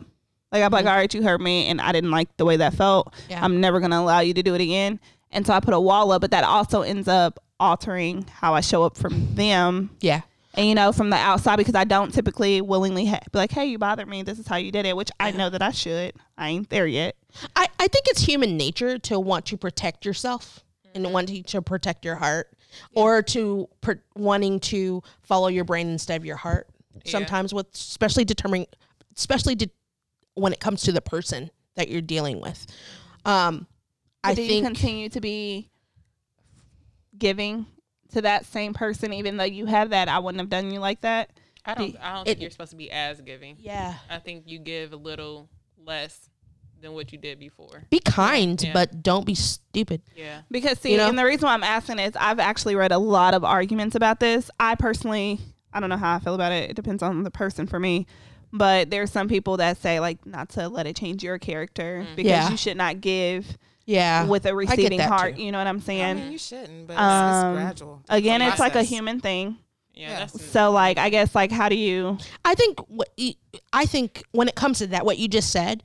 Like 0.51 0.63
I'm 0.63 0.71
like, 0.71 0.81
mm-hmm. 0.85 0.89
all 0.89 0.95
right, 0.95 1.13
you 1.13 1.23
hurt 1.23 1.41
me 1.41 1.67
and 1.67 1.81
I 1.81 1.91
didn't 1.91 2.11
like 2.11 2.35
the 2.37 2.45
way 2.45 2.57
that 2.57 2.73
felt. 2.73 3.13
Yeah. 3.29 3.43
I'm 3.43 3.61
never 3.61 3.79
gonna 3.79 3.99
allow 3.99 4.19
you 4.19 4.33
to 4.33 4.43
do 4.43 4.53
it 4.53 4.61
again. 4.61 4.99
And 5.31 5.47
so 5.47 5.53
I 5.53 5.59
put 5.59 5.73
a 5.73 5.79
wall 5.79 6.11
up, 6.11 6.21
but 6.21 6.31
that 6.31 6.43
also 6.43 6.81
ends 6.81 7.07
up 7.07 7.39
altering 7.59 8.25
how 8.27 8.53
I 8.53 8.61
show 8.61 8.83
up 8.83 8.97
from 8.97 9.35
them 9.35 9.91
Yeah. 10.01 10.21
And 10.55 10.67
you 10.67 10.75
know 10.75 10.91
from 10.91 11.09
the 11.09 11.15
outside 11.15 11.57
because 11.57 11.75
I 11.75 11.83
don't 11.83 12.13
typically 12.13 12.61
willingly 12.61 13.05
ha- 13.05 13.19
be 13.31 13.39
like, 13.39 13.51
hey, 13.51 13.65
you 13.65 13.77
bothered 13.77 14.07
me. 14.07 14.23
This 14.23 14.39
is 14.39 14.47
how 14.47 14.57
you 14.57 14.71
did 14.71 14.85
it, 14.85 14.95
which 14.95 15.11
I 15.19 15.31
know 15.31 15.49
that 15.49 15.61
I 15.61 15.71
should. 15.71 16.13
I 16.37 16.49
ain't 16.49 16.69
there 16.69 16.87
yet. 16.87 17.15
I, 17.55 17.67
I 17.79 17.87
think 17.87 18.07
it's 18.07 18.21
human 18.21 18.57
nature 18.57 18.97
to 18.99 19.19
want 19.19 19.45
to 19.47 19.57
protect 19.57 20.05
yourself 20.05 20.63
and 20.93 21.11
wanting 21.13 21.43
to 21.43 21.61
protect 21.61 22.03
your 22.03 22.15
heart 22.15 22.49
or 22.93 23.21
to 23.21 23.69
pr- 23.81 23.93
wanting 24.15 24.59
to 24.59 25.01
follow 25.23 25.47
your 25.47 25.63
brain 25.63 25.89
instead 25.89 26.19
of 26.19 26.25
your 26.25 26.35
heart. 26.37 26.67
Sometimes 27.05 27.53
with 27.53 27.67
especially 27.73 28.25
determining 28.25 28.67
especially 29.17 29.55
de- 29.55 29.71
when 30.35 30.53
it 30.53 30.59
comes 30.59 30.81
to 30.83 30.91
the 30.91 31.01
person 31.01 31.49
that 31.75 31.89
you're 31.89 32.01
dealing 32.01 32.41
with. 32.41 32.67
Um 33.25 33.67
I 34.23 34.31
But 34.31 34.35
do 34.35 34.41
you 34.43 34.47
think 34.49 34.65
continue 34.65 35.09
to 35.09 35.21
be 35.21 35.69
giving 37.17 37.65
to 38.11 38.21
that 38.23 38.45
same 38.45 38.73
person, 38.73 39.13
even 39.13 39.37
though 39.37 39.43
you 39.43 39.65
have 39.65 39.89
that? 39.91 40.07
I 40.09 40.19
wouldn't 40.19 40.39
have 40.41 40.49
done 40.49 40.71
you 40.71 40.79
like 40.79 41.01
that. 41.01 41.31
I 41.65 41.73
don't. 41.75 41.95
I 42.01 42.13
don't 42.13 42.21
it- 42.21 42.31
think 42.31 42.41
you're 42.41 42.49
supposed 42.51 42.71
to 42.71 42.77
be 42.77 42.89
as 42.91 43.21
giving. 43.21 43.57
yeah. 43.59 43.95
I 44.09 44.19
think 44.19 44.43
you 44.47 44.59
give 44.59 44.93
a 44.93 44.97
little 44.97 45.49
less 45.83 46.29
than 46.81 46.93
what 46.93 47.11
you 47.11 47.17
did 47.19 47.37
before. 47.39 47.83
Be 47.91 47.99
kind, 47.99 48.59
Yeah. 48.61 48.73
but 48.73 49.03
don't 49.03 49.25
be 49.25 49.35
stupid. 49.35 50.01
Yeah. 50.15 50.41
Because 50.49 50.79
see, 50.79 50.91
You 50.93 50.97
know? 50.97 51.09
and 51.09 51.17
the 51.19 51.23
reason 51.25 51.45
why 51.45 51.53
I'm 51.53 51.63
asking 51.63 51.99
is 51.99 52.13
I've 52.19 52.39
actually 52.39 52.75
read 52.75 52.91
a 52.91 52.97
lot 52.97 53.35
of 53.35 53.43
arguments 53.43 53.95
about 53.95 54.19
this. 54.19 54.49
I 54.59 54.73
personally, 54.73 55.39
I 55.71 55.79
don't 55.79 55.89
know 55.89 55.97
how 55.97 56.15
I 56.15 56.19
feel 56.19 56.33
about 56.33 56.51
it. 56.51 56.71
It 56.71 56.75
depends 56.75 57.03
on 57.03 57.21
the 57.21 57.29
person 57.29 57.67
for 57.67 57.79
me. 57.79 58.07
But 58.51 58.89
there's 58.89 59.11
some 59.11 59.29
people 59.29 59.57
that 59.57 59.77
say 59.77 59.99
like 59.99 60.25
not 60.25 60.49
to 60.49 60.67
let 60.69 60.87
it 60.87 60.95
change 60.95 61.23
your 61.23 61.37
character 61.37 62.03
mm. 62.05 62.15
because 62.15 62.29
Yeah. 62.31 62.49
you 62.49 62.57
should 62.57 62.77
not 62.77 62.99
give 62.99 63.57
Yeah. 63.91 64.25
with 64.25 64.45
a 64.45 64.49
get 64.49 64.55
receiving 64.55 64.97
that 64.99 65.09
heart. 65.09 65.35
too. 65.35 65.43
You 65.43 65.51
know 65.51 65.57
what 65.57 65.67
I'm 65.67 65.77
I 65.77 65.81
saying? 65.81 66.15
mean, 66.17 66.31
you 66.31 66.37
shouldn't, 66.37 66.87
but 66.87 66.93
it's, 66.93 67.01
Um, 67.01 67.53
it's 67.57 67.61
gradual. 67.63 68.01
Again, 68.09 68.41
a 68.41 68.47
it's 68.49 68.59
like 68.59 68.75
a 68.75 68.83
human 68.83 69.19
thing. 69.19 69.57
Yeah. 69.93 70.19
Yeah. 70.19 70.25
So 70.27 70.71
like 70.71 70.97
I 70.97 71.09
guess 71.09 71.35
like 71.35 71.51
how 71.51 71.67
do 71.69 71.75
you 71.75 72.17
I 72.45 72.55
think 72.55 72.79
what 72.87 73.09
y- 73.17 73.35
I 73.73 73.85
think 73.85 74.23
when 74.31 74.47
it 74.47 74.55
comes 74.55 74.79
to 74.79 74.87
that, 74.87 75.05
what 75.05 75.17
you 75.17 75.27
just 75.27 75.51
said, 75.51 75.83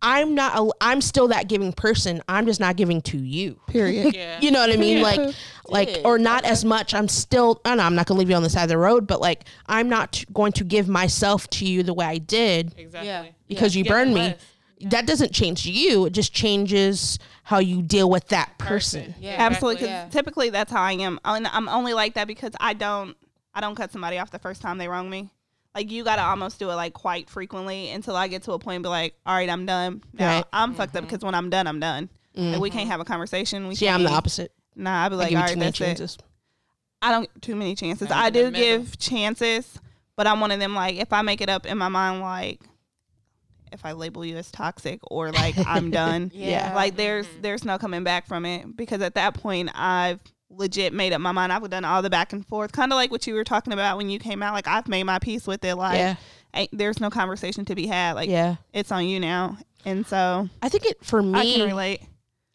I'm 0.00 0.34
not. 0.36 0.56
A, 0.56 0.70
I'm 0.80 1.00
still 1.00 1.26
that 1.28 1.48
giving 1.48 1.72
person. 1.72 2.22
I'm 2.28 2.46
just 2.46 2.60
not 2.60 2.76
giving 2.76 3.02
to 3.02 3.18
you. 3.18 3.58
period. 3.66 4.14
yeah. 4.14 4.38
You 4.40 4.52
know 4.52 4.60
what 4.60 4.70
I 4.70 4.76
mean? 4.76 4.98
Yeah. 4.98 5.02
Like, 5.02 5.34
like, 5.68 6.00
or 6.04 6.18
not 6.18 6.44
as 6.44 6.64
much. 6.64 6.94
I'm 6.94 7.08
still. 7.08 7.60
I 7.64 7.74
know 7.74 7.82
I'm 7.82 7.96
not 7.96 8.06
gonna 8.06 8.20
leave 8.20 8.30
you 8.30 8.36
on 8.36 8.44
the 8.44 8.50
side 8.50 8.62
of 8.62 8.68
the 8.68 8.78
road, 8.78 9.08
but 9.08 9.20
like, 9.20 9.44
I'm 9.66 9.88
not 9.88 10.22
going 10.32 10.52
to 10.52 10.64
give 10.64 10.86
myself 10.88 11.48
to 11.50 11.66
you 11.66 11.82
the 11.82 11.94
way 11.94 12.04
I 12.06 12.18
did 12.18 12.74
exactly. 12.76 13.08
Yeah. 13.08 13.24
because 13.48 13.74
you 13.74 13.82
Give 13.82 13.90
burned 13.90 14.14
me. 14.14 14.20
less. 14.20 14.36
That 14.82 15.06
doesn't 15.06 15.32
change 15.32 15.66
you. 15.66 16.06
It 16.06 16.12
just 16.12 16.32
changes 16.32 17.18
how 17.44 17.58
you 17.58 17.82
deal 17.82 18.08
with 18.10 18.28
that 18.28 18.56
person. 18.58 19.06
Person. 19.06 19.14
Yeah. 19.20 19.36
Absolutely, 19.38 19.76
because 19.76 19.88
Yeah. 19.88 20.08
typically 20.10 20.50
that's 20.50 20.70
how 20.70 20.82
I 20.82 20.92
am. 20.92 21.18
And 21.24 21.46
I'm 21.46 21.68
only 21.68 21.94
like 21.94 22.14
that 22.14 22.26
because 22.26 22.52
I 22.60 22.74
don't, 22.74 23.16
I 23.54 23.60
don't 23.60 23.74
cut 23.74 23.90
somebody 23.92 24.18
off 24.18 24.30
the 24.30 24.38
first 24.38 24.60
time 24.62 24.78
they 24.78 24.88
wrong 24.88 25.08
me. 25.10 25.30
Like 25.74 25.90
you 25.90 26.02
gotta 26.04 26.22
almost 26.22 26.58
do 26.58 26.70
it 26.70 26.74
like 26.74 26.92
quite 26.92 27.28
frequently 27.30 27.90
until 27.90 28.16
I 28.16 28.28
get 28.28 28.42
to 28.44 28.52
a 28.52 28.58
point 28.58 28.76
and 28.76 28.82
be 28.82 28.88
like, 28.88 29.14
all 29.26 29.34
right, 29.34 29.48
I'm 29.48 29.64
done. 29.66 30.02
Now 30.12 30.36
Right. 30.36 30.44
I'm 30.52 30.74
fucked 30.74 30.96
up 30.96 31.04
because 31.04 31.24
when 31.24 31.34
I'm 31.34 31.50
done, 31.50 31.66
I'm 31.66 31.80
done. 31.80 32.08
Like, 32.34 32.60
we 32.60 32.70
can't 32.70 32.88
have 32.88 33.00
a 33.00 33.04
conversation. 33.04 33.66
We 33.66 33.74
See, 33.74 33.88
I'm 33.88 34.02
the 34.02 34.08
can't- 34.08 34.16
opposite. 34.18 34.52
Nah, 34.76 35.04
I'd 35.04 35.08
be 35.08 35.16
like, 35.16 35.30
all 35.32 35.34
right 35.34 35.34
all 35.34 35.38
you 35.38 35.42
right, 35.44 35.52
too 35.54 35.58
many 35.58 35.66
that's 35.70 35.80
it. 35.80 35.84
chances. 35.84 36.18
I 37.02 37.10
don't 37.12 37.42
too 37.42 37.56
many 37.56 37.74
chances. 37.74 38.10
I'm 38.10 38.16
I 38.24 38.30
do 38.30 38.50
give 38.50 38.98
chances, 38.98 39.78
but 40.16 40.26
I'm 40.26 40.40
one 40.40 40.50
of 40.52 40.60
them 40.60 40.74
like 40.74 40.96
if 40.96 41.12
I 41.12 41.22
make 41.22 41.40
it 41.40 41.48
up 41.48 41.66
in 41.66 41.78
my 41.78 41.88
mind 41.88 42.20
like 42.22 42.60
if 43.72 43.84
I 43.84 43.92
label 43.92 44.24
you 44.24 44.36
as 44.36 44.50
toxic 44.50 45.00
or 45.10 45.32
like 45.32 45.54
I'm 45.66 45.90
done. 45.92 46.30
Yeah. 46.34 46.74
Like 46.74 46.96
there's 46.96 47.26
mm-hmm. 47.26 47.42
there's 47.42 47.64
no 47.64 47.78
coming 47.78 48.04
back 48.04 48.26
from 48.26 48.44
it 48.44 48.76
because 48.76 49.00
at 49.02 49.14
that 49.14 49.34
point 49.34 49.70
I've 49.74 50.20
legit 50.50 50.92
made 50.92 51.12
up 51.12 51.20
my 51.20 51.32
mind. 51.32 51.52
I've 51.52 51.68
done 51.68 51.84
all 51.84 52.02
the 52.02 52.10
back 52.10 52.32
and 52.32 52.46
forth, 52.46 52.72
kind 52.72 52.92
of 52.92 52.96
like 52.96 53.10
what 53.10 53.26
you 53.26 53.34
were 53.34 53.44
talking 53.44 53.72
about 53.72 53.96
when 53.96 54.08
you 54.08 54.18
came 54.18 54.42
out. 54.42 54.54
Like 54.54 54.66
I've 54.66 54.88
made 54.88 55.04
my 55.04 55.18
peace 55.18 55.46
with 55.46 55.64
it. 55.64 55.74
Like 55.76 55.98
Yeah. 55.98 56.16
ain't, 56.54 56.70
there's 56.76 57.00
no 57.00 57.10
conversation 57.10 57.64
to 57.66 57.74
be 57.74 57.86
had. 57.86 58.14
Like 58.14 58.28
Yeah. 58.28 58.56
it's 58.72 58.92
on 58.92 59.06
you 59.06 59.20
now, 59.20 59.58
and 59.84 60.06
so 60.06 60.48
I 60.62 60.68
think 60.68 60.86
it 60.86 61.04
for 61.04 61.22
me. 61.22 61.38
I 61.38 61.44
can 61.44 61.66
relate. 61.66 62.02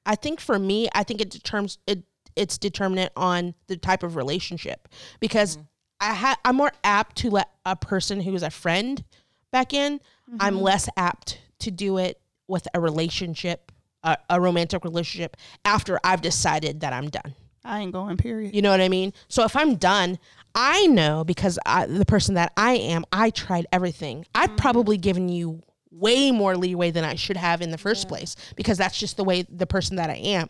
I 0.06 0.16
think 0.16 0.40
for 0.40 0.60
me, 0.60 0.90
I 0.94 1.04
think 1.04 1.22
it 1.22 1.30
determines 1.30 1.78
it. 1.88 2.04
It's 2.36 2.58
determinant 2.58 3.12
on 3.16 3.54
the 3.68 3.78
type 3.78 4.02
of 4.02 4.16
relationship 4.16 4.88
because 5.20 5.58
mm-hmm. 5.58 5.66
I 6.00 6.14
ha- 6.14 6.40
I'm 6.44 6.56
more 6.56 6.72
apt 6.84 7.16
to 7.18 7.30
let 7.30 7.50
a 7.66 7.76
person 7.76 8.22
who 8.22 8.34
is 8.34 8.44
a 8.44 8.50
friend 8.50 9.04
back 9.52 9.74
in. 9.74 10.02
I'm 10.40 10.56
mm-hmm. 10.56 10.64
less 10.64 10.90
apt 10.98 11.40
to 11.60 11.72
do 11.72 11.98
it 11.98 12.20
with 12.48 12.68
a 12.74 12.80
relationship, 12.80 13.72
a, 14.04 14.18
a 14.30 14.40
romantic 14.40 14.84
relationship 14.84 15.38
after 15.66 16.00
I've 16.04 16.22
decided 16.22 16.82
that 16.82 16.94
I'm 16.94 17.10
done. 17.10 17.36
I 17.66 17.80
ain't 17.80 17.94
going. 17.94 18.18
Period. 18.18 18.54
You 18.54 18.62
know 18.62 18.72
what 18.72 18.82
I 18.82 18.90
mean? 18.90 19.14
So 19.30 19.44
if 19.44 19.56
I'm 19.56 19.76
done, 19.76 20.20
I 20.54 20.88
know 20.88 21.24
because 21.24 21.58
I, 21.66 21.86
the 21.86 22.06
person 22.06 22.36
that 22.36 22.52
I 22.58 22.74
am, 22.74 23.06
I 23.12 23.30
tried 23.30 23.66
everything. 23.72 24.26
I've 24.36 24.50
mm-hmm. 24.50 24.58
probably 24.58 24.98
given 24.98 25.30
you 25.30 25.62
way 25.92 26.32
more 26.32 26.58
leeway 26.58 26.92
than 26.92 27.04
I 27.04 27.16
should 27.16 27.38
have 27.38 27.62
in 27.62 27.72
the 27.72 27.78
first 27.78 28.08
place 28.08 28.36
because 28.56 28.78
that's 28.78 28.98
just 29.00 29.16
the 29.16 29.24
way 29.24 29.44
the 29.44 29.68
person 29.68 29.96
that 29.98 30.10
I 30.10 30.16
am. 30.16 30.50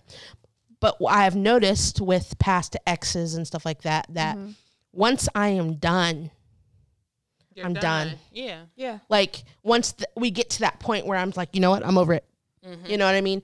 But 0.80 0.98
I 1.08 1.24
have 1.24 1.36
noticed 1.36 2.02
with 2.02 2.38
past 2.40 2.76
exes 2.88 3.36
and 3.36 3.46
stuff 3.46 3.66
like 3.66 3.84
that 3.84 4.08
that 4.10 4.38
mm-hmm. 4.38 4.52
once 4.92 5.30
I 5.36 5.50
am 5.50 5.76
done, 5.76 6.32
You're 7.56 7.66
I'm 7.66 7.74
done. 7.74 8.16
Yeah. 8.32 8.62
Yeah. 8.76 9.00
like 9.10 9.44
once 9.64 9.94
th- 9.94 10.08
we 10.16 10.32
get 10.32 10.50
to 10.52 10.60
that 10.62 10.80
point 10.80 11.06
where 11.06 11.18
I'm 11.18 11.32
like, 11.36 11.50
you 11.54 11.60
know 11.62 11.70
what, 11.72 11.86
I'm 11.86 11.98
over 11.98 12.14
it. 12.14 12.26
You 12.88 12.98
know 12.98 13.06
what 13.06 13.16
I 13.16 13.22
mean? 13.22 13.42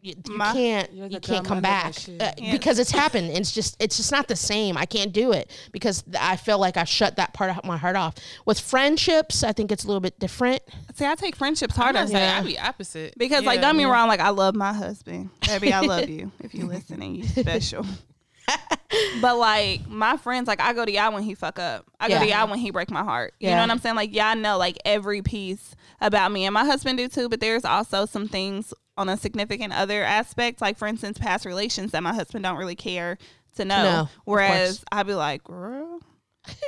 You, 0.00 0.12
you 0.28 0.36
My- 0.36 0.52
can't 0.52 0.92
You're 0.92 1.06
you 1.06 1.12
the 1.14 1.20
can't 1.20 1.46
come 1.46 1.62
back 1.62 1.94
uh, 2.20 2.32
Yeah. 2.36 2.52
because 2.52 2.78
it's 2.78 2.90
happened. 2.90 3.30
It's 3.30 3.52
just 3.52 3.74
it's 3.80 3.96
just 3.96 4.12
not 4.12 4.28
the 4.28 4.36
same. 4.36 4.76
I 4.76 4.84
can't 4.84 5.12
do 5.14 5.32
it 5.32 5.50
because 5.72 6.04
I 6.20 6.36
feel 6.36 6.58
like 6.58 6.76
I 6.76 6.84
shut 6.84 7.16
that 7.16 7.32
part 7.32 7.56
of 7.56 7.64
my 7.64 7.78
heart 7.78 7.96
off. 7.96 8.14
With 8.44 8.60
friendships, 8.60 9.42
I 9.42 9.52
think 9.52 9.72
it's 9.72 9.84
a 9.84 9.86
little 9.86 10.02
bit 10.02 10.18
different. 10.18 10.60
See, 10.94 11.06
I 11.06 11.14
take 11.14 11.36
friendships 11.36 11.74
harder. 11.74 11.94
gonna 12.00 12.08
say 12.08 12.20
Yeah. 12.20 12.38
I'd 12.38 12.44
be 12.46 12.58
opposite. 12.58 13.14
Because 13.16 13.44
like 13.44 13.56
Yeah. 13.60 13.62
don't 13.68 13.78
be 13.78 13.84
wrong, 13.86 14.06
like 14.08 14.20
I 14.20 14.28
love 14.28 14.54
my 14.54 14.74
husband. 14.74 15.30
Baby, 15.46 15.72
I 15.72 15.80
love 15.80 16.08
you. 16.08 16.30
If 16.40 16.54
you're 16.54 16.68
listening, 16.68 17.14
you 17.16 17.24
special. 17.26 17.86
but 19.20 19.36
like 19.38 19.88
my 19.88 20.16
friends, 20.16 20.48
like 20.48 20.60
I 20.60 20.72
go 20.72 20.84
to 20.84 20.92
y'all 20.92 21.12
when 21.12 21.22
he 21.22 21.34
fuck 21.34 21.58
up. 21.58 21.86
I 21.98 22.08
go 22.08 22.18
to 22.18 22.28
y'all 22.28 22.48
when 22.48 22.58
he 22.58 22.70
break 22.70 22.90
my 22.90 23.02
heart. 23.02 23.34
You 23.40 23.48
Yeah. 23.48 23.56
know 23.56 23.62
what 23.62 23.70
I'm 23.70 23.78
saying? 23.78 23.96
Like 23.96 24.14
y'all 24.14 24.36
know 24.36 24.58
like 24.58 24.78
every 24.84 25.22
piece 25.22 25.74
about 26.00 26.32
me. 26.32 26.44
And 26.44 26.54
my 26.54 26.64
husband 26.64 26.98
do 26.98 27.08
too, 27.08 27.28
but 27.28 27.40
there's 27.40 27.64
also 27.64 28.06
some 28.06 28.28
things 28.28 28.72
on 28.96 29.08
a 29.08 29.16
significant 29.16 29.72
other 29.72 30.02
aspect, 30.02 30.60
like 30.60 30.78
for 30.78 30.86
instance, 30.86 31.18
past 31.18 31.44
relations 31.44 31.92
that 31.92 32.02
my 32.02 32.14
husband 32.14 32.44
don't 32.44 32.56
really 32.56 32.76
care 32.76 33.18
to 33.56 33.64
know. 33.64 33.82
know, 33.82 34.00
of 34.00 34.10
Whereas. 34.24 34.84
I'd 34.92 35.06
be 35.06 35.14
like, 35.14 35.44
girl. 35.44 36.00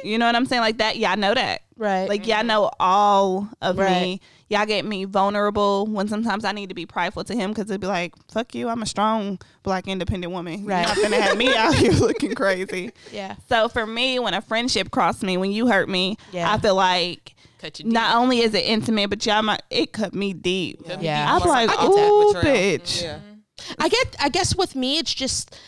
You 0.02 0.18
know 0.18 0.26
what 0.26 0.34
I'm 0.34 0.46
saying? 0.46 0.62
Like 0.62 0.78
that, 0.78 0.96
yeah, 0.96 1.12
I 1.12 1.16
know 1.16 1.34
that. 1.34 1.62
Right. 1.76 2.08
Like 2.08 2.26
y'all 2.26 2.38
mm-hmm. 2.38 2.46
know 2.48 2.70
all 2.80 3.48
of 3.60 3.76
me. 3.76 4.20
Right. 4.49 4.59
Y'all 4.59 4.66
get 4.66 4.84
me 4.84 5.05
vulnerable 5.05 5.86
when 5.86 6.09
sometimes 6.09 6.44
I 6.44 6.53
need 6.53 6.68
to 6.68 6.74
be 6.74 6.86
prideful 6.86 7.24
to 7.24 7.34
him 7.34 7.51
because 7.51 7.68
it'd 7.70 7.80
be 7.80 7.86
like, 7.86 8.14
"Fuck 8.30 8.55
you, 8.55 8.68
I'm 8.68 8.82
a 8.82 8.86
strong 8.86 9.38
black 9.62 9.88
independent 9.88 10.32
woman. 10.32 10.64
Right. 10.64 10.86
You're 10.86 10.97
not 10.97 11.03
gonna 11.11 11.22
have 11.22 11.36
me 11.36 11.55
out 11.55 11.74
here 11.74 11.92
looking 12.01 12.34
crazy." 12.34 12.92
yeah. 13.12 13.36
So 13.49 13.68
for 13.68 13.86
me, 13.86 14.18
when 14.18 14.34
a 14.34 14.40
friendship 14.40 14.90
crossed 14.90 15.22
me, 15.22 15.36
when 15.36 15.51
you 15.53 15.66
hurt 15.66 15.88
me, 15.88 16.16
Yeah. 16.32 16.53
I 16.53 16.59
feel 16.59 16.74
like 16.76 17.34
cut 17.59 17.78
you 17.78 17.84
deep. 17.84 17.92
not 17.92 18.16
only 18.16 18.40
is 18.40 18.55
it 18.55 18.64
intimate, 18.64 19.11
but 19.11 19.24
y'all 19.26 19.42
might 19.42 19.62
it 19.70 19.92
cut 19.92 20.14
me 20.14 20.32
deep. 20.32 20.80
Yeah. 20.86 20.99
Yeah. 21.01 21.34
I'm 21.34 21.49
like, 21.49 21.68
I 21.68 21.72
get 21.72 21.76
that. 21.78 22.09
"Ooh, 22.11 22.32
Betrayal. 22.34 22.57
bitch." 22.78 23.03
Yeah. 23.03 23.14
Mm-hmm. 23.16 23.72
I 23.82 23.88
get 23.88 24.16
I 24.20 24.28
guess 24.28 24.55
with 24.55 24.76
me 24.76 24.99
it's 24.99 25.12
just 25.14 25.59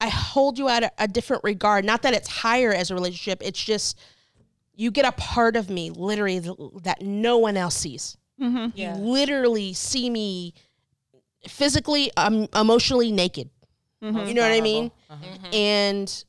I 0.00 0.08
hold 0.08 0.56
you 0.58 0.68
at 0.68 0.84
a, 0.84 0.90
a 0.98 1.08
different 1.08 1.42
regard. 1.44 1.84
Not 1.84 2.02
that 2.02 2.14
it's 2.14 2.28
higher 2.28 2.72
as 2.72 2.90
a 2.90 2.94
relationship. 2.94 3.42
It's 3.44 3.62
just 3.62 3.98
you 4.78 4.92
get 4.92 5.04
a 5.04 5.12
part 5.12 5.56
of 5.56 5.68
me 5.68 5.90
literally 5.90 6.38
that 6.38 7.02
no 7.02 7.36
one 7.36 7.56
else 7.56 7.74
sees. 7.74 8.16
Mm-hmm. 8.40 8.68
Yeah. 8.76 8.96
You 8.96 9.02
literally 9.02 9.72
see 9.72 10.08
me 10.08 10.54
physically, 11.48 12.12
um, 12.16 12.46
emotionally 12.54 13.10
naked. 13.10 13.50
Mm-hmm. 14.00 14.28
You 14.28 14.34
know 14.34 14.42
what 14.42 14.52
I 14.52 14.60
mean? 14.60 14.92
Uh-huh. 15.10 15.26
Mm-hmm. 15.26 15.54
And 15.54 16.24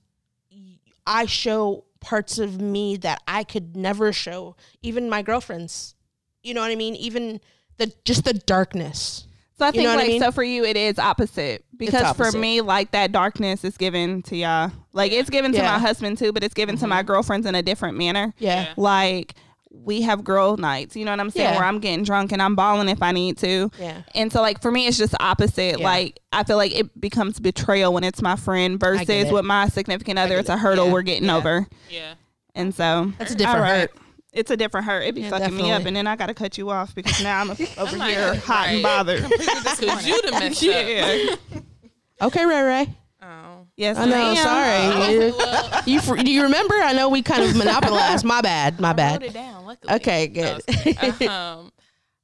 I 1.06 1.28
show 1.28 1.86
parts 2.00 2.40
of 2.40 2.60
me 2.60 2.98
that 2.98 3.22
I 3.28 3.44
could 3.44 3.76
never 3.76 4.12
show, 4.12 4.56
even 4.82 5.12
my 5.12 5.22
girlfriends. 5.22 5.94
You 6.42 6.56
know 6.56 6.62
what 6.62 6.72
I 6.72 6.76
mean? 6.76 6.96
Even 6.96 7.42
the 7.78 7.94
just 8.04 8.26
the 8.26 8.34
darkness. 8.34 9.28
So 9.60 9.66
I 9.66 9.68
You 9.68 9.72
think 9.74 9.84
know 9.84 9.90
what 9.90 10.00
I 10.00 10.02
like 10.04 10.08
mean? 10.08 10.22
so 10.22 10.32
for 10.32 10.44
you 10.44 10.64
it 10.64 10.78
is 10.78 10.98
opposite 10.98 11.66
because 11.78 12.16
for 12.16 12.32
me 12.38 12.62
like 12.62 12.92
that 12.92 13.12
darkness 13.12 13.64
is 13.66 13.76
given 13.78 14.22
to 14.24 14.36
y'all 14.38 14.72
like 14.94 15.12
it's 15.12 15.30
given 15.30 15.52
to 15.52 15.58
Yeah. 15.58 15.74
my 15.74 15.80
husband 15.80 16.18
too 16.18 16.32
but 16.32 16.44
it's 16.44 16.54
given 16.54 16.78
to 16.78 16.88
my 16.88 17.00
mm-hmm. 17.00 17.08
girlfriends 17.08 17.46
in 17.46 17.56
a 17.56 17.62
different 17.62 17.98
manner. 17.98 18.34
Yeah. 18.38 18.62
Yeah. 18.64 18.74
Like 18.78 19.36
we 19.72 20.02
have 20.02 20.24
girl 20.24 20.58
nights, 20.58 20.96
you 20.96 21.06
know 21.06 21.12
what 21.12 21.20
I'm 21.20 21.30
saying, 21.30 21.50
Yeah. 21.54 21.60
where 21.60 21.68
I'm 21.68 21.80
getting 21.80 22.04
drunk 22.04 22.32
and 22.32 22.42
I'm 22.42 22.56
balling 22.56 22.90
if 22.90 23.04
I 23.04 23.12
need 23.12 23.38
to. 23.40 23.70
Yeah. 23.80 24.02
And 24.16 24.32
so 24.32 24.42
like 24.42 24.62
for 24.62 24.72
me 24.72 24.88
it's 24.88 24.98
just 24.98 25.14
opposite. 25.20 25.80
Yeah. 25.80 25.86
Like 25.86 26.20
I 26.32 26.44
feel 26.44 26.58
like 26.58 26.74
it 26.74 27.00
becomes 27.00 27.40
betrayal 27.40 27.94
when 27.94 28.04
it's 28.04 28.22
my 28.22 28.36
friend 28.38 28.80
versus 28.80 29.10
it. 29.10 29.34
with 29.34 29.46
my 29.46 29.68
significant 29.68 30.18
other 30.20 30.38
it's 30.38 30.50
a 30.50 30.54
it. 30.54 30.60
hurdle 30.60 30.86
Yeah. 30.88 30.94
we're 30.94 31.02
getting 31.02 31.26
Yeah. 31.26 31.36
over. 31.38 31.68
Yeah. 31.90 32.14
And 32.56 32.74
so 32.74 33.12
That's 33.20 33.32
a 33.34 33.36
different 33.36 33.58
all 33.58 33.62
right. 33.64 33.80
hurt. 33.82 33.92
It's 34.32 34.52
a 34.52 34.58
different 34.58 34.86
hurt. 34.86 35.02
It'd 35.04 35.16
be 35.16 35.22
Yeah, 35.22 35.30
fucking 35.32 35.56
me 35.56 35.72
up 35.72 35.86
and 35.86 35.96
then 35.96 36.06
I 36.08 36.16
gotta 36.16 36.34
cut 36.36 36.58
you 36.58 36.70
off 36.70 36.94
because 36.94 37.22
now 37.24 37.42
I'm 37.42 37.50
over 37.78 37.98
like, 37.98 38.12
here 38.16 38.36
hot 38.36 38.68
and 38.70 38.84
bothered. 38.84 39.24
Cause 39.30 39.82
you 40.08 40.22
the 40.22 40.32
messed 40.32 40.64
up. 40.64 40.86
yeah. 40.88 41.36
Okay, 42.22 42.46
Ray 42.46 42.62
Ray. 42.62 42.96
Oh. 43.22 43.66
Yes, 43.78 43.98
I 43.98 44.06
know. 44.06 44.12
ma'am. 44.34 44.36
Sorry. 44.36 45.94
You- 45.94 46.02
you 46.18 46.24
do 46.24 46.32
you 46.32 46.44
remember? 46.44 46.76
I 46.76 46.92
know 46.94 47.08
we 47.10 47.22
kind 47.22 47.44
of 47.44 47.56
monopolized. 47.56 48.26
My 48.26 48.42
bad. 48.42 48.80
My 48.80 48.90
I 48.90 48.94
bad. 48.94 49.22
wrote 49.22 49.30
it 49.30 49.34
down. 49.34 49.66
Luckily. 49.66 49.94
Okay, 49.96 50.28
good. 50.28 50.62
it's 50.68 51.04
okay. 51.04 51.28
um, 51.28 51.72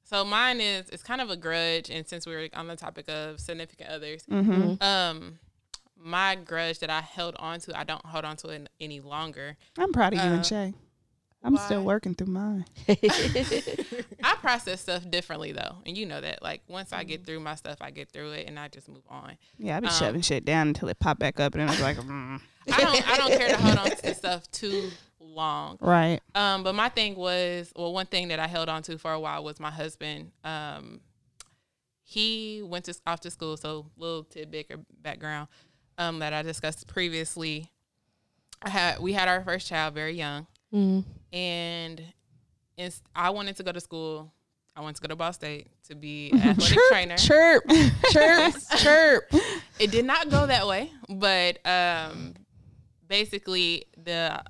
so 0.03 0.23
mine 0.25 0.59
is 0.61 0.89
it's 0.89 1.01
kind 1.01 1.21
of 1.21 1.29
a 1.29 1.37
grudge, 1.37 1.89
and 1.89 2.05
since 2.07 2.27
we 2.27 2.35
were 2.35 2.47
on 2.53 2.67
the 2.67 2.75
topic 2.75 3.09
of 3.09 3.39
significant 3.39 3.89
others, 3.89 4.23
Mm-hmm. 4.29 4.83
um, 4.83 5.39
my 5.97 6.35
grudge 6.35 6.79
that 6.79 6.89
I 6.89 7.01
held 7.01 7.35
on 7.39 7.59
to, 7.61 7.77
I 7.79 7.83
don't 7.85 8.05
hold 8.05 8.25
on 8.25 8.35
to 8.37 8.49
it 8.49 8.69
any 8.81 8.99
longer. 8.99 9.55
I'm 9.77 9.91
proud 9.93 10.13
of 10.13 10.19
you 10.19 10.29
Uh, 10.29 10.33
and 10.33 10.45
Shay. 10.45 10.73
I'm 11.45 11.57
still 11.57 11.83
working 11.83 12.15
through 12.15 12.27
mine. 12.27 12.65
I 12.87 14.35
process 14.41 14.81
stuff 14.81 15.09
differently 15.09 15.51
though, 15.51 15.77
and 15.85 15.95
you 15.95 16.05
know 16.05 16.19
that. 16.19 16.41
Like 16.41 16.63
once 16.67 16.91
I 16.91 17.03
get 17.03 17.25
through 17.25 17.39
my 17.41 17.55
stuff, 17.55 17.77
I 17.81 17.91
get 17.91 18.11
through 18.11 18.31
it, 18.31 18.47
and 18.47 18.59
I 18.59 18.67
just 18.67 18.89
move 18.89 19.03
on. 19.09 19.37
Yeah, 19.57 19.77
I 19.77 19.79
be 19.79 19.87
Um, 19.87 19.93
shoving 19.93 20.21
shit 20.21 20.43
down 20.43 20.69
until 20.69 20.89
it 20.89 20.99
pop 20.99 21.19
back 21.19 21.39
up, 21.39 21.53
and 21.53 21.61
then 21.61 21.69
it's 21.69 21.81
like, 21.81 21.97
mm. 21.97 22.41
I 22.73 22.81
don't 22.81 23.09
I 23.09 23.17
don't 23.17 23.37
care 23.37 23.49
to 23.49 23.57
hold 23.57 23.77
on 23.77 23.91
to 23.91 24.15
stuff 24.15 24.49
too 24.51 24.89
long. 25.19 25.77
right. 25.81 26.19
Um, 26.33 26.63
but 26.63 26.73
my 26.73 26.89
thing 26.89 27.15
was, 27.15 27.71
well, 27.75 27.93
one 27.93 28.07
thing 28.07 28.29
that 28.29 28.39
I 28.39 28.47
held 28.47 28.67
on 28.67 28.81
to 28.83 28.97
for 28.97 29.11
a 29.11 29.19
while 29.19 29.43
was 29.43 29.59
my 29.59 29.71
husband. 29.71 30.31
Um, 30.43 31.01
he 32.01 32.61
went 32.63 32.85
to 32.85 32.95
off 33.05 33.19
to 33.21 33.29
school, 33.31 33.55
so 33.57 33.85
little 33.97 34.23
tidbit 34.23 34.67
or 34.71 34.77
background 35.01 35.47
um, 35.97 36.19
that 36.19 36.33
I 36.33 36.41
discussed 36.41 36.87
previously. 36.87 37.71
I 38.63 38.69
had 38.69 38.99
we 38.99 39.13
had 39.13 39.27
our 39.27 39.43
first 39.43 39.67
child 39.67 39.93
very 39.93 40.13
young, 40.13 40.47
Mm. 40.73 41.03
And 41.35 42.01
I 43.15 43.29
wanted 43.29 43.55
to 43.57 43.63
go 43.63 43.71
to 43.71 43.79
school. 43.79 44.31
I 44.75 44.81
wanted 44.81 44.95
to 44.97 45.01
go 45.03 45.07
to 45.09 45.15
Ball 45.15 45.31
State 45.33 45.67
to 45.87 45.95
be 45.95 46.31
an 46.31 46.39
athletic 46.49 46.77
trainer. 46.89 47.15
Chirp, 47.17 47.63
chirp, 48.11 48.53
chirp. 48.77 49.23
It 49.79 49.91
did 49.91 50.05
not 50.05 50.29
go 50.29 50.47
that 50.47 50.65
way, 50.67 50.91
but 51.09 51.59
um, 51.65 52.33
basically 53.07 53.85
the 54.03 54.43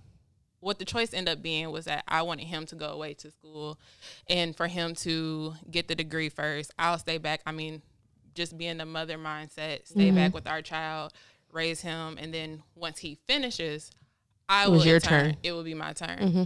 what 0.62 0.80
the 0.80 0.86
choice 0.86 1.14
ended 1.14 1.32
up 1.38 1.44
being 1.44 1.70
was 1.72 1.86
that 1.86 2.04
I 2.08 2.24
wanted 2.24 2.48
him 2.48 2.66
to 2.68 2.76
go 2.76 2.88
away 2.88 3.14
to 3.16 3.30
school, 3.30 3.80
and 4.28 4.56
for 4.56 4.66
him 4.68 4.96
to 4.96 5.54
get 5.70 5.88
the 5.88 5.94
degree 5.96 6.30
first. 6.30 6.72
I'll 6.80 6.98
stay 6.98 7.20
back. 7.20 7.42
I 7.46 7.52
mean, 7.52 7.84
just 8.34 8.58
being 8.58 8.78
the 8.78 8.86
mother 8.86 9.18
mindset, 9.18 9.88
stay 9.88 10.08
Mm-hmm. 10.08 10.16
back 10.16 10.34
with 10.34 10.48
our 10.48 10.64
child, 10.64 11.14
raise 11.52 11.82
him, 11.82 12.18
and 12.20 12.34
then 12.34 12.64
once 12.74 12.98
he 13.00 13.20
finishes, 13.28 13.92
I 14.50 14.64
It 14.64 14.68
will 14.70 14.78
was 14.78 14.86
your 14.88 15.00
turn- 15.00 15.24
turn. 15.26 15.38
It 15.44 15.52
will 15.52 15.64
be 15.64 15.76
my 15.76 15.94
turn. 15.94 16.18
Mm-hmm. 16.20 16.44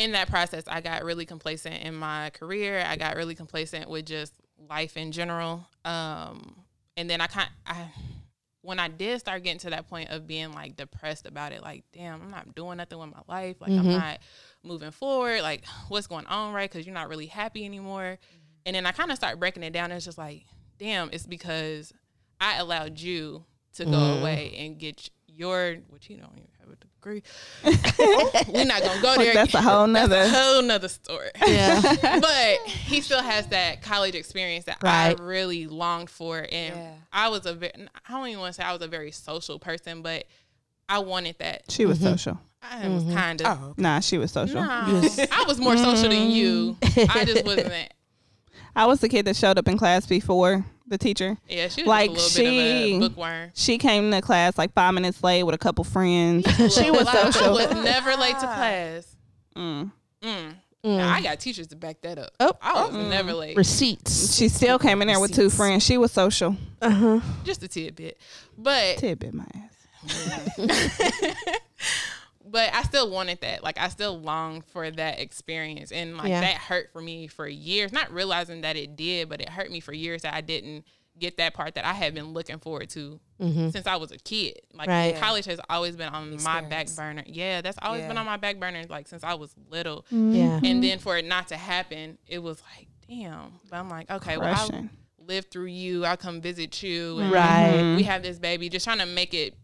In 0.00 0.12
that 0.12 0.28
process, 0.28 0.64
I 0.66 0.80
got 0.80 1.04
really 1.04 1.26
complacent 1.26 1.82
in 1.82 1.94
my 1.94 2.30
career. 2.30 2.82
I 2.86 2.96
got 2.96 3.16
really 3.16 3.34
complacent 3.34 3.90
with 3.90 4.06
just 4.06 4.32
life 4.68 4.96
in 4.96 5.12
general. 5.12 5.66
Um, 5.84 6.56
and 6.96 7.08
then 7.08 7.20
I 7.20 7.26
kind 7.26 7.50
I 7.66 7.90
when 8.62 8.78
I 8.78 8.88
did 8.88 9.20
start 9.20 9.42
getting 9.42 9.58
to 9.60 9.70
that 9.70 9.88
point 9.88 10.10
of 10.10 10.26
being 10.26 10.52
like 10.52 10.76
depressed 10.76 11.26
about 11.26 11.52
it, 11.52 11.62
like, 11.62 11.84
damn, 11.92 12.20
I'm 12.20 12.30
not 12.30 12.54
doing 12.54 12.76
nothing 12.76 12.98
with 12.98 13.10
my 13.10 13.22
life. 13.26 13.56
Like, 13.60 13.70
I'm 13.70 13.78
mm-hmm. 13.78 13.90
not 13.90 14.18
moving 14.62 14.90
forward. 14.90 15.42
Like, 15.42 15.64
what's 15.88 16.06
going 16.06 16.26
on, 16.26 16.52
right? 16.52 16.70
Because 16.70 16.86
you're 16.86 16.94
not 16.94 17.08
really 17.08 17.26
happy 17.26 17.64
anymore. 17.64 18.18
Mm-hmm. 18.20 18.46
And 18.66 18.76
then 18.76 18.86
I 18.86 18.92
kind 18.92 19.10
of 19.10 19.16
start 19.16 19.40
breaking 19.40 19.62
it 19.62 19.72
down. 19.72 19.86
And 19.86 19.94
it's 19.94 20.04
just 20.04 20.18
like, 20.18 20.44
damn, 20.78 21.08
it's 21.12 21.26
because 21.26 21.92
I 22.40 22.58
allowed 22.58 23.00
you 23.00 23.44
to 23.74 23.84
go 23.84 23.92
mm-hmm. 23.92 24.20
away 24.20 24.54
and 24.58 24.78
get 24.78 25.08
your, 25.26 25.76
which 25.88 26.10
you 26.10 26.16
don't 26.16 26.32
even 26.32 26.48
have 26.60 26.68
a 26.68 26.76
degree. 27.00 27.22
We're 27.64 28.64
not 28.64 28.82
gonna 28.82 29.02
go 29.02 29.16
there. 29.16 29.34
That's 29.34 29.54
a 29.54 29.62
whole 29.62 29.86
nother. 29.86 30.20
A 30.20 30.28
whole 30.28 30.62
nother 30.62 30.88
story 30.88 31.30
Yeah. 31.46 31.80
but 32.20 32.58
he 32.66 33.00
still 33.00 33.22
has 33.22 33.46
that 33.48 33.82
college 33.82 34.14
experience 34.14 34.66
that 34.66 34.78
Right. 34.82 35.18
I 35.18 35.22
really 35.22 35.66
longed 35.66 36.10
for. 36.10 36.38
And 36.38 36.74
Yeah. 36.74 36.92
I 37.12 37.28
was 37.28 37.46
a 37.46 37.54
very, 37.54 37.72
I 37.74 38.12
don't 38.12 38.28
even 38.28 38.40
want 38.40 38.54
to 38.54 38.60
say 38.60 38.66
I 38.66 38.72
was 38.72 38.82
a 38.82 38.88
very 38.88 39.10
social 39.10 39.58
person, 39.58 40.02
but 40.02 40.24
I 40.88 40.98
wanted 41.00 41.36
that. 41.38 41.62
She 41.68 41.86
was 41.86 41.98
mm-hmm. 41.98 42.08
social. 42.08 42.40
I 42.62 42.88
was 42.88 43.04
mm-hmm. 43.04 43.14
kind 43.14 43.40
of. 43.40 43.46
Oh, 43.46 43.74
Nah, 43.78 44.00
she 44.00 44.18
was 44.18 44.32
social. 44.32 44.62
Nah, 44.62 45.00
I 45.32 45.44
was 45.46 45.58
more 45.58 45.78
social 45.78 46.10
than 46.10 46.30
you. 46.30 46.76
I 47.08 47.24
just 47.24 47.44
wasn't. 47.44 47.90
I 48.76 48.86
was 48.86 49.00
the 49.00 49.08
kid 49.08 49.24
that 49.26 49.36
showed 49.36 49.58
up 49.58 49.68
in 49.68 49.76
class 49.78 50.06
before 50.06 50.64
the 50.86 50.98
teacher. 50.98 51.36
Yeah, 51.48 51.68
she 51.68 51.82
was 51.82 51.88
Like, 51.88 52.10
a 52.10 52.12
little 52.12 52.28
bit 52.28 52.30
she- 52.32 52.94
of 52.96 53.02
a 53.02 53.08
bookworm. 53.08 53.50
She 53.54 53.78
came 53.78 54.10
to 54.10 54.20
class 54.20 54.56
like 54.58 54.72
five 54.74 54.94
minutes 54.94 55.22
late 55.22 55.42
with 55.44 55.54
a 55.54 55.58
couple 55.58 55.84
friends. 55.84 56.46
she 56.74 56.90
was 56.90 57.04
like, 57.04 57.14
I 57.14 57.30
social. 57.30 57.54
was 57.54 57.70
never 57.84 58.14
late 58.16 58.34
to 58.34 58.46
class. 58.46 59.16
Mm. 59.56 59.92
Mm. 60.22 60.54
Now, 60.82 61.12
I 61.12 61.20
got 61.20 61.38
teachers 61.40 61.66
to 61.68 61.76
back 61.76 62.00
that 62.02 62.18
up. 62.18 62.30
Oh. 62.40 62.52
I 62.62 62.86
was 62.86 62.94
never 62.94 63.34
late. 63.34 63.56
Receipts. 63.56 64.34
She 64.36 64.48
still 64.48 64.78
came 64.78 65.02
in 65.02 65.08
there 65.08 65.20
with 65.20 65.34
two 65.34 65.50
friends. 65.50 65.82
She 65.84 65.98
was 65.98 66.10
social. 66.10 66.56
Uh 66.80 66.90
huh. 66.90 67.20
Just 67.44 67.62
a 67.62 67.68
tidbit. 67.68 68.18
But 68.56 68.96
Tidbit 68.96 69.34
my 69.34 69.44
ass. 69.54 69.76
but 72.50 72.72
I 72.74 72.82
still 72.82 73.10
wanted 73.10 73.40
that. 73.42 73.62
Like 73.62 73.78
I 73.78 73.88
still 73.88 74.18
longed 74.20 74.64
for 74.66 74.90
that 74.90 75.20
experience, 75.20 75.92
and 75.92 76.16
like 76.16 76.28
Yeah. 76.28 76.40
that 76.40 76.54
hurt 76.56 76.90
for 76.92 77.00
me 77.00 77.26
for 77.26 77.46
years. 77.46 77.92
Not 77.92 78.12
realizing 78.12 78.62
that 78.62 78.76
it 78.76 78.96
did, 78.96 79.28
but 79.28 79.40
it 79.40 79.48
hurt 79.48 79.70
me 79.70 79.80
for 79.80 79.92
years 79.92 80.22
that 80.22 80.34
I 80.34 80.40
didn't 80.40 80.84
get 81.18 81.36
that 81.36 81.54
part 81.54 81.74
that 81.74 81.84
I 81.84 81.92
had 81.92 82.14
been 82.14 82.32
looking 82.32 82.58
forward 82.58 82.88
to 82.90 83.20
mm-hmm. 83.40 83.68
since 83.70 83.86
I 83.86 83.96
was 83.96 84.10
a 84.10 84.16
kid. 84.16 84.60
Like 84.72 84.88
Right. 84.88 85.16
college 85.16 85.44
has 85.44 85.60
always 85.68 85.94
been 85.94 86.08
on 86.08 86.42
my 86.42 86.62
back 86.62 86.88
burner. 86.96 87.24
Yeah, 87.26 87.60
that's 87.60 87.78
always 87.82 88.06
been 88.06 88.16
on 88.16 88.26
my 88.26 88.38
back 88.38 88.58
burner. 88.58 88.84
Like 88.88 89.06
since 89.06 89.22
I 89.22 89.34
was 89.34 89.54
little, 89.68 90.02
mm-hmm. 90.12 90.34
Yeah. 90.34 90.60
and 90.64 90.82
then 90.82 90.98
for 90.98 91.16
it 91.18 91.24
not 91.26 91.48
to 91.48 91.56
happen, 91.56 92.18
it 92.26 92.38
was 92.38 92.62
like 92.76 92.88
damn. 93.08 93.52
But 93.68 93.76
I'm 93.76 93.88
like, 93.88 94.10
okay, 94.10 94.38
well, 94.38 94.54
I 94.54 94.88
live 95.26 95.46
through 95.50 95.66
you. 95.66 96.04
I'll 96.04 96.16
come 96.16 96.40
visit 96.40 96.82
you. 96.82 97.18
And 97.18 97.32
Right. 97.32 97.94
We 97.96 98.04
have 98.04 98.22
this 98.22 98.38
baby. 98.38 98.68
Just 98.68 98.84
trying 98.84 98.98
to 98.98 99.06
make 99.06 99.34
it 99.34 99.54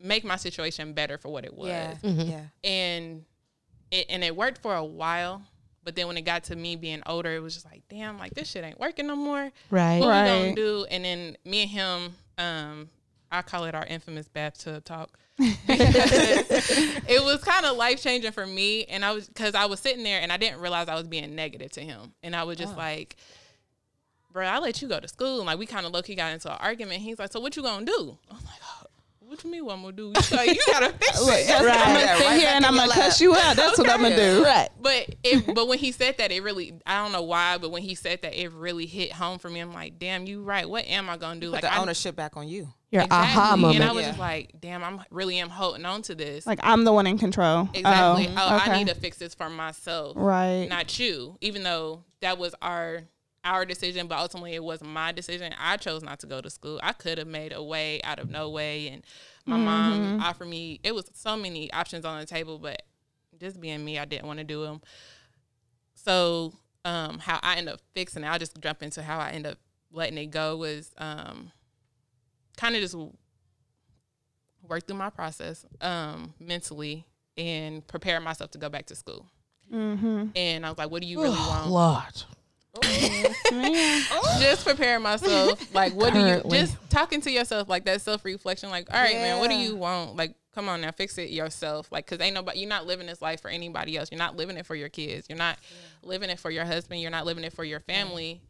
make 0.00 0.24
my 0.24 0.36
situation 0.36 0.92
better 0.92 1.18
for 1.18 1.28
what 1.30 1.44
it 1.44 1.54
was. 1.54 1.68
Yeah, 1.68 1.94
Mm-hmm. 2.02 2.20
yeah. 2.30 2.42
and 2.64 3.24
it 3.90 4.06
and 4.10 4.22
it 4.24 4.34
worked 4.36 4.58
for 4.58 4.74
a 4.74 4.84
while 4.84 5.42
but 5.84 5.94
then 5.94 6.08
when 6.08 6.16
it 6.16 6.22
got 6.22 6.42
to 6.42 6.56
me 6.56 6.74
being 6.74 7.00
older 7.06 7.32
it 7.36 7.38
was 7.40 7.54
just 7.54 7.64
like 7.64 7.82
damn 7.88 8.18
like 8.18 8.34
this 8.34 8.48
shit 8.50 8.64
ain't 8.64 8.80
working 8.80 9.06
no 9.06 9.14
more. 9.16 9.50
Right. 9.70 10.00
what 10.00 10.08
we 10.08 10.28
gonna 10.30 10.54
do? 10.54 10.84
And 10.90 11.04
then 11.04 11.36
me 11.44 11.62
and 11.62 11.70
him 11.70 12.14
um 12.38 12.88
i 13.30 13.42
call 13.42 13.64
it 13.64 13.74
our 13.74 13.86
infamous 13.86 14.26
bathtub 14.28 14.84
talk. 14.84 15.16
It 15.38 17.22
was 17.22 17.42
kind 17.44 17.64
of 17.66 17.76
life 17.76 18.02
changing 18.02 18.32
for 18.32 18.46
me 18.46 18.84
and 18.86 19.04
i 19.04 19.12
was 19.12 19.28
because 19.28 19.54
i 19.54 19.66
was 19.66 19.78
sitting 19.80 20.02
there 20.02 20.20
and 20.20 20.32
i 20.32 20.36
didn't 20.36 20.60
realize 20.60 20.88
i 20.88 20.94
was 20.94 21.06
being 21.06 21.34
negative 21.34 21.70
to 21.72 21.80
him. 21.80 22.12
And 22.22 22.34
i 22.34 22.42
was 22.42 22.56
just 22.58 22.76
like 22.76 23.16
bro 24.32 24.46
i 24.46 24.58
let 24.58 24.82
you 24.82 24.88
go 24.88 24.98
to 25.00 25.08
school. 25.08 25.38
And 25.38 25.46
like 25.46 25.58
we 25.58 25.66
kind 25.66 25.86
of 25.86 25.92
low-key 25.92 26.14
got 26.16 26.32
into 26.32 26.50
an 26.50 26.58
argument. 26.60 27.02
He's 27.02 27.18
like 27.18 27.32
so 27.32 27.40
what 27.40 27.56
you 27.56 27.62
gonna 27.62 27.86
do? 27.86 28.18
I'm 28.30 28.36
like 28.38 28.60
oh, 28.64 28.85
what 29.28 29.42
you 29.44 29.50
mean 29.50 29.64
what 29.64 29.74
I'm 29.74 29.82
gonna 29.82 29.92
do? 29.92 30.06
You, 30.08 30.12
like, 30.36 30.48
you 30.54 30.60
gotta 30.66 30.92
fix 30.98 31.20
it. 31.20 31.50
I'm 31.50 31.64
Right. 31.64 31.78
gonna 31.78 32.00
sit 32.18 32.26
right 32.26 32.38
here 32.38 32.48
and 32.52 32.64
I'm 32.66 32.76
gonna 32.76 32.92
cuss 32.92 33.20
you 33.20 33.34
out. 33.34 33.56
That's 33.56 33.78
what 33.78 33.88
I'm 33.90 34.00
gonna 34.02 34.16
do. 34.16 34.44
Right. 34.44 34.68
But 34.80 35.14
it, 35.24 35.54
but 35.54 35.68
when 35.68 35.78
he 35.78 35.92
said 35.92 36.18
that, 36.18 36.30
it 36.32 36.42
really 36.42 36.74
I 36.86 37.02
don't 37.02 37.12
know 37.12 37.22
why, 37.22 37.58
but 37.58 37.70
when 37.70 37.82
he 37.82 37.94
said 37.94 38.22
that, 38.22 38.34
it 38.34 38.52
really 38.52 38.86
hit 38.86 39.12
home 39.12 39.38
for 39.38 39.48
me. 39.50 39.60
I'm 39.60 39.72
like, 39.72 39.98
damn, 39.98 40.26
you 40.26 40.42
right. 40.42 40.68
What 40.68 40.86
am 40.86 41.08
I 41.10 41.16
gonna 41.16 41.40
do? 41.40 41.48
Put 41.48 41.54
like 41.54 41.62
the 41.62 41.74
I, 41.74 41.78
ownership 41.80 42.14
back 42.16 42.36
on 42.36 42.48
you. 42.48 42.68
Your 42.92 43.02
exactly. 43.02 43.26
aha 43.42 43.56
moment. 43.56 43.80
And 43.80 43.90
I 43.90 43.92
was 43.92 44.02
Yeah. 44.02 44.08
just 44.10 44.20
like, 44.20 44.52
damn, 44.60 44.84
I'm 44.84 45.00
really 45.10 45.38
am 45.40 45.50
holding 45.50 45.84
on 45.84 46.02
to 46.02 46.14
this. 46.14 46.46
Like 46.46 46.60
I'm 46.62 46.84
the 46.84 46.92
one 46.92 47.06
in 47.08 47.18
control. 47.18 47.68
exactly. 47.74 48.28
Oh, 48.28 48.34
Oh, 48.36 48.56
okay. 48.56 48.70
I 48.70 48.78
need 48.78 48.86
to 48.88 48.94
fix 48.94 49.16
this 49.18 49.34
for 49.34 49.50
myself, 49.50 50.12
Right. 50.16 50.66
not 50.68 50.96
you. 50.98 51.36
Even 51.40 51.64
though 51.64 52.04
that 52.20 52.38
was 52.38 52.54
our 52.62 53.02
our 53.46 53.64
decision, 53.64 54.08
but 54.08 54.18
ultimately 54.18 54.54
it 54.54 54.62
was 54.62 54.82
my 54.82 55.12
decision. 55.12 55.54
I 55.58 55.76
chose 55.76 56.02
not 56.02 56.18
to 56.20 56.26
go 56.26 56.40
to 56.40 56.50
school. 56.50 56.80
I 56.82 56.92
could 56.92 57.18
have 57.18 57.28
made 57.28 57.52
a 57.52 57.62
way 57.62 58.02
out 58.02 58.18
of 58.18 58.28
no 58.28 58.50
way 58.50 58.88
and 58.88 59.02
My 59.46 59.56
mom 59.56 60.20
offered 60.20 60.48
me. 60.48 60.80
It 60.82 60.94
was 60.94 61.08
so 61.14 61.36
many 61.36 61.72
options 61.72 62.04
on 62.04 62.18
the 62.18 62.26
table, 62.26 62.58
but 62.58 62.82
just 63.38 63.60
being 63.60 63.84
me, 63.84 63.98
I 63.98 64.04
didn't 64.04 64.26
want 64.26 64.40
to 64.40 64.44
do 64.44 64.64
them. 64.64 64.82
So, 65.94 66.52
um, 66.84 67.18
how 67.20 67.38
I 67.42 67.56
end 67.56 67.68
up 67.68 67.80
fixing 67.94 68.24
it, 68.24 68.26
I'll 68.26 68.38
just 68.38 68.60
jump 68.60 68.82
into 68.82 69.02
how 69.02 69.18
I 69.18 69.30
end 69.30 69.46
up 69.46 69.58
letting 69.92 70.18
it 70.18 70.26
go 70.26 70.56
was 70.56 70.92
um, 70.98 71.52
kind 72.56 72.74
of 72.74 72.80
just 72.80 72.96
work 74.68 74.86
through 74.86 74.96
my 74.96 75.10
process 75.10 75.64
um, 75.80 76.34
mentally 76.40 77.06
and 77.36 77.86
prepare 77.86 78.20
myself 78.20 78.50
to 78.52 78.58
go 78.58 78.68
back 78.68 78.86
to 78.86 78.96
school. 78.96 79.26
Mm-hmm. 79.72 80.28
And 80.34 80.66
I 80.66 80.68
was 80.68 80.78
like, 80.78 80.90
what 80.90 81.02
do 81.02 81.08
you 81.08 81.22
really 81.22 81.36
want? 81.36 81.70
Lord. 81.70 82.24
Just 84.40 84.64
prepare 84.64 85.00
myself. 85.00 85.74
Like, 85.74 85.94
what 85.94 86.12
do 86.14 86.20
you 86.20 86.42
just 86.50 86.76
talking 86.90 87.20
to 87.22 87.30
yourself 87.30 87.68
like 87.68 87.84
that 87.84 88.00
self 88.00 88.24
reflection? 88.24 88.70
Like, 88.70 88.92
all 88.92 89.00
right, 89.00 89.14
man, 89.14 89.38
what 89.38 89.50
do 89.50 89.56
you 89.56 89.76
want? 89.76 90.16
Like, 90.16 90.34
come 90.54 90.68
on 90.68 90.80
now, 90.80 90.90
fix 90.90 91.18
it 91.18 91.30
yourself. 91.30 91.90
Like, 91.92 92.06
cause 92.06 92.20
ain't 92.20 92.34
nobody. 92.34 92.60
You're 92.60 92.68
not 92.68 92.86
living 92.86 93.06
this 93.06 93.20
life 93.20 93.40
for 93.40 93.48
anybody 93.48 93.96
else. 93.96 94.10
You're 94.10 94.18
not 94.18 94.36
living 94.36 94.56
it 94.56 94.66
for 94.66 94.74
your 94.74 94.88
kids. 94.88 95.26
You're 95.28 95.38
not 95.38 95.58
living 96.02 96.30
it 96.30 96.38
for 96.38 96.50
your 96.50 96.64
husband. 96.64 97.00
You're 97.00 97.10
not 97.10 97.26
living 97.26 97.44
it 97.44 97.52
for 97.52 97.64
your 97.64 97.80
family. 97.80 98.40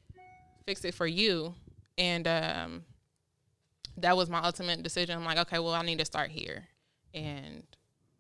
Fix 0.65 0.85
it 0.85 0.95
for 0.95 1.07
you. 1.07 1.55
And 1.99 2.29
um, 2.29 2.85
that 3.97 4.17
was 4.17 4.29
my 4.29 4.41
ultimate 4.41 4.83
decision. 4.83 5.17
I'm 5.17 5.25
like, 5.25 5.39
okay, 5.39 5.59
well, 5.59 5.75
I 5.75 5.83
need 5.83 5.99
to 5.99 6.05
start 6.05 6.31
here. 6.31 6.65
And 7.15 7.65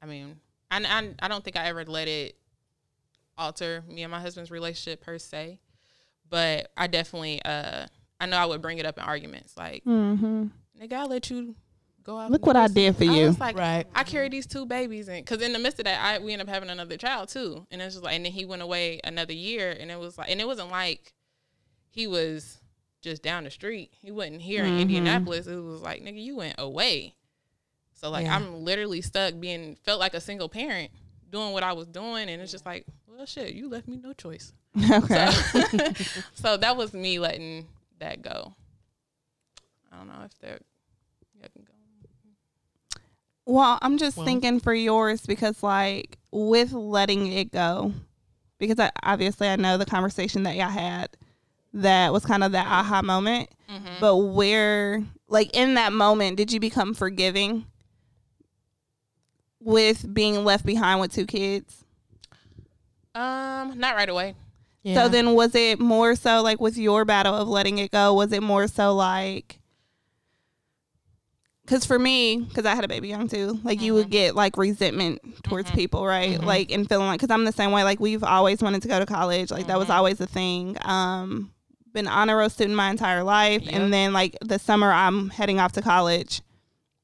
I 0.02 0.06
mean, 0.06 0.40
I, 0.70 0.82
I, 0.82 1.10
I 1.24 1.28
don't 1.28 1.44
think 1.44 1.56
I 1.56 1.66
ever 1.66 1.84
let 1.84 2.08
it 2.08 2.36
alter 3.38 3.84
me 3.86 4.02
and 4.02 4.10
my 4.10 4.20
husband's 4.20 4.50
relationship 4.50 5.02
per 5.02 5.18
se 5.18 5.58
but 6.28 6.70
I 6.76 6.86
definitely 6.86 7.42
uh 7.44 7.86
I 8.20 8.26
know 8.26 8.36
I 8.36 8.46
would 8.46 8.62
bring 8.62 8.78
it 8.78 8.86
up 8.86 8.96
in 8.98 9.04
arguments 9.04 9.56
like 9.56 9.84
Mm-hmm. 9.84 10.46
nigga 10.80 10.92
I 10.92 11.04
let 11.04 11.30
you 11.30 11.54
go 12.02 12.18
out 12.18 12.30
Look 12.30 12.46
what 12.46 12.56
I 12.56 12.68
did 12.68 12.96
for 12.96 13.04
I 13.04 13.06
you. 13.08 13.26
was 13.26 13.40
like 13.40 13.56
Right. 13.58 13.84
I 13.94 14.04
carry 14.04 14.28
these 14.28 14.46
two 14.46 14.64
babies 14.66 15.08
and 15.08 15.24
because 15.24 15.42
in 15.42 15.52
the 15.52 15.58
midst 15.58 15.78
of 15.80 15.84
that 15.86 16.00
I 16.02 16.18
we 16.22 16.32
end 16.32 16.42
up 16.42 16.48
having 16.48 16.70
another 16.70 16.96
child 16.96 17.28
too 17.28 17.66
and 17.70 17.82
it's 17.82 17.94
just 17.94 18.04
like 18.04 18.14
and 18.14 18.24
then 18.24 18.32
he 18.32 18.44
went 18.44 18.62
away 18.62 19.00
another 19.04 19.32
year 19.32 19.76
and 19.78 19.90
it 19.90 19.98
was 19.98 20.16
like 20.16 20.30
and 20.30 20.40
it 20.40 20.46
wasn't 20.46 20.70
like 20.70 21.12
he 21.88 22.06
was 22.06 22.58
just 23.02 23.22
down 23.22 23.44
the 23.44 23.50
street 23.50 23.90
he 24.00 24.10
wasn't 24.10 24.40
here 24.42 24.64
in 24.64 24.74
Mhm. 24.74 24.80
Indianapolis 24.80 25.46
it 25.46 25.56
was 25.56 25.80
like 25.82 26.02
nigga 26.02 26.22
you 26.22 26.36
went 26.36 26.54
away 26.58 27.14
so 27.94 28.10
like 28.10 28.24
Yeah. 28.24 28.36
I'm 28.36 28.64
literally 28.64 29.00
stuck 29.02 29.38
being 29.38 29.76
felt 29.84 30.00
like 30.00 30.14
a 30.14 30.20
single 30.20 30.48
parent 30.48 30.90
doing 31.30 31.52
what 31.52 31.62
I 31.62 31.72
was 31.72 31.86
doing 31.88 32.28
and 32.28 32.40
it's 32.42 32.52
just 32.52 32.66
like 32.66 32.86
well 33.06 33.26
shit 33.26 33.54
you 33.54 33.68
left 33.68 33.88
me 33.88 33.96
no 33.96 34.12
choice 34.12 34.52
Okay. 34.90 35.30
so, 35.30 35.62
so 36.34 36.56
that 36.58 36.76
was 36.76 36.92
me 36.92 37.18
letting 37.18 37.66
that 37.98 38.22
go. 38.22 38.54
I 39.92 39.96
don't 39.96 40.08
know 40.08 40.22
if 40.24 40.38
they're. 40.40 40.60
Yeah, 41.40 41.46
can 41.54 41.64
go. 41.64 41.72
Well, 43.46 43.78
I'm 43.80 43.96
just 43.96 44.16
Well- 44.16 44.26
thinking 44.26 44.60
for 44.60 44.74
yours 44.74 45.24
because, 45.26 45.62
like, 45.62 46.18
with 46.30 46.72
letting 46.72 47.32
it 47.32 47.52
go, 47.52 47.92
because 48.58 48.78
I, 48.78 48.90
obviously 49.02 49.48
I 49.48 49.56
know 49.56 49.78
the 49.78 49.86
conversation 49.86 50.42
that 50.42 50.56
y'all 50.56 50.68
had 50.68 51.10
that 51.72 52.12
was 52.12 52.24
kind 52.24 52.42
of 52.42 52.52
that 52.52 52.66
aha 52.66 53.02
moment. 53.02 53.48
Mm-hmm. 53.70 54.00
But 54.00 54.16
where, 54.16 55.02
like, 55.28 55.54
in 55.56 55.74
that 55.74 55.92
moment, 55.92 56.36
did 56.36 56.52
you 56.52 56.60
become 56.60 56.92
forgiving 56.94 57.66
with 59.60 60.12
being 60.12 60.44
left 60.44 60.64
behind 60.66 61.00
with 61.00 61.12
two 61.12 61.26
kids? 61.26 61.84
Um, 63.14 63.78
not 63.78 63.94
right 63.96 64.08
away. 64.08 64.34
Yeah. 64.86 64.94
So 65.02 65.08
then, 65.08 65.34
was 65.34 65.56
it 65.56 65.80
more 65.80 66.14
so 66.14 66.42
like 66.42 66.60
with 66.60 66.78
your 66.78 67.04
battle 67.04 67.34
of 67.34 67.48
letting 67.48 67.78
it 67.78 67.90
go? 67.90 68.14
Was 68.14 68.30
it 68.30 68.40
more 68.40 68.68
so 68.68 68.94
like, 68.94 69.58
because 71.64 71.84
for 71.84 71.98
me, 71.98 72.36
because 72.36 72.64
I 72.64 72.76
had 72.76 72.84
a 72.84 72.88
baby 72.88 73.08
young 73.08 73.26
too, 73.26 73.58
like 73.64 73.80
you 73.80 73.94
would 73.94 74.10
get 74.10 74.36
like 74.36 74.56
resentment 74.56 75.42
towards 75.42 75.70
people, 75.72 76.06
right? 76.06 76.40
Like 76.40 76.70
and 76.70 76.88
feeling 76.88 77.08
like, 77.08 77.18
because 77.20 77.34
I'm 77.34 77.44
the 77.44 77.50
same 77.50 77.72
way. 77.72 77.82
Like 77.82 77.98
we've 77.98 78.22
always 78.22 78.62
wanted 78.62 78.82
to 78.82 78.88
go 78.88 79.00
to 79.00 79.06
college, 79.06 79.50
like 79.50 79.66
that 79.66 79.76
was 79.76 79.90
always 79.90 80.20
a 80.20 80.26
thing. 80.26 80.76
Um, 80.82 81.50
been 81.92 82.06
honor 82.06 82.36
roll 82.36 82.48
student 82.48 82.76
my 82.76 82.88
entire 82.90 83.24
life, 83.24 83.62
Yep. 83.62 83.74
and 83.74 83.92
then 83.92 84.12
like 84.12 84.36
the 84.40 84.60
summer 84.60 84.92
I'm 84.92 85.30
heading 85.30 85.58
off 85.58 85.72
to 85.72 85.82
college, 85.82 86.42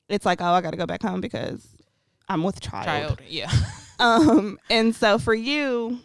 it's 0.09 0.25
like, 0.25 0.41
oh, 0.41 0.53
I 0.53 0.61
got 0.61 0.71
to 0.71 0.77
go 0.77 0.87
back 0.87 1.03
home 1.03 1.21
because 1.21 1.67
I'm 2.29 2.45
with 2.45 2.61
child. 2.61 2.85
Child, 2.85 3.21
yeah. 3.27 3.51
Um, 3.99 4.59
and 4.71 4.95
so 4.95 5.19
for 5.19 5.35
you, 5.35 5.99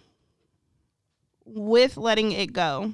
with 1.47 1.97
letting 1.97 2.31
it 2.31 2.53
go, 2.53 2.93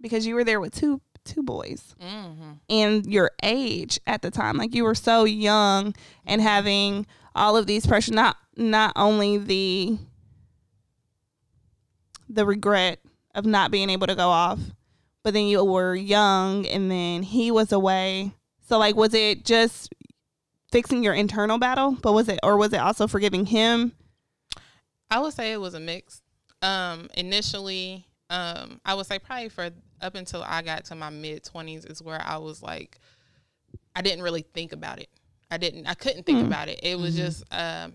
because 0.00 0.26
you 0.26 0.34
were 0.34 0.44
there 0.44 0.60
with 0.60 0.74
two 0.74 1.00
two 1.24 1.42
boys 1.42 1.94
mm-hmm. 2.00 2.52
and 2.70 3.04
your 3.06 3.30
age 3.42 4.00
at 4.06 4.22
the 4.22 4.30
time, 4.30 4.56
like 4.56 4.74
you 4.74 4.84
were 4.84 4.94
so 4.94 5.24
young 5.24 5.94
and 6.24 6.40
having 6.40 7.06
all 7.34 7.56
of 7.56 7.66
these 7.66 7.86
pressure, 7.86 8.12
not 8.12 8.36
not 8.56 8.92
only 8.96 9.38
the 9.38 9.98
the 12.28 12.44
regret 12.44 13.00
of 13.34 13.46
not 13.46 13.70
being 13.70 13.90
able 13.90 14.06
to 14.06 14.14
go 14.14 14.28
off, 14.28 14.58
but 15.22 15.34
then 15.34 15.46
you 15.46 15.64
were 15.64 15.94
young 15.94 16.66
and 16.66 16.90
then 16.90 17.22
he 17.22 17.50
was 17.50 17.72
away. 17.72 18.32
So 18.68 18.78
like 18.78 18.96
was 18.96 19.14
it 19.14 19.44
just 19.44 19.94
fixing 20.72 21.02
your 21.02 21.14
internal 21.14 21.58
battle, 21.58 21.96
but 22.02 22.12
was 22.12 22.28
it 22.28 22.40
or 22.42 22.56
was 22.56 22.72
it 22.72 22.80
also 22.80 23.06
forgiving 23.06 23.46
him? 23.46 23.92
I 25.10 25.20
would 25.20 25.32
say 25.32 25.52
it 25.52 25.60
was 25.60 25.74
a 25.74 25.80
mix. 25.80 26.20
Um, 26.62 27.08
initially, 27.14 28.04
um, 28.30 28.80
I 28.84 28.94
would 28.94 29.06
say 29.06 29.18
probably 29.18 29.48
for 29.48 29.70
up 30.00 30.14
until 30.14 30.42
I 30.42 30.62
got 30.62 30.84
to 30.86 30.94
my 30.94 31.10
mid 31.10 31.44
twenties 31.44 31.84
is 31.84 32.02
where 32.02 32.20
I 32.24 32.38
was 32.38 32.62
like, 32.62 32.98
I 33.94 34.02
didn't 34.02 34.22
really 34.22 34.42
think 34.54 34.72
about 34.72 34.98
it. 35.00 35.08
I 35.50 35.56
didn't. 35.58 35.86
I 35.86 35.94
couldn't 35.94 36.24
think 36.26 36.46
about 36.46 36.68
it. 36.68 36.80
It 36.82 36.98
was 36.98 37.16
just, 37.16 37.42
um, 37.52 37.94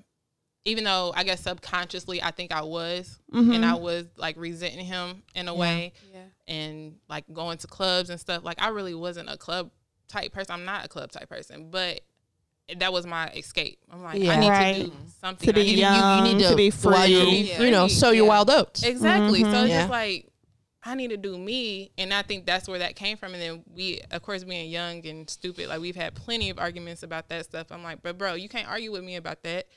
even 0.65 0.85
though 0.85 1.13
I 1.15 1.23
guess 1.23 1.41
subconsciously 1.41 2.21
I 2.23 2.31
think 2.31 2.51
I 2.51 2.63
was, 2.63 3.19
and 3.31 3.63
I 3.65 3.75
was 3.75 4.05
like 4.17 4.37
resenting 4.37 4.85
him 4.85 5.23
in 5.35 5.47
a 5.47 5.53
way, 5.53 5.93
Yeah. 6.13 6.21
and 6.47 6.95
like 7.09 7.25
going 7.31 7.57
to 7.59 7.67
clubs 7.67 8.09
and 8.09 8.19
stuff. 8.19 8.43
Like 8.43 8.61
I 8.61 8.69
really 8.69 8.95
wasn't 8.95 9.29
a 9.29 9.37
club 9.37 9.69
type 10.07 10.31
person. 10.31 10.53
I'm 10.55 10.65
not 10.65 10.85
a 10.85 10.87
club 10.87 11.11
type 11.11 11.29
person, 11.29 11.69
but 11.69 12.01
that 12.77 12.93
was 12.93 13.05
my 13.05 13.27
escape. 13.29 13.79
I'm 13.91 14.03
like, 14.03 14.21
Yeah. 14.21 14.31
I 14.33 14.39
need 14.71 14.83
to 14.83 14.89
do 14.89 14.95
something. 15.21 15.47
To 15.47 15.53
be 15.53 15.61
I 15.61 15.63
be 15.63 16.33
need 16.33 16.41
young, 16.41 16.51
to 16.51 16.55
be 16.55 16.71
while 16.71 17.07
you, 17.07 17.21
free. 17.23 17.37
Yeah. 17.41 17.61
you 17.61 17.71
know, 17.71 17.87
sow 17.87 18.11
your 18.11 18.25
Yeah. 18.25 18.29
wild 18.29 18.49
oats. 18.49 18.83
Exactly. 18.83 19.41
So 19.41 19.47
it's 19.47 19.55
mm-hmm. 19.57 19.67
Yeah. 19.67 19.79
just 19.81 19.91
like 19.91 20.27
I 20.85 20.95
need 20.95 21.11
to 21.11 21.17
do 21.17 21.37
me, 21.37 21.91
and 21.97 22.13
I 22.13 22.23
think 22.23 22.45
that's 22.45 22.67
where 22.67 22.79
that 22.79 22.97
came 22.97 23.15
from. 23.15 23.33
And 23.33 23.41
then 23.41 23.63
we, 23.73 24.01
of 24.11 24.21
course, 24.21 24.43
being 24.43 24.69
young 24.69 25.05
and 25.07 25.29
stupid, 25.29 25.69
like 25.69 25.79
we've 25.79 25.95
had 25.95 26.13
plenty 26.13 26.49
of 26.49 26.59
arguments 26.59 27.03
about 27.03 27.29
that 27.29 27.45
stuff. 27.45 27.67
I'm 27.71 27.83
like, 27.83 28.01
but 28.03 28.17
bro, 28.17 28.33
you 28.33 28.49
can't 28.49 28.67
argue 28.67 28.91
with 28.91 29.03
me 29.03 29.15
about 29.15 29.43
that. 29.43 29.67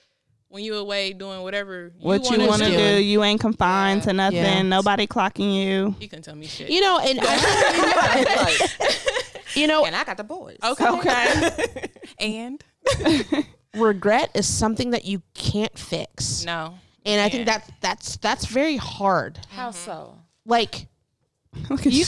When 0.49 0.63
you 0.65 0.77
away 0.77 1.13
doing 1.13 1.43
whatever 1.43 1.93
What 2.01 2.29
you 2.31 2.47
wanna 2.47 2.71
do. 2.71 2.77
do, 2.77 3.03
you 3.03 3.23
ain't 3.25 3.41
confined 3.41 4.01
Yeah. 4.03 4.07
to 4.07 4.13
nothing. 4.13 4.37
Yeah. 4.39 4.63
Nobody 4.63 5.07
clocking 5.09 5.55
you. 5.55 5.97
You 6.01 6.09
can 6.09 6.23
tell 6.23 6.37
me 6.37 6.47
shit. 6.47 6.71
You 6.71 6.81
know, 6.81 6.99
and 7.01 7.19
I, 7.23 8.69
you 9.55 9.67
know, 9.67 9.85
and 9.87 9.95
I 9.97 10.05
got 10.05 10.17
the 10.17 10.25
boys. 10.25 10.59
okay. 10.63 10.89
Okay. 10.89 11.89
And 12.19 12.63
regret 13.75 14.31
is 14.35 14.47
something 14.47 14.91
that 14.91 15.05
you 15.05 15.23
can't 15.35 15.77
fix, 15.79 16.45
no. 16.45 16.75
and 17.05 17.21
I 17.21 17.29
think 17.29 17.47
that 17.47 17.71
that's 17.81 18.17
that's 18.17 18.47
very 18.47 18.77
hard. 18.77 19.39
How 19.51 19.71
mm-hmm. 19.71 19.77
so? 19.77 20.19
Like, 20.45 20.87
Look 21.71 21.87
at 21.87 21.93
you. 21.93 22.05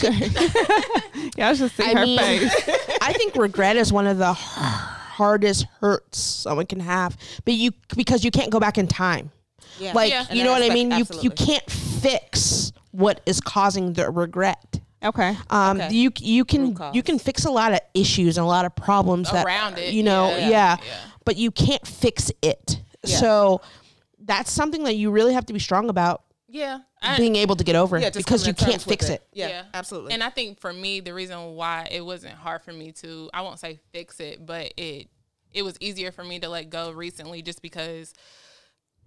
yeah, 1.36 1.46
I 1.46 1.50
was 1.50 1.58
just 1.58 1.76
seeing 1.76 1.96
I 1.96 2.00
her 2.00 2.06
mean, 2.06 2.18
face. 2.18 2.52
I 3.00 3.12
think 3.12 3.34
regret 3.36 3.76
is 3.76 3.92
one 3.92 4.06
of 4.06 4.18
the 4.18 4.32
hardest 4.32 5.66
hurts 5.80 6.18
someone 6.18 6.66
can 6.66 6.80
have, 6.80 7.16
but 7.44 7.54
you 7.54 7.72
because 7.96 8.24
you 8.24 8.30
can't 8.30 8.50
go 8.50 8.60
back 8.60 8.78
in 8.78 8.86
time. 8.86 9.30
Yeah. 9.78 9.92
Like, 9.92 10.10
Yeah. 10.10 10.26
you 10.32 10.44
know 10.44 10.52
what 10.52 10.62
I 10.62 10.66
aspect, 10.66 10.88
mean? 10.88 10.90
You 10.92 11.06
you 11.22 11.30
can't 11.30 11.68
fix 11.70 12.72
what 12.90 13.20
is 13.26 13.40
causing 13.40 13.92
the 13.92 14.10
regret. 14.10 14.80
Okay. 15.04 15.36
Um, 15.50 15.80
Okay. 15.80 15.94
you 15.94 16.12
you 16.18 16.44
can 16.44 16.76
you 16.92 17.02
can 17.02 17.18
fix 17.18 17.44
a 17.44 17.50
lot 17.50 17.72
of 17.72 17.80
issues 17.94 18.36
and 18.36 18.44
a 18.44 18.48
lot 18.48 18.64
of 18.64 18.74
problems 18.74 19.30
that 19.30 19.46
Around 19.46 19.78
it, 19.78 19.92
You 19.94 20.02
know, 20.02 20.28
yeah. 20.30 20.38
yeah, 20.48 20.76
Yeah. 20.84 20.98
but 21.24 21.36
you 21.36 21.50
can't 21.50 21.86
fix 21.86 22.32
it. 22.42 22.80
Yeah. 23.04 23.16
So 23.18 23.60
that's 24.18 24.50
something 24.50 24.84
that 24.84 24.96
you 24.96 25.10
really 25.10 25.32
have 25.34 25.46
to 25.46 25.52
be 25.52 25.60
strong 25.60 25.88
about 25.88 26.24
Yeah. 26.48 26.80
I, 27.00 27.16
being 27.16 27.36
able 27.36 27.54
to 27.56 27.64
get 27.64 27.76
over 27.76 27.96
Yeah, 27.98 28.10
because 28.10 28.46
you 28.46 28.54
can't 28.54 28.72
terms 28.72 28.86
with 28.86 28.98
fix 28.98 29.08
it. 29.08 29.22
Yeah, 29.32 29.48
Yeah. 29.48 29.62
absolutely. 29.72 30.12
And 30.14 30.22
I 30.22 30.30
think 30.30 30.58
for 30.58 30.72
me, 30.72 30.98
the 31.00 31.14
reason 31.14 31.54
why 31.54 31.86
it 31.90 32.04
wasn't 32.04 32.34
hard 32.34 32.62
for 32.62 32.72
me 32.72 32.90
to, 32.92 33.30
I 33.32 33.42
won't 33.42 33.60
say 33.60 33.78
fix 33.92 34.18
it, 34.20 34.44
but 34.44 34.72
it 34.76 35.08
it 35.54 35.62
was 35.62 35.76
easier 35.80 36.12
for 36.12 36.22
me 36.24 36.38
to 36.40 36.48
let 36.48 36.68
go 36.70 36.90
recently 36.90 37.40
just 37.40 37.62
because 37.62 38.12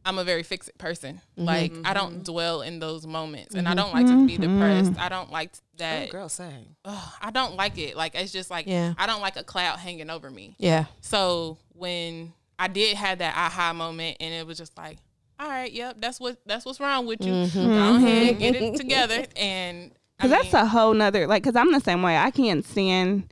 I'm 0.05 0.17
a 0.17 0.23
very 0.23 0.43
fix 0.43 0.67
it 0.67 0.77
person. 0.77 1.21
Mm-hmm. 1.37 1.45
Like 1.45 1.73
I 1.85 1.93
don't 1.93 2.13
mm-hmm. 2.13 2.23
dwell 2.23 2.61
in 2.61 2.79
those 2.79 3.05
moments, 3.05 3.55
and 3.55 3.67
I 3.67 3.71
mm-hmm. 3.71 3.77
don't 3.77 3.93
like 3.93 4.07
to 4.07 4.27
be 4.27 4.37
depressed. 4.37 4.93
I 4.99 5.09
don't 5.09 5.31
like 5.31 5.51
that. 5.77 6.09
oh, 6.09 6.11
girl, 6.11 6.29
saying 6.29 6.75
Ugh, 6.85 7.13
I 7.21 7.31
don't 7.31 7.55
like 7.55 7.77
it. 7.77 7.95
Like 7.95 8.15
it's 8.15 8.31
just 8.31 8.49
like 8.49 8.67
Yeah. 8.67 8.93
I 8.97 9.07
don't 9.07 9.21
like 9.21 9.37
a 9.37 9.43
cloud 9.43 9.79
hanging 9.79 10.09
over 10.09 10.29
me. 10.29 10.55
Yeah. 10.57 10.85
So 11.01 11.57
when 11.73 12.33
I 12.57 12.67
did 12.67 12.95
have 12.97 13.19
that 13.19 13.35
aha 13.35 13.73
moment, 13.73 14.17
and 14.19 14.33
it 14.33 14.45
was 14.45 14.57
just 14.57 14.77
like, 14.77 14.97
all 15.39 15.47
right, 15.47 15.71
yep, 15.71 15.97
that's 15.99 16.19
what 16.19 16.37
that's 16.45 16.65
what's 16.65 16.79
wrong 16.79 17.07
with 17.07 17.25
you. 17.25 17.47
Go 17.47 17.95
ahead, 17.95 18.37
get 18.37 18.55
it 18.55 18.75
together, 18.75 19.25
and 19.35 19.91
I 20.19 20.27
Because 20.27 20.43
that's 20.43 20.53
a 20.53 20.67
whole 20.67 20.93
nother, 20.93 21.25
like, 21.25 21.41
because 21.41 21.55
I'm 21.55 21.71
the 21.71 21.79
same 21.79 22.03
way. 22.03 22.15
I 22.15 22.29
can't 22.29 22.63
stand 22.63 23.30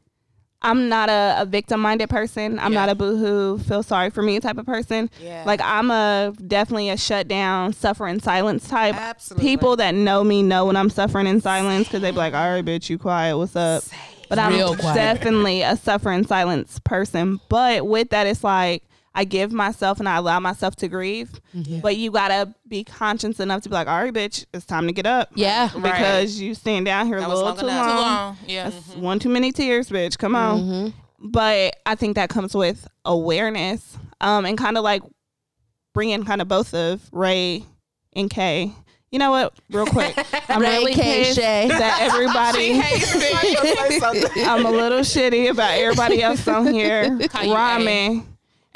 I'm 0.62 0.89
not 0.89 1.10
a, 1.10 1.36
a 1.39 1.45
victim 1.45 1.80
minded 1.80 2.10
person. 2.10 2.60
I'm 2.60 2.74
Yeah. 2.74 2.80
not 2.82 2.89
a 2.89 2.95
boohoo, 2.95 3.60
feel 3.60 3.82
sorry 3.82 4.10
for 4.10 4.22
me 4.22 4.39
type 4.41 4.57
of 4.57 4.66
person. 4.66 5.10
Yeah. 5.24 5.43
Like 5.45 5.62
I'm 5.64 5.89
a 5.89 6.34
definitely 6.47 6.89
a 6.89 6.97
shut 6.97 7.28
down, 7.30 7.72
suffer 7.74 8.07
in 8.07 8.20
silence 8.20 8.68
type. 8.68 8.95
Absolutely. 8.95 9.47
People 9.49 9.76
that 9.78 9.95
know 9.95 10.24
me 10.24 10.43
know 10.43 10.66
when 10.66 10.76
I'm 10.76 10.89
suffering 10.89 11.28
in 11.28 11.39
silence 11.39 11.88
because 11.88 12.01
they 12.01 12.12
be 12.12 12.18
like, 12.18 12.34
"All 12.34 12.49
right, 12.51 12.66
bitch, 12.66 12.89
you 12.89 12.97
quiet. 12.97 13.38
What's 13.38 13.55
up?" 13.55 13.84
But 14.28 14.38
I'm 14.38 14.53
Real 14.53 14.76
quiet. 14.76 14.95
definitely 14.95 15.62
a 15.64 15.76
suffer 15.78 16.12
in 16.12 16.28
silence 16.28 16.80
person. 16.84 17.39
But 17.49 17.88
with 17.88 18.10
that, 18.10 18.28
it's 18.28 18.43
like 18.43 18.84
I 19.16 19.24
give 19.24 19.51
myself 19.51 19.99
and 19.99 20.07
I 20.07 20.18
allow 20.18 20.39
myself 20.39 20.76
to 20.78 20.88
grieve. 20.88 21.32
Mm-hmm. 21.55 21.80
But 21.80 21.97
you 21.97 22.12
gotta 22.12 22.53
be 22.68 22.84
conscious 22.84 23.39
enough 23.39 23.64
to 23.64 23.70
be 23.70 23.74
like, 23.76 23.88
"All 23.88 24.01
right, 24.03 24.14
bitch, 24.14 24.45
it's 24.53 24.66
time 24.66 24.88
to 24.88 24.93
get 24.93 25.05
up." 25.05 25.30
Yeah. 25.36 25.70
because 25.74 26.39
you 26.39 26.53
stand 26.53 26.86
down 26.86 27.07
here 27.07 27.18
a 27.18 27.22
That 27.22 27.30
was 27.30 27.39
little 27.39 27.55
long 27.55 27.57
too 27.60 27.66
long. 27.68 27.86
Too 27.86 27.91
Too 27.91 27.97
long. 27.99 28.38
Yeah. 28.47 28.70
That's 28.70 28.95
one 28.95 29.20
too 29.20 29.30
many 29.30 29.51
tears, 29.51 29.89
bitch. 29.89 30.18
Come 30.18 30.36
on. 30.36 30.93
But 31.20 31.76
I 31.86 31.95
think 31.95 32.16
that 32.16 32.30
comes 32.30 32.55
with 32.55 32.88
awareness, 33.03 33.97
um, 34.22 34.45
and 34.45 34.57
kind 34.57 34.78
of 34.78 34.84
like 34.84 35.01
bringing 35.93 36.24
kind 36.24 36.41
of 36.41 36.47
both 36.47 36.74
of 36.74 37.01
Ray 37.12 37.66
and 38.14 38.30
Kay. 38.30 38.72
You 39.12 39.18
know 39.18 39.32
what? 39.32 39.53
Real 39.72 39.88
quick, 39.88 40.16
I'm 40.49 40.62
Ray, 40.62 40.78
really 40.78 40.93
Kay, 40.93 41.24
pissed 41.24 41.36
Shay. 41.39 41.68
that 41.68 41.99
everybody. 42.10 42.80
I'm 44.47 44.66
a 44.66 44.72
little 44.72 44.99
shitty 44.99 45.49
about 45.49 45.72
everybody 45.78 46.22
else 46.22 46.47
on 46.47 46.68
here 46.72 47.18
Call 47.28 47.43
you 47.43 47.53
rhyming, 47.53 48.28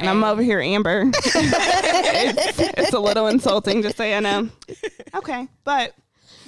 and 0.03 0.09
I'm 0.09 0.23
over 0.23 0.41
here 0.41 0.59
Amber. 0.59 1.11
it's, 1.13 2.59
it's 2.59 2.93
a 2.93 2.99
little 2.99 3.27
insulting, 3.27 3.81
just 3.81 3.97
so 3.97 4.03
you 4.03 4.19
know. 4.21 4.49
Okay, 5.15 5.47
but 5.63 5.93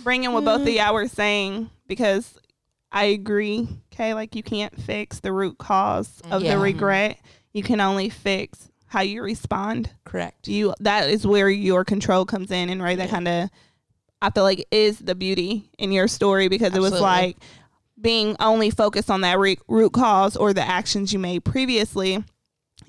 bringing 0.03 0.33
what 0.33 0.43
both 0.43 0.61
of 0.61 0.67
mm. 0.67 0.75
y'all 0.75 0.93
were 0.93 1.07
saying 1.07 1.69
because 1.87 2.37
I 2.91 3.05
agree, 3.05 3.67
Okay, 3.93 4.13
Like 4.13 4.35
you 4.35 4.43
can't 4.43 4.79
fix 4.81 5.19
the 5.19 5.31
root 5.31 5.57
cause 5.57 6.21
of 6.29 6.43
Yeah. 6.43 6.55
the 6.55 6.59
regret. 6.59 7.19
You 7.53 7.63
can 7.63 7.79
only 7.79 8.09
fix 8.09 8.69
how 8.87 9.01
you 9.01 9.21
respond 9.21 9.89
Correct. 10.05 10.47
you 10.47 10.73
that 10.79 11.09
is 11.09 11.27
where 11.27 11.49
your 11.49 11.83
control 11.83 12.25
comes 12.25 12.51
in 12.51 12.69
and 12.69 12.81
right 12.81 12.97
that 12.97 13.09
kind 13.09 13.27
of 13.27 13.49
i 14.21 14.29
feel 14.29 14.43
like 14.43 14.65
is 14.71 14.99
the 14.99 15.15
beauty 15.15 15.69
in 15.77 15.91
your 15.91 16.07
story 16.07 16.47
because 16.47 16.73
it 16.73 16.79
was 16.79 16.93
like 17.01 17.35
being 17.99 18.37
only 18.39 18.69
focused 18.69 19.09
on 19.09 19.21
that 19.21 19.37
re- 19.37 19.57
root 19.67 19.91
cause 19.91 20.37
or 20.37 20.53
the 20.53 20.65
actions 20.65 21.11
you 21.11 21.19
made 21.19 21.43
previously 21.43 22.23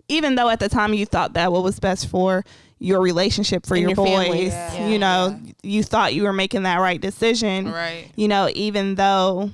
even 0.08 0.34
though 0.34 0.48
at 0.48 0.60
the 0.60 0.68
time 0.68 0.94
you 0.94 1.06
thought 1.06 1.32
that 1.34 1.52
what 1.52 1.62
was 1.62 1.78
best 1.80 2.08
for 2.08 2.44
your 2.78 3.00
relationship 3.00 3.64
for 3.66 3.76
your, 3.76 3.90
your 3.90 3.96
boys 3.96 4.08
family. 4.08 4.46
Yeah. 4.48 4.88
you 4.88 4.98
know 4.98 5.40
you 5.62 5.82
thought 5.82 6.14
you 6.14 6.24
were 6.24 6.32
making 6.32 6.64
that 6.64 6.76
right 6.76 7.00
decision 7.00 7.70
Right. 7.72 8.10
you 8.16 8.28
know 8.28 8.50
even 8.54 8.96
though 8.96 9.50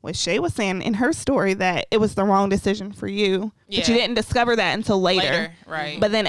what 0.00 0.16
Shay 0.16 0.38
was 0.38 0.54
saying 0.54 0.82
in 0.82 0.94
her 0.94 1.12
story 1.12 1.54
that 1.54 1.86
it 1.90 1.98
was 1.98 2.14
the 2.14 2.24
wrong 2.24 2.48
decision 2.48 2.92
for 2.92 3.06
you 3.06 3.52
but 3.66 3.76
you 3.88 3.94
didn't 3.94 4.14
discover 4.14 4.56
that 4.56 4.74
until 4.74 5.00
Later. 5.00 5.52
Right. 5.66 5.98
but 6.00 6.10
then 6.12 6.28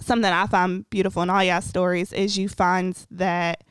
something 0.00 0.30
I 0.30 0.46
find 0.46 0.88
beautiful 0.90 1.22
in 1.22 1.30
all 1.30 1.42
y'all 1.42 1.60
stories 1.60 2.12
is 2.12 2.36
you 2.36 2.48
find 2.48 2.96
that 3.12 3.62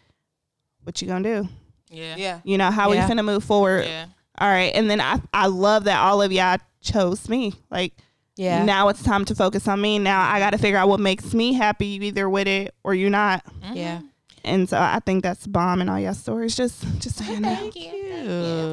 what 0.83 1.01
you 1.01 1.07
gonna 1.07 1.23
do? 1.43 1.49
yeah. 1.89 2.15
Yeah. 2.17 2.39
You 2.43 2.57
know, 2.57 2.71
how 2.71 2.91
Yeah. 2.91 3.07
we 3.07 3.13
finna 3.13 3.23
move 3.25 3.43
forward. 3.43 3.85
Yeah. 3.85 4.05
All 4.37 4.47
right. 4.49 4.71
And 4.75 4.89
then 4.89 4.99
I, 5.01 5.19
I 5.33 5.47
love 5.47 5.85
that 5.85 5.99
all 5.99 6.21
of 6.21 6.31
y'all 6.31 6.57
chose 6.81 7.29
me. 7.29 7.53
Like 7.71 7.93
Yeah. 8.37 8.65
now 8.65 8.89
it's 8.89 9.01
time 9.01 9.25
to 9.25 9.35
focus 9.35 9.67
on 9.67 9.79
me. 9.81 9.99
Now 9.99 10.29
I 10.29 10.39
gotta 10.39 10.57
figure 10.57 10.77
out 10.77 10.89
what 10.89 10.99
makes 10.99 11.33
me 11.33 11.53
happy. 11.53 11.87
You 11.87 12.01
either 12.03 12.29
with 12.29 12.47
it 12.47 12.73
or 12.83 12.93
you're 12.93 13.09
not. 13.09 13.43
Yeah. 13.73 14.01
And 14.43 14.69
so 14.69 14.77
I 14.77 14.99
think 15.05 15.23
that's 15.23 15.47
bomb 15.47 15.81
in 15.81 15.89
all 15.89 15.99
y'all 15.99 16.13
stories. 16.13 16.55
Just 16.55 16.83
just 16.99 17.17
so 17.17 17.31
you 17.31 17.39
know. 17.39 17.71
You. 17.75 18.71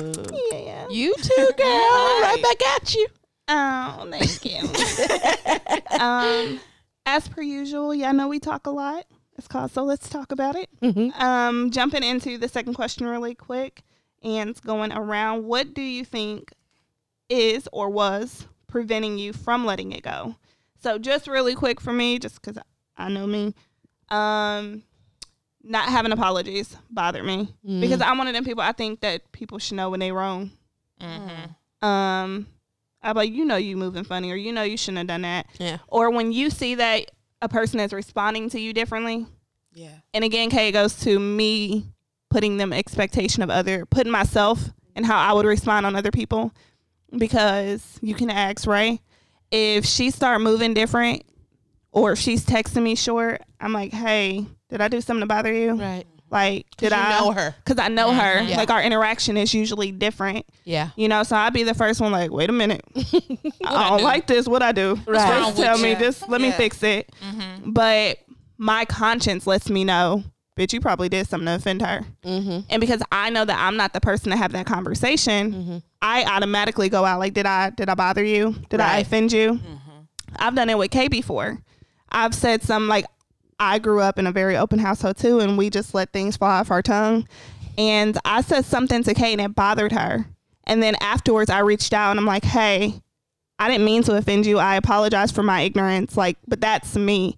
Yeah. 0.52 0.86
You 0.90 1.14
too, 1.16 1.50
girl. 1.56 1.66
right. 1.66 2.34
Right. 2.34 2.42
back 2.42 2.66
at 2.76 2.94
you. 2.94 3.06
Oh, 3.48 4.08
thank 4.10 4.44
you. 4.44 5.98
um, 6.00 6.60
as 7.06 7.28
per 7.28 7.42
usual, 7.42 7.94
y'all 7.94 8.12
know 8.12 8.28
we 8.28 8.38
talk 8.38 8.66
a 8.66 8.70
lot. 8.70 9.06
It's 9.36 9.48
called 9.48 9.70
So 9.70 9.82
Let's 9.82 10.08
Talk 10.08 10.30
About 10.30 10.56
It. 10.56 10.68
Mm-hmm. 10.82 11.20
Um, 11.20 11.70
jumping 11.70 12.02
into 12.02 12.38
the 12.38 12.48
second 12.48 12.74
question 12.74 13.06
really 13.06 13.34
quick 13.34 13.82
and 14.22 14.60
going 14.62 14.92
around, 14.92 15.44
what 15.44 15.74
do 15.74 15.82
you 15.82 16.04
think 16.04 16.52
is 17.28 17.68
or 17.72 17.88
was 17.90 18.46
preventing 18.73 19.18
you 19.18 19.33
from 19.33 19.64
letting 19.64 19.93
it 19.93 20.03
go? 20.03 20.37
So 20.83 20.99
just 20.99 21.29
really 21.29 21.55
quick 21.55 21.81
for 21.81 21.93
me, 21.93 22.18
just 22.18 22.41
because 22.43 22.61
I 22.97 23.09
know 23.09 23.27
me, 23.27 23.55
um, 24.09 24.83
not 25.62 25.89
having 25.89 26.11
apologies 26.11 26.77
bothered 26.91 27.25
me 27.25 27.55
because 27.62 28.01
I'm 28.01 28.18
one 28.18 28.27
of 28.27 28.35
them 28.35 28.45
people. 28.45 28.62
I 28.62 28.73
think 28.73 29.01
that 29.01 29.31
people 29.31 29.59
should 29.59 29.77
know 29.77 29.91
when 29.91 30.01
they're 30.01 30.12
wrong. 30.14 30.51
Mm-hmm. 31.01 31.87
Um, 31.87 32.47
I'm 33.03 33.16
like, 33.16 33.31
you 33.33 33.45
know, 33.45 33.57
you 33.57 33.77
moving 33.77 34.05
funny, 34.05 34.31
or 34.33 34.37
you 34.37 34.53
know, 34.53 34.62
you 34.62 34.77
shouldn't 34.77 34.99
have 34.99 35.07
done 35.07 35.23
that. 35.23 35.47
Yeah. 35.59 35.79
Or 35.89 36.11
when 36.11 36.33
you 36.33 36.51
see 36.51 36.75
that 36.77 37.11
a 37.41 37.49
person 37.49 37.79
is 37.81 37.93
responding 37.93 38.49
to 38.51 38.61
you 38.61 38.73
differently, 38.73 39.27
Yeah. 39.73 39.95
and 40.14 40.25
again, 40.25 40.51
Kay, 40.51 40.68
it 40.68 40.73
goes 40.73 40.99
to 41.01 41.18
me 41.18 41.87
putting 42.31 42.57
them 42.57 42.73
expectation 42.73 43.43
of 43.43 43.51
other, 43.51 43.85
putting 43.87 44.12
myself 44.12 44.70
and 44.97 45.05
how 45.07 45.18
I 45.18 45.33
would 45.33 45.47
respond 45.47 45.87
on 45.87 45.97
other 45.97 46.11
people, 46.11 46.53
because 47.16 47.98
you 48.00 48.14
can 48.14 48.30
ask 48.30 48.66
Ray 48.66 49.00
if 49.50 49.84
she 49.84 50.10
start 50.10 50.40
moving 50.40 50.74
different, 50.74 51.22
or 51.92 52.12
if 52.12 52.18
she's 52.18 52.44
texting 52.44 52.82
me 52.82 52.94
short. 52.94 53.42
I'm 53.60 53.72
like, 53.72 53.92
hey, 53.92 54.46
did 54.70 54.80
I 54.80 54.88
do 54.88 55.00
something 55.00 55.20
to 55.20 55.26
bother 55.26 55.52
you? 55.52 55.74
Right. 55.74 56.04
Like, 56.30 56.66
did 56.78 56.94
I 56.94 57.20
know 57.20 57.32
her. 57.32 57.54
Because 57.62 57.78
I 57.78 57.88
know 57.88 58.14
her. 58.14 58.38
Mm-hmm. 58.38 58.48
Yeah. 58.48 58.56
Like 58.56 58.70
our 58.70 58.82
interaction 58.82 59.36
is 59.36 59.52
usually 59.52 59.92
different. 59.92 60.46
Yeah. 60.64 60.88
You 60.96 61.06
know, 61.08 61.22
so 61.24 61.36
I'd 61.36 61.52
be 61.52 61.62
the 61.62 61.74
first 61.74 62.00
one 62.00 62.10
like, 62.10 62.30
wait 62.30 62.48
a 62.48 62.54
minute. 62.54 62.82
I 63.66 63.90
don't 63.90 63.98
do? 63.98 64.04
like 64.04 64.26
this. 64.26 64.48
What 64.48 64.62
I 64.62 64.72
do? 64.72 64.98
Right. 65.06 65.40
Just 65.40 65.58
tell 65.58 65.76
me. 65.76 65.90
you? 65.90 65.96
Just 65.96 66.26
let 66.30 66.40
me 66.40 66.50
fix 66.50 66.82
it. 66.82 67.12
Mm-hmm. 67.22 67.72
But 67.72 68.18
my 68.56 68.86
conscience 68.86 69.46
lets 69.46 69.68
me 69.68 69.84
know, 69.84 70.24
bitch, 70.57 70.72
you 70.72 70.80
probably 70.80 71.09
did 71.09 71.26
something 71.26 71.46
to 71.46 71.55
offend 71.55 71.82
her. 71.82 72.05
Mm-hmm. 72.24 72.61
And 72.70 72.80
because 72.80 73.03
I 73.11 73.30
know 73.30 73.44
that 73.44 73.59
I'm 73.59 73.76
not 73.76 73.92
the 73.92 74.00
person 74.00 74.30
to 74.30 74.36
have 74.36 74.53
that 74.53 74.66
conversation, 74.66 75.82
I 76.00 76.24
automatically 76.24 76.88
go 76.88 77.05
out 77.05 77.18
like, 77.18 77.34
did 77.34 77.46
I 77.46 77.70
did 77.70 77.88
I 77.88 77.94
bother 77.94 78.24
you? 78.24 78.57
Did 78.68 78.80
I 78.80 78.98
offend 78.98 79.32
you? 79.32 79.61
I've 80.36 80.55
done 80.55 80.70
it 80.70 80.78
with 80.78 80.90
Kay 80.90 81.09
before. 81.09 81.61
I've 82.11 82.34
said 82.34 82.62
some 82.62 82.88
like 82.88 83.07
I 83.59 83.78
grew 83.78 84.00
up 84.00 84.18
in 84.18 84.26
a 84.26 84.32
very 84.32 84.57
open 84.57 84.78
household 84.78 85.16
too, 85.16 85.40
and 85.40 85.57
we 85.57 85.70
just 85.70 85.94
let 85.94 86.12
things 86.12 86.36
fall 86.36 86.50
off 86.50 86.70
our 86.70 86.82
tongue. 86.82 87.28
And 87.78 88.18
I 88.24 88.42
said 88.42 88.64
something 88.64 89.03
to 89.05 89.14
Kay 89.14 89.32
and 89.32 89.40
it 89.40 89.55
bothered 89.55 89.92
her. 89.92 90.26
And 90.64 90.82
then 90.82 90.94
afterwards, 91.00 91.50
I 91.50 91.61
reached 91.61 91.92
out 91.92 92.11
and 92.11 92.20
I'm 92.20 92.26
like, 92.26 92.44
hey, 92.44 93.00
I 93.59 93.68
didn't 93.68 93.84
mean 93.84 94.03
to 94.05 94.16
offend 94.16 94.46
you. 94.46 94.59
I 94.59 94.76
apologize 94.76 95.32
for 95.32 95.42
my 95.42 95.62
ignorance. 95.62 96.16
Like, 96.16 96.36
but 96.46 96.61
that's 96.61 96.96
me. 96.96 97.36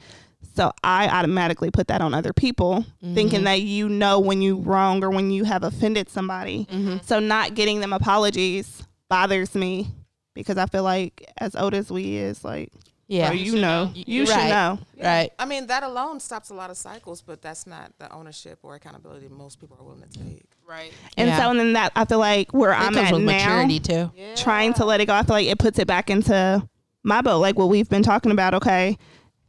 So 0.55 0.72
I 0.84 1.09
automatically 1.09 1.70
put 1.70 1.88
that 1.88 2.00
on 2.00 2.14
other 2.14 2.32
people, 2.32 2.84
thinking 3.02 3.38
mm-hmm. 3.40 3.44
that 3.44 3.61
you 3.62 3.88
know 3.88 4.20
when 4.20 4.40
you 4.40 4.59
wrong 4.59 5.02
or 5.02 5.11
when 5.11 5.30
you 5.30 5.44
have 5.44 5.64
offended 5.64 6.09
somebody. 6.09 6.66
Mm-hmm. 6.70 6.98
So 7.02 7.18
not 7.18 7.55
getting 7.55 7.80
them 7.80 7.92
apologies 7.92 8.82
bothers 9.09 9.55
me 9.55 9.88
because 10.34 10.57
I 10.57 10.66
feel 10.66 10.84
like 10.84 11.24
as 11.38 11.55
old 11.57 11.74
as 11.74 11.90
we 11.90 12.16
is, 12.16 12.44
like, 12.44 12.70
Yeah. 13.09 13.28
bro, 13.28 13.36
you 13.36 13.61
know, 13.61 13.90
you 13.94 14.26
should 14.26 14.36
Right. 14.36 14.48
know. 14.48 14.78
Right. 15.02 15.30
I 15.38 15.44
mean, 15.44 15.66
that 15.66 15.82
alone 15.82 16.20
stops 16.20 16.50
a 16.50 16.55
lot 16.55 16.70
of 16.70 16.76
cycles, 16.76 17.20
but 17.20 17.42
that's 17.42 17.66
not 17.66 17.92
the 17.98 18.11
ownership 18.12 18.61
or 18.62 18.74
accountability 18.76 19.28
most 19.28 19.61
people 19.61 19.76
are 19.78 19.84
willing 19.84 20.02
to 20.09 20.18
take. 20.18 20.46
Right. 20.66 20.92
And 21.16 21.28
Yeah. 21.28 21.38
so 21.38 21.50
and 21.50 21.59
then 21.61 21.72
that 21.74 21.92
I 21.96 22.05
feel 22.05 22.18
like 22.20 22.52
where 22.52 22.70
It 22.72 22.76
I'm 22.76 22.94
comes 22.94 23.09
at 23.09 23.12
with 23.12 23.22
now, 23.22 23.32
maturity 23.32 23.80
too. 23.80 24.11
trying 24.36 24.72
to 24.74 24.84
let 24.84 25.00
it 25.00 25.07
go, 25.07 25.14
I 25.14 25.22
feel 25.24 25.34
like 25.34 25.48
it 25.48 25.59
puts 25.59 25.78
it 25.78 25.86
back 25.86 26.09
into 26.11 26.66
my 27.02 27.20
boat, 27.20 27.40
like 27.40 27.59
what 27.59 27.68
we've 27.68 27.88
been 27.88 28.02
talking 28.02 28.32
about. 28.32 28.55
Okay, 28.55 28.96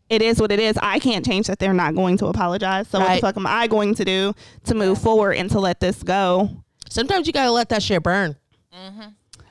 it 0.10 0.22
is 0.22 0.40
what 0.40 0.52
it 0.52 0.60
is. 0.60 0.78
I 0.82 1.00
can't 1.00 1.26
change 1.26 1.48
that 1.48 1.60
they're 1.60 1.74
not 1.74 1.96
going 1.96 2.18
to 2.20 2.28
apologize. 2.28 2.88
So 2.88 3.00
what 3.00 3.16
the 3.16 3.22
fuck 3.22 3.38
am 3.38 3.48
I 3.48 3.68
going 3.68 3.96
to 3.96 4.06
do 4.06 4.34
to 4.66 4.76
move 4.76 5.00
forward 5.02 5.34
and 5.34 5.50
to 5.52 5.60
let 5.60 5.80
this 5.80 6.04
go? 6.04 6.50
Sometimes 6.90 7.26
you 7.28 7.34
gotta 7.34 7.52
let 7.52 7.70
that 7.70 7.82
shit 7.84 8.04
burn. 8.04 8.36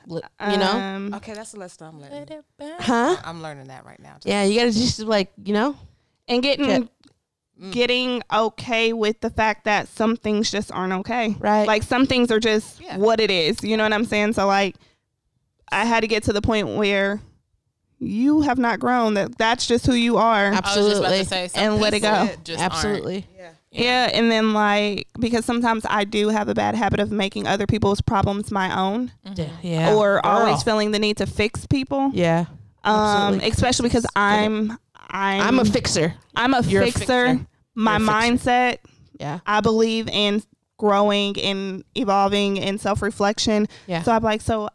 Li- 0.07 0.21
You 0.51 0.57
know? 0.57 0.71
Um, 0.71 1.13
Okay, 1.15 1.33
that's 1.33 1.51
the 1.53 1.59
lesson 1.59 1.87
I'm 1.87 1.99
learning. 1.99 2.27
Huh? 2.79 3.17
I'm 3.25 3.41
learning 3.41 3.67
that 3.67 3.85
right 3.85 3.99
now. 3.99 4.17
Yeah, 4.23 4.43
you 4.43 4.59
gotta 4.59 4.71
just 4.71 4.99
like, 4.99 5.31
you 5.43 5.53
know? 5.53 5.75
and 6.27 6.41
getting 6.41 6.69
Yeah. 6.69 7.69
getting 7.71 8.21
okay 8.33 8.93
with 8.93 9.19
the 9.21 9.29
fact 9.29 9.65
that 9.65 9.87
some 9.87 10.15
things 10.17 10.49
just 10.51 10.71
aren't 10.71 10.93
okay. 10.93 11.35
Right. 11.39 11.67
Like 11.67 11.83
some 11.83 12.05
things 12.05 12.31
are 12.31 12.39
just 12.39 12.81
Yeah. 12.81 12.97
what 12.97 13.19
it 13.19 13.29
is. 13.31 13.63
You 13.63 13.77
know 13.77 13.83
what 13.83 13.93
I'm 13.93 14.05
saying? 14.05 14.33
So 14.33 14.45
like 14.47 14.75
I 15.71 15.85
had 15.85 16.01
to 16.01 16.07
get 16.07 16.23
to 16.23 16.33
the 16.33 16.41
point 16.41 16.67
where 16.77 17.19
you 18.05 18.41
have 18.41 18.57
not 18.57 18.79
grown. 18.79 19.13
That 19.15 19.37
that's 19.37 19.67
just 19.67 19.85
who 19.85 19.93
you 19.93 20.17
are. 20.17 20.47
I 20.47 20.49
was 20.51 20.59
just 20.75 20.99
about 20.99 21.11
Absolutely. 21.11 21.19
to 21.19 21.25
say 21.25 21.49
And 21.55 21.77
let 21.77 21.93
it 21.93 21.99
go. 22.01 22.29
just 22.43 22.59
aren't. 22.61 22.73
Absolutely. 22.73 23.27
Yeah. 23.35 23.51
Yeah, 23.71 24.09
and 24.13 24.31
then 24.31 24.53
like 24.53 25.07
because 25.19 25.43
sometimes 25.43 25.85
I 25.89 26.05
do 26.05 26.29
have 26.29 26.47
a 26.47 26.53
bad 26.53 26.75
habit 26.75 27.01
of 27.01 27.11
making 27.11 27.45
other 27.45 27.67
people's 27.67 27.99
problems 27.99 28.49
my 28.49 28.73
own, 28.79 29.11
Yeah. 29.35 29.49
yeah. 29.61 29.93
or 29.93 30.21
Girl. 30.21 30.31
always 30.31 30.63
feeling 30.63 30.91
the 30.91 30.99
need 30.99 31.17
to 31.17 31.25
fix 31.25 31.65
people. 31.65 32.09
Yeah. 32.13 32.45
um, 32.85 32.95
absolutely. 33.33 33.49
especially 33.49 33.89
because 33.89 34.05
I'm 34.15 34.77
I'm 35.09 35.41
I'm 35.41 35.59
a 35.59 35.65
fixer. 35.65 36.13
I'm 36.37 36.53
a 36.53 36.61
You're 36.61 36.83
a 36.83 36.85
fixer. 36.85 37.01
fixer. 37.27 37.47
My 37.75 37.97
You're 37.97 38.07
a 38.09 38.11
mindset, 38.13 38.77
Yeah. 39.19 39.39
I 39.45 39.59
believe 39.59 40.07
in 40.07 40.41
growing 40.77 41.37
and 41.39 41.83
evolving 41.95 42.59
and 42.61 42.79
self 42.79 43.01
reflection. 43.01 43.67
Yeah. 43.87 44.03
So 44.03 44.13
I'm 44.13 44.23
like, 44.23 44.39
so 44.41 44.69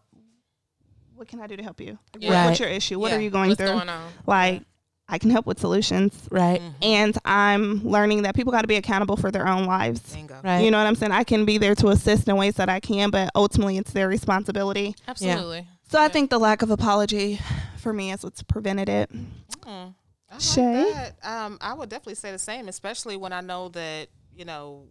what 1.21 1.29
can 1.29 1.39
I 1.41 1.47
do 1.47 1.57
to 1.57 1.63
help 1.63 1.81
you? 1.81 1.99
Yeah. 2.19 2.31
what- 2.45 2.49
What's 2.51 2.61
your 2.61 2.69
issue? 2.71 2.99
What 2.99 3.11
Yeah. 3.13 3.19
are 3.19 3.21
you 3.21 3.29
going 3.31 3.51
What's 3.51 3.59
through? 3.61 3.69
going 3.69 3.89
on? 3.91 4.11
Like, 4.27 4.63
I 5.07 5.19
can 5.19 5.29
help 5.31 5.45
with 5.45 5.59
solutions. 5.61 6.15
Right. 6.31 6.61
Mhm. 6.63 6.75
And 6.83 7.19
I'm 7.27 7.85
learning 7.85 8.23
that 8.23 8.35
people 8.35 8.53
got 8.53 8.63
to 8.63 8.69
be 8.69 8.77
accountable 8.77 9.17
for 9.17 9.31
their 9.31 9.47
own 9.47 9.67
lives. 9.67 10.01
Bingo. 10.15 10.41
Right. 10.43 10.61
You 10.65 10.71
know 10.71 10.79
what 10.79 10.87
I'm 10.87 10.95
saying? 10.95 11.13
I 11.13 11.25
can 11.25 11.45
be 11.45 11.59
there 11.59 11.75
to 11.75 11.89
assist 11.89 12.27
in 12.29 12.37
ways 12.37 12.55
that 12.55 12.69
I 12.71 12.81
can, 12.81 13.11
but 13.11 13.31
ultimately 13.35 13.77
it's 13.77 13.93
their 13.93 14.09
responsibility. 14.09 14.95
Absolutely. 15.07 15.67
So 15.91 16.01
I 16.01 16.09
think 16.09 16.31
the 16.31 16.39
lack 16.39 16.63
of 16.63 16.71
apology 16.71 17.39
for 17.77 17.93
me 17.93 18.13
is 18.13 18.23
what's 18.23 18.43
prevented 18.43 18.89
it. 18.89 19.11
Mm. 19.13 19.95
I 20.31 20.33
like 20.35 20.41
Shay? 20.41 20.93
that. 20.93 21.17
Um, 21.25 21.59
I 21.61 21.75
would 21.75 21.89
definitely 21.91 22.15
say 22.15 22.31
the 22.33 22.39
same, 22.39 22.69
especially 22.69 23.17
when 23.17 23.33
I 23.33 23.41
know 23.43 23.69
that 23.71 24.09
you 24.35 24.45
know 24.47 24.85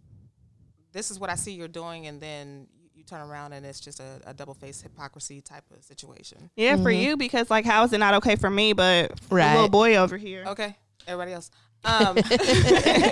this 0.92 1.10
is 1.10 1.18
what 1.18 1.30
I 1.30 1.34
see 1.34 1.52
you're 1.52 1.66
doing, 1.66 2.06
and 2.06 2.20
then 2.20 2.66
you, 2.74 2.79
you 2.79 2.79
turn 3.10 3.20
around 3.28 3.52
and 3.52 3.66
it's 3.66 3.80
just 3.80 4.00
a, 4.00 4.20
a 4.26 4.32
double 4.34 4.54
faced 4.54 4.82
hypocrisy 4.82 5.40
type 5.40 5.64
of 5.76 5.82
situation. 5.84 6.50
Yeah, 6.56 6.76
for 6.76 6.90
Mhm. 6.90 7.02
you 7.02 7.16
because 7.16 7.50
like 7.50 7.64
how 7.66 7.84
is 7.84 7.92
it 7.92 7.98
not 7.98 8.14
okay 8.14 8.36
for 8.36 8.48
me, 8.50 8.72
but 8.72 9.18
for 9.20 9.36
Right. 9.36 9.52
little 9.54 9.68
boy 9.68 9.96
over 9.96 10.16
here, 10.16 10.44
Okay, 10.46 10.76
everybody 11.06 11.32
else. 11.32 11.50
Um, 11.84 12.16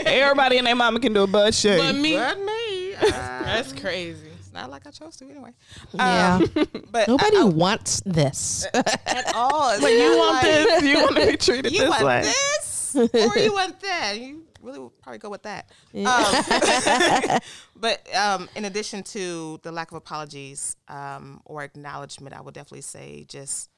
everybody 0.06 0.58
and 0.58 0.66
their 0.66 0.76
mama 0.76 1.00
can 1.00 1.12
do 1.12 1.22
a 1.22 1.26
butt 1.26 1.54
shake. 1.54 1.78
But 1.80 1.94
me, 1.94 2.14
but 2.16 2.38
me, 2.38 2.94
uh, 2.94 3.00
that's 3.10 3.72
crazy. 3.72 4.28
it's 4.38 4.52
not 4.52 4.70
like 4.70 4.86
I 4.86 4.90
chose 4.90 5.16
to 5.16 5.24
anyway. 5.24 5.50
Yeah. 5.94 6.40
Um, 6.42 6.66
but 6.90 7.08
Nobody 7.08 7.36
I- 7.36 7.40
I- 7.40 7.44
wants 7.44 8.00
this. 8.04 8.66
at 8.74 9.32
all. 9.34 9.70
It's 9.70 9.82
Like 9.82 9.92
you 9.94 10.16
want 10.18 10.32
like- 10.34 10.44
this, 10.44 10.82
you 10.84 10.96
want 11.02 11.16
to 11.16 11.26
be 11.26 11.36
treated 11.36 11.72
You 11.72 11.80
this 11.80 11.90
want 11.90 12.04
way. 12.04 12.20
this, 12.22 12.96
or 12.96 13.38
you 13.38 13.52
want 13.52 13.80
that. 13.80 14.18
You 14.20 14.42
really 14.62 14.78
would 14.78 15.00
probably 15.00 15.18
go 15.18 15.30
with 15.30 15.42
that. 15.42 15.70
Um, 15.94 17.38
but 17.76 18.14
um, 18.14 18.48
in 18.56 18.64
addition 18.64 19.02
to 19.04 19.60
the 19.62 19.72
lack 19.72 19.90
of 19.90 19.96
apologies 19.96 20.76
um, 20.88 21.40
or 21.44 21.62
acknowledgement, 21.62 22.34
I 22.34 22.40
would 22.40 22.54
definitely 22.54 22.82
say 22.82 23.24
just 23.28 23.70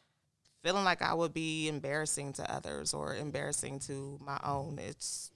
feeling 0.63 0.85
like 0.85 1.03
I 1.03 1.15
would 1.15 1.33
be 1.33 1.69
embarrassing 1.69 2.35
to 2.35 2.53
others 2.53 2.93
or 2.95 3.15
embarrassing 3.17 3.79
to 3.81 4.19
my 4.23 4.39
own. 4.45 4.79
It's 4.79 5.31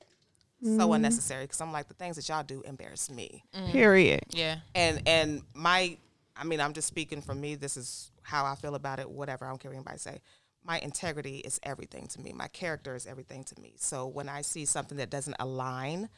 so 0.63 0.93
unnecessary 0.95 1.45
because 1.45 1.61
I'm 1.61 1.73
like 1.73 1.89
the 1.89 1.95
things 1.95 2.17
that 2.17 2.27
y'all 2.29 2.43
do 2.43 2.63
embarrass 2.63 3.11
me 3.11 3.45
Period. 3.71 4.23
Yeah. 4.31 4.57
and 4.75 5.03
and 5.07 5.43
my 5.53 5.99
i 6.37 6.45
mean 6.45 6.59
i'm 6.59 6.73
just 6.73 6.89
speaking 6.89 7.21
for 7.21 7.35
me 7.35 7.55
this 7.55 7.77
is 7.77 8.11
how 8.23 8.47
i 8.47 8.55
feel 8.55 8.75
about 8.75 8.99
it 8.99 9.11
whatever 9.11 9.45
i 9.45 9.51
don't 9.51 9.61
care 9.61 9.71
what 9.71 9.77
anybody 9.77 9.99
say 9.99 10.21
my 10.65 10.79
integrity 10.81 11.39
is 11.39 11.61
everything 11.62 12.07
to 12.09 12.21
me 12.21 12.33
my 12.33 12.49
character 12.49 12.95
is 12.95 13.07
everything 13.07 13.45
to 13.45 13.55
me 13.61 13.75
so 13.77 14.07
when 14.07 14.29
i 14.29 14.41
see 14.43 14.65
something 14.65 14.99
that 14.99 15.11
doesn't 15.11 15.37
align 15.39 16.05
I'm 16.05 16.09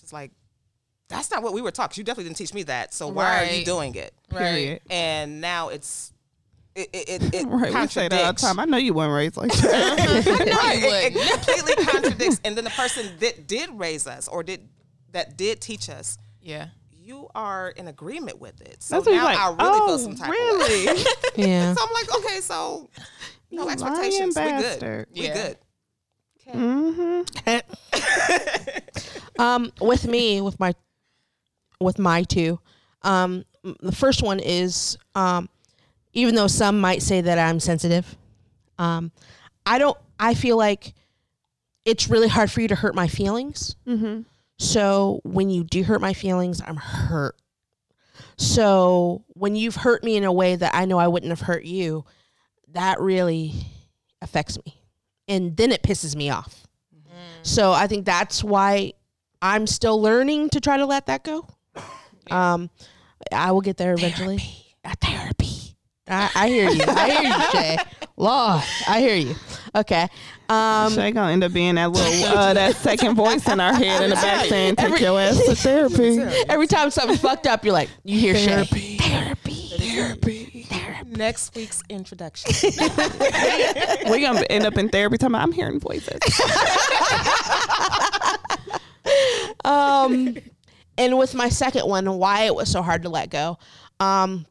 just 0.00 0.12
like 0.12 0.32
that's 1.08 1.30
not 1.30 1.42
what 1.42 1.52
we 1.52 1.62
were 1.62 1.70
taught 1.70 1.90
'cause 1.90 1.98
you 1.98 2.04
definitely 2.04 2.24
didn't 2.30 2.38
teach 2.38 2.54
me 2.54 2.62
that 2.64 2.92
so 2.94 3.06
why 3.08 3.42
are 3.42 3.52
you 3.52 3.64
doing 3.64 3.94
it 3.94 4.12
Period. 4.30 4.80
and 4.90 5.40
now 5.40 5.68
it's 5.68 6.12
it 6.74 6.88
it, 6.94 7.22
it, 7.22 7.34
it 7.42 7.46
Right, 7.46 7.72
we 7.74 7.86
say 7.86 8.08
that 8.08 8.24
all 8.24 8.32
the 8.32 8.40
time. 8.40 8.58
I 8.58 8.64
know 8.64 8.78
you 8.78 8.94
weren't 8.94 9.12
raised 9.12 9.36
like 9.36 9.52
that. 9.60 9.98
right. 10.64 11.12
you 11.12 11.20
It, 11.20 11.26
it 11.26 11.32
completely 11.44 11.84
contradicts 11.84 12.40
and 12.44 12.56
then 12.56 12.64
the 12.64 12.70
person 12.70 13.06
that 13.20 13.46
did 13.46 13.68
raise 13.74 14.06
us 14.06 14.26
or 14.26 14.42
did 14.42 14.68
that 15.10 15.36
did 15.36 15.60
teach 15.60 15.90
us 15.90 16.16
Yeah. 16.40 16.68
you 16.90 17.28
are 17.34 17.68
in 17.70 17.88
agreement 17.88 18.40
with 18.40 18.58
it. 18.62 18.82
So 18.82 18.94
That's 19.02 19.14
now 19.14 19.24
like. 19.24 19.38
I 19.38 19.48
really 19.48 19.56
oh, 19.60 19.86
feel 19.88 19.98
some 19.98 20.14
type 20.14 20.28
of 20.30 20.34
way. 20.34 20.84
really? 20.86 21.04
yeah. 21.36 21.74
So 21.74 21.84
I'm 21.86 21.92
like, 21.92 22.16
okay, 22.24 22.40
so 22.40 22.88
no 23.52 23.64
You 23.64 23.70
expectations. 23.70 24.36
We 24.36 24.42
good. 24.42 24.62
bastard. 24.62 25.06
We 25.14 25.22
Yeah. 25.22 25.34
good. 25.34 25.58
mm-hmm. 26.52 27.22
um, 29.42 29.72
with 29.80 30.06
me, 30.06 30.40
with 30.40 30.58
my, 30.58 30.74
with 31.80 31.98
my 31.98 32.22
two, 32.24 32.58
um, 33.02 33.44
the 33.80 33.92
first 33.92 34.22
one 34.22 34.40
is, 34.40 34.98
um, 35.14 35.48
even 36.14 36.34
though 36.34 36.46
some 36.46 36.80
might 36.80 37.02
say 37.02 37.20
that 37.20 37.38
I'm 37.38 37.60
sensitive, 37.60 38.16
um, 38.78 39.12
I 39.64 39.78
don't. 39.78 39.96
I 40.18 40.34
feel 40.34 40.56
like 40.56 40.94
it's 41.84 42.08
really 42.08 42.28
hard 42.28 42.50
for 42.50 42.60
you 42.60 42.68
to 42.68 42.74
hurt 42.74 42.94
my 42.94 43.08
feelings. 43.08 43.76
Mm-hmm. 43.86 44.22
So 44.58 45.20
when 45.24 45.50
you 45.50 45.64
do 45.64 45.82
hurt 45.82 46.00
my 46.00 46.12
feelings, 46.12 46.60
I'm 46.64 46.76
hurt. 46.76 47.36
So 48.36 49.24
when 49.34 49.56
you've 49.56 49.76
hurt 49.76 50.04
me 50.04 50.16
in 50.16 50.24
a 50.24 50.32
way 50.32 50.56
that 50.56 50.74
I 50.74 50.84
know 50.84 50.98
I 50.98 51.08
wouldn't 51.08 51.30
have 51.30 51.40
hurt 51.40 51.64
you, 51.64 52.04
that 52.72 53.00
really 53.00 53.54
affects 54.20 54.58
me. 54.64 54.80
And 55.28 55.56
then 55.56 55.72
it 55.72 55.82
pisses 55.82 56.16
me 56.16 56.30
off. 56.30 56.66
So 57.42 57.72
I 57.72 57.86
think 57.86 58.06
that's 58.06 58.42
why 58.42 58.92
I'm 59.40 59.66
still 59.66 60.00
learning 60.00 60.50
to 60.50 60.60
try 60.60 60.76
to 60.76 60.86
let 60.86 61.06
that 61.06 61.24
go. 61.24 61.46
Um, 62.30 62.70
I 63.32 63.50
will 63.50 63.60
get 63.60 63.76
there 63.76 63.92
eventually. 63.92 64.42
A 64.84 64.94
therapy. 64.96 65.76
I, 66.08 66.30
I 66.34 66.48
hear 66.48 66.70
you. 66.70 66.84
I 66.86 67.10
hear 67.10 67.22
you, 67.22 67.52
Jay. 67.52 67.76
Law, 68.16 68.62
I 68.88 69.00
hear 69.00 69.14
you. 69.14 69.34
Okay. 69.74 70.08
Um, 70.48 70.92
Shay 70.92 71.12
gonna 71.12 71.32
end 71.32 71.44
up 71.44 71.52
being 71.52 71.76
that 71.76 71.90
little 71.90 72.24
uh, 72.36 72.52
that 72.52 72.76
second 72.76 73.14
voice 73.14 73.48
in 73.48 73.58
our 73.58 73.72
head 73.72 74.02
in 74.02 74.10
the 74.10 74.16
back 74.16 74.46
saying, 74.46 74.76
"Take 74.76 75.00
your 75.00 75.18
ass 75.18 75.42
to 75.44 75.54
therapy." 75.54 76.18
every 76.48 76.66
time 76.66 76.90
something's 76.90 77.20
fucked 77.20 77.46
up, 77.46 77.64
you're 77.64 77.72
like, 77.72 77.88
you 78.04 78.18
hear 78.18 78.34
Shay. 78.34 78.64
Therapy. 78.64 78.98
Therapy. 79.92 80.66
Next 81.06 81.54
week's 81.54 81.82
introduction. 81.88 82.50
We're 84.06 84.20
gonna 84.20 84.42
end 84.48 84.64
up 84.64 84.78
in 84.78 84.88
therapy. 84.88 85.18
time. 85.18 85.34
I'm 85.34 85.52
hearing 85.52 85.80
voices. 85.80 86.18
um 89.64 90.36
and 90.98 91.18
with 91.18 91.34
my 91.34 91.48
second 91.48 91.88
one 91.88 92.18
why 92.18 92.44
it 92.44 92.54
was 92.54 92.70
so 92.70 92.82
hard 92.82 93.02
to 93.02 93.08
let 93.08 93.30
go 93.30 93.58
um 94.00 94.46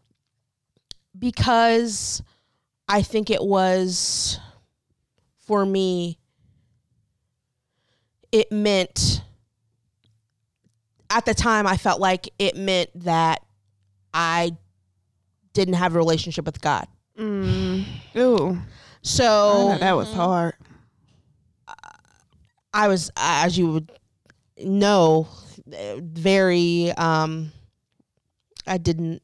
because 1.18 2.22
i 2.88 3.02
think 3.02 3.30
it 3.30 3.44
was 3.44 4.40
for 5.46 5.66
me 5.66 6.18
it 8.32 8.52
meant 8.52 9.22
at 11.10 11.26
the 11.26 11.34
time 11.34 11.68
i 11.68 11.76
felt 11.78 12.00
like 12.00 12.30
it 12.40 12.56
meant 12.56 12.90
that 12.96 13.42
i 14.14 14.56
didn't 15.54 15.76
have 15.76 15.96
a 15.96 15.98
relationship 15.98 16.46
with 16.46 16.62
god 16.62 16.88
Mm. 17.18 17.86
Ooh, 18.18 18.58
so 19.02 19.78
that 19.80 19.96
was 19.96 20.12
hard. 20.12 20.54
I 22.74 22.88
was, 22.88 23.12
as 23.18 23.58
you 23.58 23.68
would 23.68 23.92
know, 24.58 25.28
very. 25.68 26.92
Um, 26.92 27.52
I 28.66 28.78
didn't. 28.78 29.22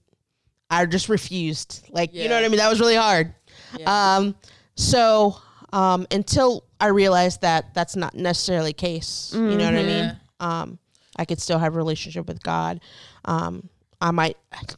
I 0.69 0.86
just 0.86 1.09
refused. 1.09 1.88
Like 1.89 2.13
you 2.13 2.28
know 2.28 2.36
what 2.36 2.43
I 2.43 2.49
mean. 2.49 2.57
That 2.57 2.69
was 2.69 2.80
really 2.80 2.95
hard. 2.95 3.34
Yeah. 3.78 4.17
Um, 4.17 4.36
so 4.75 5.38
um, 5.71 6.05
until 6.11 6.65
I 6.80 6.88
realized 6.88 7.41
that 7.41 7.73
that's 7.73 7.95
not 7.95 8.15
necessarily 8.15 8.69
the 8.71 8.73
case. 8.73 9.32
You 9.34 9.41
know 9.41 9.65
what 9.65 9.75
I 9.75 9.84
mean. 9.84 10.17
Um, 10.39 10.80
I 11.15 11.25
could 11.25 11.41
still 11.41 11.57
have 11.57 11.73
a 11.73 11.78
relationship 11.78 12.28
with 12.28 12.43
God. 12.43 12.82
Um, 13.25 13.69
I 13.99 14.11
might 14.11 14.37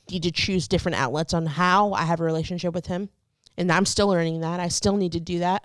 need 0.10 0.24
to 0.24 0.32
choose 0.32 0.68
different 0.68 0.98
outlets 0.98 1.34
on 1.34 1.46
how 1.46 1.94
I 1.94 2.04
have 2.04 2.20
a 2.22 2.24
relationship 2.24 2.74
with 2.74 2.88
Him, 2.88 3.10
and 3.58 3.72
I'm 3.72 3.86
still 3.86 4.08
learning 4.08 4.42
that. 4.42 4.60
I 4.60 4.70
still 4.70 4.96
need 4.96 5.12
to 5.14 5.20
do 5.20 5.40
that 5.40 5.64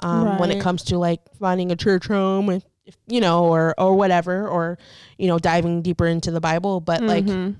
um, 0.00 0.38
when 0.38 0.50
it 0.50 0.60
comes 0.60 0.82
to 0.84 0.98
like 0.98 1.20
finding 1.40 1.72
a 1.72 1.76
church 1.76 2.06
home, 2.06 2.48
and 2.50 2.64
you 3.08 3.20
know, 3.20 3.44
or 3.44 3.74
or 3.78 3.94
whatever, 3.96 4.46
or 4.48 4.78
you 5.18 5.26
know, 5.26 5.38
diving 5.38 5.82
deeper 5.82 6.06
into 6.06 6.30
the 6.30 6.40
Bible. 6.40 6.80
But 6.80 7.02
like, 7.02 7.24
Mhm. 7.24 7.56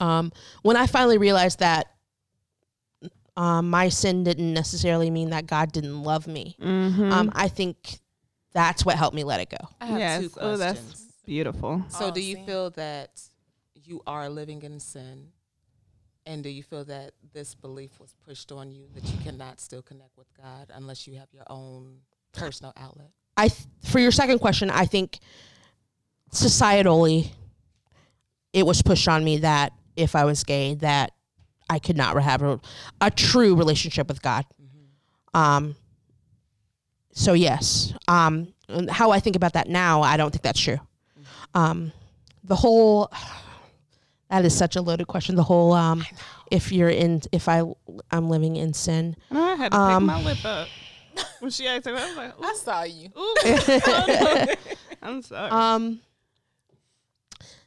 um, 0.00 0.32
when 0.62 0.76
I 0.76 0.86
finally 0.86 1.18
realized 1.18 1.58
that 1.60 1.88
um, 3.36 3.68
my 3.68 3.88
sin 3.88 4.22
didn't 4.24 4.54
necessarily 4.54 5.10
mean 5.10 5.30
that 5.30 5.46
God 5.46 5.72
didn't 5.72 6.02
love 6.02 6.26
me, 6.26 6.56
Mhm. 6.60 7.10
um, 7.12 7.30
I 7.34 7.48
think 7.48 7.98
that's 8.52 8.84
what 8.86 8.96
helped 8.96 9.16
me 9.16 9.24
let 9.24 9.40
it 9.40 9.50
go. 9.50 9.68
I 9.80 9.86
have 9.86 9.98
yes. 9.98 10.20
two 10.22 10.30
Oh, 10.40 10.56
that's 10.56 11.08
beautiful. 11.26 11.84
so 11.88 12.06
Oh, 12.06 12.10
do 12.12 12.20
you 12.22 12.36
see. 12.36 12.46
feel 12.46 12.70
that 12.70 13.20
you 13.86 14.02
are 14.06 14.28
living 14.28 14.62
in 14.62 14.80
sin? 14.80 15.28
And 16.26 16.42
do 16.42 16.48
you 16.48 16.62
feel 16.62 16.84
that 16.86 17.12
this 17.32 17.54
belief 17.54 18.00
was 18.00 18.14
pushed 18.26 18.50
on 18.50 18.70
you 18.70 18.86
that 18.94 19.04
you 19.04 19.18
cannot 19.22 19.60
still 19.60 19.82
connect 19.82 20.16
with 20.16 20.26
God 20.40 20.70
unless 20.74 21.06
you 21.06 21.18
have 21.18 21.28
your 21.32 21.44
own 21.48 21.98
personal 22.32 22.72
outlet? 22.76 23.10
I 23.36 23.48
th- 23.48 23.66
for 23.84 23.98
your 23.98 24.10
second 24.10 24.38
question, 24.38 24.70
I 24.70 24.86
think 24.86 25.18
societally, 26.32 27.30
it 28.52 28.64
was 28.64 28.80
pushed 28.80 29.08
on 29.08 29.22
me 29.22 29.38
that 29.38 29.72
if 29.96 30.16
I 30.16 30.24
was 30.24 30.44
gay, 30.44 30.74
that 30.76 31.12
I 31.68 31.78
could 31.78 31.96
not 31.96 32.20
have 32.22 32.42
a, 32.42 32.60
a 33.00 33.10
true 33.10 33.54
relationship 33.54 34.08
with 34.08 34.22
God. 34.22 34.44
Um. 35.34 35.76
So 37.16 37.32
yes, 37.32 37.94
um, 38.08 38.52
how 38.90 39.12
I 39.12 39.20
think 39.20 39.36
about 39.36 39.52
that 39.52 39.68
now, 39.68 40.02
I 40.02 40.16
don't 40.16 40.32
think 40.32 40.42
that's 40.42 40.58
true. 40.58 40.80
Um, 41.54 41.92
the 42.42 42.56
whole 42.56 43.08
that 44.30 44.44
is 44.44 44.56
such 44.56 44.76
a 44.76 44.82
loaded 44.82 45.06
question. 45.06 45.36
The 45.36 45.42
whole 45.44 45.72
um, 45.72 46.04
if 46.50 46.72
you're 46.72 46.88
in, 46.88 47.22
if 47.32 47.48
I 47.48 47.62
I'm 48.10 48.28
living 48.28 48.56
in 48.56 48.72
sin, 48.74 49.16
I 49.30 49.34
know 49.34 49.42
I 49.44 49.54
had 49.56 49.72
to 49.72 49.78
Um, 49.78 50.02
pick 50.02 50.06
my 50.06 50.22
lip 50.24 50.44
up 50.44 50.68
when 51.40 51.50
she 51.50 51.66
asked 51.68 51.86
me. 51.86 51.92
I 51.92 52.06
was 52.06 52.16
like, 52.16 52.34
I 52.40 52.54
saw 52.54 52.82
you. 52.84 53.08
ooh. 53.16 53.36
I'm 55.02 55.22
sorry. 55.22 55.50
Um, 55.50 56.00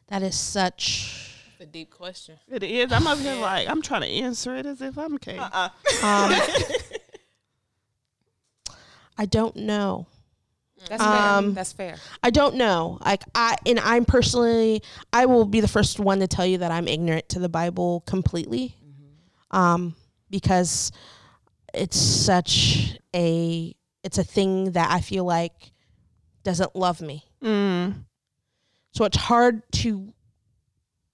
that 0.08 0.24
is 0.24 0.36
such 0.36 1.34
a 1.60 1.66
deep 1.66 1.90
question. 1.92 2.36
It 2.50 2.64
is. 2.64 2.92
I'm 2.92 3.08
over 3.08 3.22
here 3.22 3.36
like 3.36 3.68
I'm 3.70 3.82
trying 3.82 4.02
to 4.02 4.08
answer 4.08 4.56
it 4.56 4.66
as 4.66 4.82
if 4.82 4.98
I'm 4.98 5.16
okay. 5.16 5.38
Uh-uh. 5.38 5.70
Um, 6.04 6.34
I 9.18 9.26
don't 9.26 9.56
know. 9.56 10.08
That's 10.90 11.04
fair. 11.04 11.12
Um, 11.12 11.54
That's 11.54 11.74
fair. 11.74 11.96
I 12.24 12.30
don't 12.30 12.56
know. 12.56 12.98
Like 13.04 13.24
I 13.36 13.58
and 13.66 13.80
I'm 13.80 14.06
personally, 14.06 14.82
I 15.12 15.26
will 15.26 15.46
be 15.46 15.60
the 15.60 15.68
first 15.68 16.00
one 16.00 16.20
to 16.20 16.28
tell 16.28 16.46
you 16.46 16.60
that 16.60 16.72
I'm 16.72 16.88
ignorant 16.88 17.30
to 17.30 17.40
the 17.40 17.50
Bible 17.50 18.04
completely, 18.06 18.76
um, 19.52 19.96
because 20.30 20.92
it's 21.74 21.98
such 21.98 22.98
a 23.16 23.76
it's 24.04 24.18
a 24.18 24.24
thing 24.24 24.72
that 24.72 24.92
I 24.92 25.02
feel 25.02 25.26
like 25.26 25.72
doesn't 26.44 26.76
love 26.76 27.02
me. 27.02 27.26
Mm. 27.44 28.06
So 28.92 29.06
it's 29.06 29.18
hard 29.18 29.62
to 29.74 30.14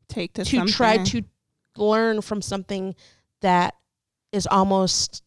Take 0.07 0.33
to, 0.33 0.45
to 0.45 0.65
try 0.65 0.97
to 0.97 1.23
learn 1.75 2.21
from 2.21 2.41
something 2.41 2.95
that 3.41 3.73
is 4.31 4.45
almost 4.45 5.23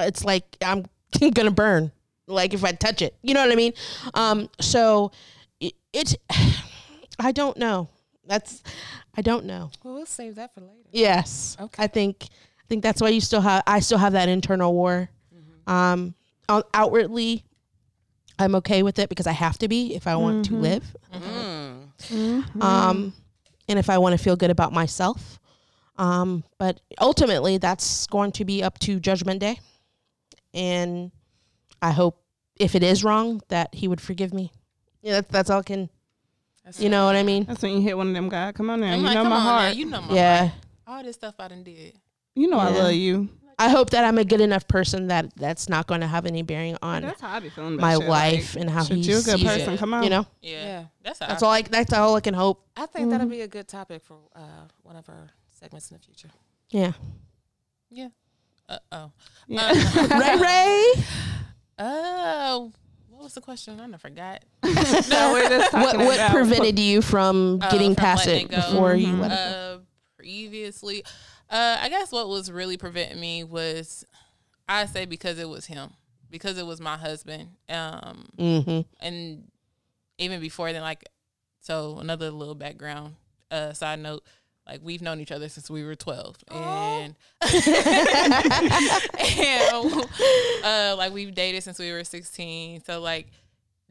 it's 0.00 0.24
like 0.24 0.44
I'm 0.64 0.86
gonna 1.34 1.50
burn 1.50 1.92
like 2.26 2.54
if 2.54 2.64
I 2.64 2.72
touch 2.72 3.02
it. 3.02 3.16
You 3.22 3.34
know 3.34 3.40
what 3.42 3.52
I 3.52 3.56
mean? 3.56 3.72
Um 4.14 4.48
so 4.60 5.12
it, 5.60 5.74
it's 5.92 6.16
I 7.18 7.32
don't 7.32 7.56
know. 7.56 7.88
That's 8.26 8.62
I 9.16 9.22
don't 9.22 9.44
know. 9.44 9.70
Well, 9.82 9.94
we'll 9.94 10.06
save 10.06 10.34
that 10.36 10.54
for 10.54 10.60
later. 10.60 10.88
Yes. 10.92 11.56
Okay. 11.60 11.82
I 11.82 11.86
think 11.86 12.24
I 12.24 12.64
think 12.68 12.82
that's 12.82 13.00
why 13.00 13.08
you 13.10 13.20
still 13.20 13.40
have 13.40 13.62
I 13.66 13.80
still 13.80 13.98
have 13.98 14.12
that 14.14 14.28
internal 14.28 14.72
war. 14.72 15.08
Um 15.66 16.14
outwardly 16.48 17.44
I'm 18.38 18.54
okay 18.56 18.82
with 18.82 18.98
it 18.98 19.08
because 19.08 19.26
I 19.26 19.32
have 19.32 19.58
to 19.58 19.68
be 19.68 19.94
if 19.94 20.06
I 20.06 20.16
want 20.16 20.46
to 20.46 20.54
live 20.56 20.96
Mm. 22.10 22.60
um, 22.62 23.12
and 23.68 23.78
if 23.78 23.88
I 23.88 23.98
want 23.98 24.18
to 24.18 24.22
feel 24.22 24.34
good 24.36 24.50
about 24.50 24.72
myself. 24.72 25.38
Um, 25.96 26.42
but 26.58 26.80
ultimately, 27.00 27.58
that's 27.58 28.06
going 28.08 28.32
to 28.32 28.44
be 28.44 28.62
up 28.64 28.78
to 28.80 28.98
Judgment 28.98 29.38
Day, 29.40 29.60
and 30.52 31.12
I 31.82 31.90
hope 31.92 32.20
if 32.56 32.74
it 32.74 32.82
is 32.82 33.02
wrong 33.04 33.40
that 33.48 33.74
He 33.74 33.88
would 33.88 34.00
forgive 34.00 34.32
me. 34.34 34.52
Yeah, 35.02 35.12
that's 35.14 35.28
that's 35.30 35.50
all 35.50 35.60
I 35.60 35.62
can. 35.62 35.90
That's 36.64 36.80
You 36.80 36.88
know 36.88 37.04
what 37.06 37.14
I 37.16 37.22
mean? 37.22 37.44
That's 37.44 37.62
when 37.62 37.72
you 37.72 37.80
hit 37.82 37.96
one 37.96 38.08
of 38.08 38.14
them 38.14 38.28
guys. 38.28 38.54
Come 38.56 38.70
on 38.70 38.80
now, 38.80 38.92
I'm 38.92 39.00
you 39.00 39.04
like, 39.06 39.14
know 39.14 39.24
my 39.24 39.36
on 39.36 39.44
now, 39.44 39.50
heart. 39.58 39.76
you 39.76 39.84
know 39.86 40.00
my 40.02 40.14
Yeah. 40.14 40.38
heart. 40.46 40.52
All 40.86 41.02
this 41.02 41.14
stuff 41.16 41.34
I 41.38 41.48
done 41.48 41.62
did. 41.64 41.94
You 42.34 42.48
know 42.48 42.58
I 42.58 42.70
love 42.70 42.92
you. 42.92 43.28
I 43.56 43.68
hope 43.68 43.90
that 43.90 44.02
I'm 44.04 44.18
a 44.18 44.24
good 44.24 44.40
enough 44.40 44.66
person 44.66 45.06
that 45.08 45.34
that's 45.36 45.68
not 45.68 45.86
going 45.86 46.00
to 46.00 46.08
have 46.08 46.26
any 46.26 46.42
bearing 46.42 46.76
on 46.82 47.02
That's 47.02 47.20
how 47.20 47.36
I 47.36 47.38
be 47.38 47.50
feeling. 47.50 47.74
About 47.74 47.82
my 47.82 47.94
shit. 47.94 48.08
life 48.08 48.54
Like, 48.56 48.60
and 48.62 48.70
how 48.70 48.82
shit, 48.82 48.96
he 48.96 49.02
you 49.04 49.18
a 49.18 49.22
good 49.22 49.38
sees 49.38 49.44
person. 49.44 49.74
it. 49.74 49.78
Come 49.78 49.94
on. 49.94 50.02
You 50.02 50.10
know, 50.10 50.26
Yeah. 50.42 50.64
Yeah. 50.64 50.84
That's 51.04 51.18
how 51.20 51.26
that's 51.28 51.42
I 51.42 51.46
all. 51.46 51.52
I 51.52 51.62
that's 51.62 51.92
all 51.92 52.16
I 52.16 52.20
can 52.20 52.34
hope. 52.34 52.66
I 52.76 52.86
think 52.86 53.10
that'll 53.10 53.28
be 53.28 53.42
a 53.42 53.46
good 53.48 53.68
topic 53.68 54.02
for 54.02 54.16
uh, 54.34 54.40
one 54.82 54.96
of 54.96 55.08
our 55.08 55.28
segments 55.60 55.88
in 55.92 55.98
the 55.98 56.02
future. 56.02 56.30
Yeah. 56.70 56.92
Yeah. 57.90 58.08
Uh 58.68 58.78
oh. 58.90 59.10
Yeah. 59.46 60.18
Ray 60.18 60.36
Ray. 60.40 60.92
Oh, 61.78 62.72
what 63.08 63.22
was 63.24 63.34
the 63.34 63.40
question? 63.40 63.80
I 63.80 63.86
done 63.86 63.98
forgot. 63.98 64.42
no, 64.64 64.70
we're 64.72 65.48
just 65.48 65.72
What 65.72 65.92
talking 65.92 66.06
what 66.06 66.16
about 66.16 66.30
prevented 66.32 66.78
you 66.78 67.02
from 67.02 67.60
Oh, 67.62 67.70
getting 67.70 67.94
from 67.94 68.02
past 68.02 68.26
it 68.26 68.42
it 68.44 68.48
go. 68.50 68.56
before 68.56 68.94
you 68.94 69.16
let 69.16 69.30
it 69.30 69.34
go? 69.34 69.74
Uh, 69.76 69.78
previously, 70.16 71.04
uh, 71.50 71.78
I 71.80 71.88
guess 71.88 72.12
what 72.12 72.28
was 72.28 72.50
really 72.50 72.76
preventing 72.76 73.20
me 73.20 73.44
was, 73.44 74.04
I 74.68 74.86
say 74.86 75.04
because 75.04 75.38
it 75.38 75.48
was 75.48 75.66
him, 75.66 75.90
because 76.30 76.58
it 76.58 76.66
was 76.66 76.80
my 76.80 76.96
husband. 76.96 77.48
Um, 77.68 78.26
Mm-hmm. 78.38 78.80
and 79.04 79.44
even 80.18 80.40
before 80.40 80.72
then, 80.72 80.82
like, 80.82 81.04
so 81.60 81.98
another 81.98 82.30
little 82.30 82.54
background, 82.54 83.16
uh, 83.50 83.72
side 83.72 83.98
note, 83.98 84.22
like 84.66 84.80
we've 84.82 85.02
known 85.02 85.20
each 85.20 85.32
other 85.32 85.48
since 85.48 85.70
we 85.70 85.84
were 85.84 85.94
twelve, 85.94 86.36
and 86.50 87.14
and 87.42 87.94
uh, 90.64 90.94
like 90.96 91.12
we've 91.12 91.34
dated 91.34 91.62
since 91.62 91.78
we 91.78 91.92
were 91.92 92.04
sixteen. 92.04 92.82
So 92.84 93.00
like, 93.00 93.28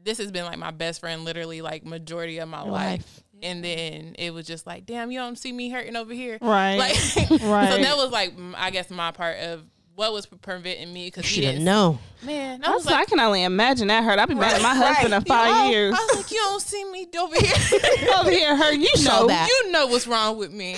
this 0.02 0.18
has 0.18 0.30
been 0.30 0.44
like 0.44 0.58
my 0.58 0.70
best 0.70 1.00
friend, 1.00 1.24
literally 1.24 1.62
like 1.62 1.84
majority 1.84 2.38
of 2.38 2.48
my 2.48 2.62
life. 2.62 2.70
Life. 2.70 3.20
And 3.42 3.64
then 3.64 4.14
it 4.18 4.32
was 4.32 4.46
just 4.46 4.66
like, 4.66 4.86
damn, 4.86 5.10
you 5.10 5.18
don't 5.18 5.36
see 5.36 5.52
me 5.52 5.68
hurting 5.68 5.96
over 5.96 6.14
here, 6.14 6.38
Right. 6.40 6.76
Like, 6.76 6.96
Right. 7.42 7.72
so 7.72 7.78
that 7.78 7.94
was 7.96 8.10
like, 8.10 8.32
I 8.56 8.70
guess 8.70 8.90
my 8.90 9.10
part 9.10 9.38
of 9.38 9.64
what 9.94 10.12
was 10.12 10.26
preventing 10.26 10.92
me 10.92 11.06
because 11.06 11.24
She 11.24 11.40
didn't 11.40 11.54
didn't 11.56 11.66
know. 11.66 11.98
Man, 12.22 12.64
I, 12.64 12.68
I 12.68 12.70
was 12.70 12.84
was 12.84 12.92
like, 12.92 13.02
I 13.02 13.04
can 13.04 13.20
only 13.20 13.44
imagine 13.44 13.88
that 13.88 14.02
hurt. 14.02 14.18
I've 14.18 14.28
been 14.28 14.38
mad 14.38 14.54
at 14.54 14.62
my 14.62 14.70
Right. 14.70 14.94
husband 14.94 15.14
in 15.14 15.20
you 15.20 15.26
five 15.26 15.64
know, 15.64 15.70
years. 15.70 15.94
I 15.94 16.06
was 16.08 16.16
like, 16.16 16.30
you 16.30 16.36
don't 16.38 16.62
see 16.62 16.84
me 16.84 17.06
over 17.18 17.36
here. 17.36 18.14
Over 18.18 18.30
here, 18.30 18.56
hurt. 18.56 18.74
You 18.74 18.90
saw 18.96 19.20
know 19.20 19.26
that. 19.28 19.48
you 19.48 19.72
know 19.72 19.86
what's 19.86 20.06
wrong 20.06 20.36
with 20.36 20.52
me. 20.52 20.76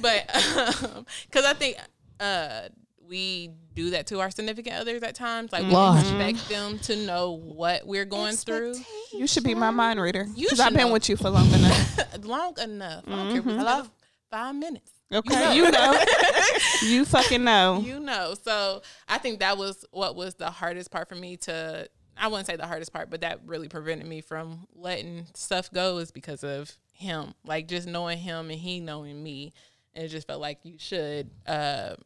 But 0.00 0.34
um, 0.34 1.06
because 1.26 1.44
I 1.44 1.54
think 1.54 1.76
uh, 2.20 2.62
we 3.08 3.50
do 3.74 3.90
that 3.90 4.06
to 4.08 4.20
our 4.20 4.30
significant 4.30 4.76
others 4.76 5.02
at 5.02 5.14
times. 5.14 5.52
Like 5.52 5.62
we 5.62 5.98
expect 5.98 6.38
mm-hmm. 6.38 6.52
them 6.52 6.78
to 6.80 6.96
know 7.06 7.32
what 7.32 7.86
we're 7.86 8.04
going 8.04 8.34
through 8.34 8.74
You 9.12 9.26
should 9.26 9.44
be 9.44 9.54
my 9.54 9.70
mind 9.70 10.00
reader 10.00 10.26
because 10.34 10.60
I've 10.60 10.74
been 10.74 10.88
know. 10.88 10.92
with 10.92 11.08
you 11.08 11.16
for 11.16 11.30
long 11.30 11.50
enough. 11.52 12.24
long 12.24 12.58
enough. 12.58 13.04
I 13.06 13.10
don't 13.10 13.32
care 13.32 13.42
mm-hmm. 13.42 13.60
if 13.60 13.78
it's 13.80 13.90
five 14.30 14.54
minutes. 14.54 14.90
Okay, 15.12 15.54
you 15.56 15.70
know, 15.70 16.04
you 16.82 17.04
fucking 17.04 17.44
know. 17.44 17.80
You 17.84 18.00
know. 18.00 18.34
So 18.42 18.82
I 19.08 19.18
think 19.18 19.38
that 19.40 19.56
was 19.56 19.84
what 19.92 20.16
was 20.16 20.34
the 20.34 20.50
hardest 20.50 20.90
part 20.90 21.08
for 21.08 21.14
me 21.14 21.36
to. 21.38 21.88
I 22.18 22.28
wouldn't 22.28 22.46
say 22.46 22.56
the 22.56 22.66
hardest 22.66 22.92
part, 22.92 23.10
but 23.10 23.20
that 23.20 23.40
really 23.44 23.68
prevented 23.68 24.06
me 24.06 24.20
from 24.22 24.66
letting 24.74 25.26
stuff 25.34 25.70
go 25.70 25.98
is 25.98 26.10
because 26.10 26.42
of 26.42 26.72
him. 26.92 27.34
Like 27.44 27.68
just 27.68 27.86
knowing 27.86 28.18
him 28.18 28.50
and 28.50 28.58
he 28.58 28.80
knowing 28.80 29.22
me, 29.22 29.52
and 29.94 30.04
it 30.04 30.08
just 30.08 30.26
felt 30.26 30.40
like 30.40 30.58
you 30.64 30.74
should. 30.78 31.30
Um, 31.46 31.96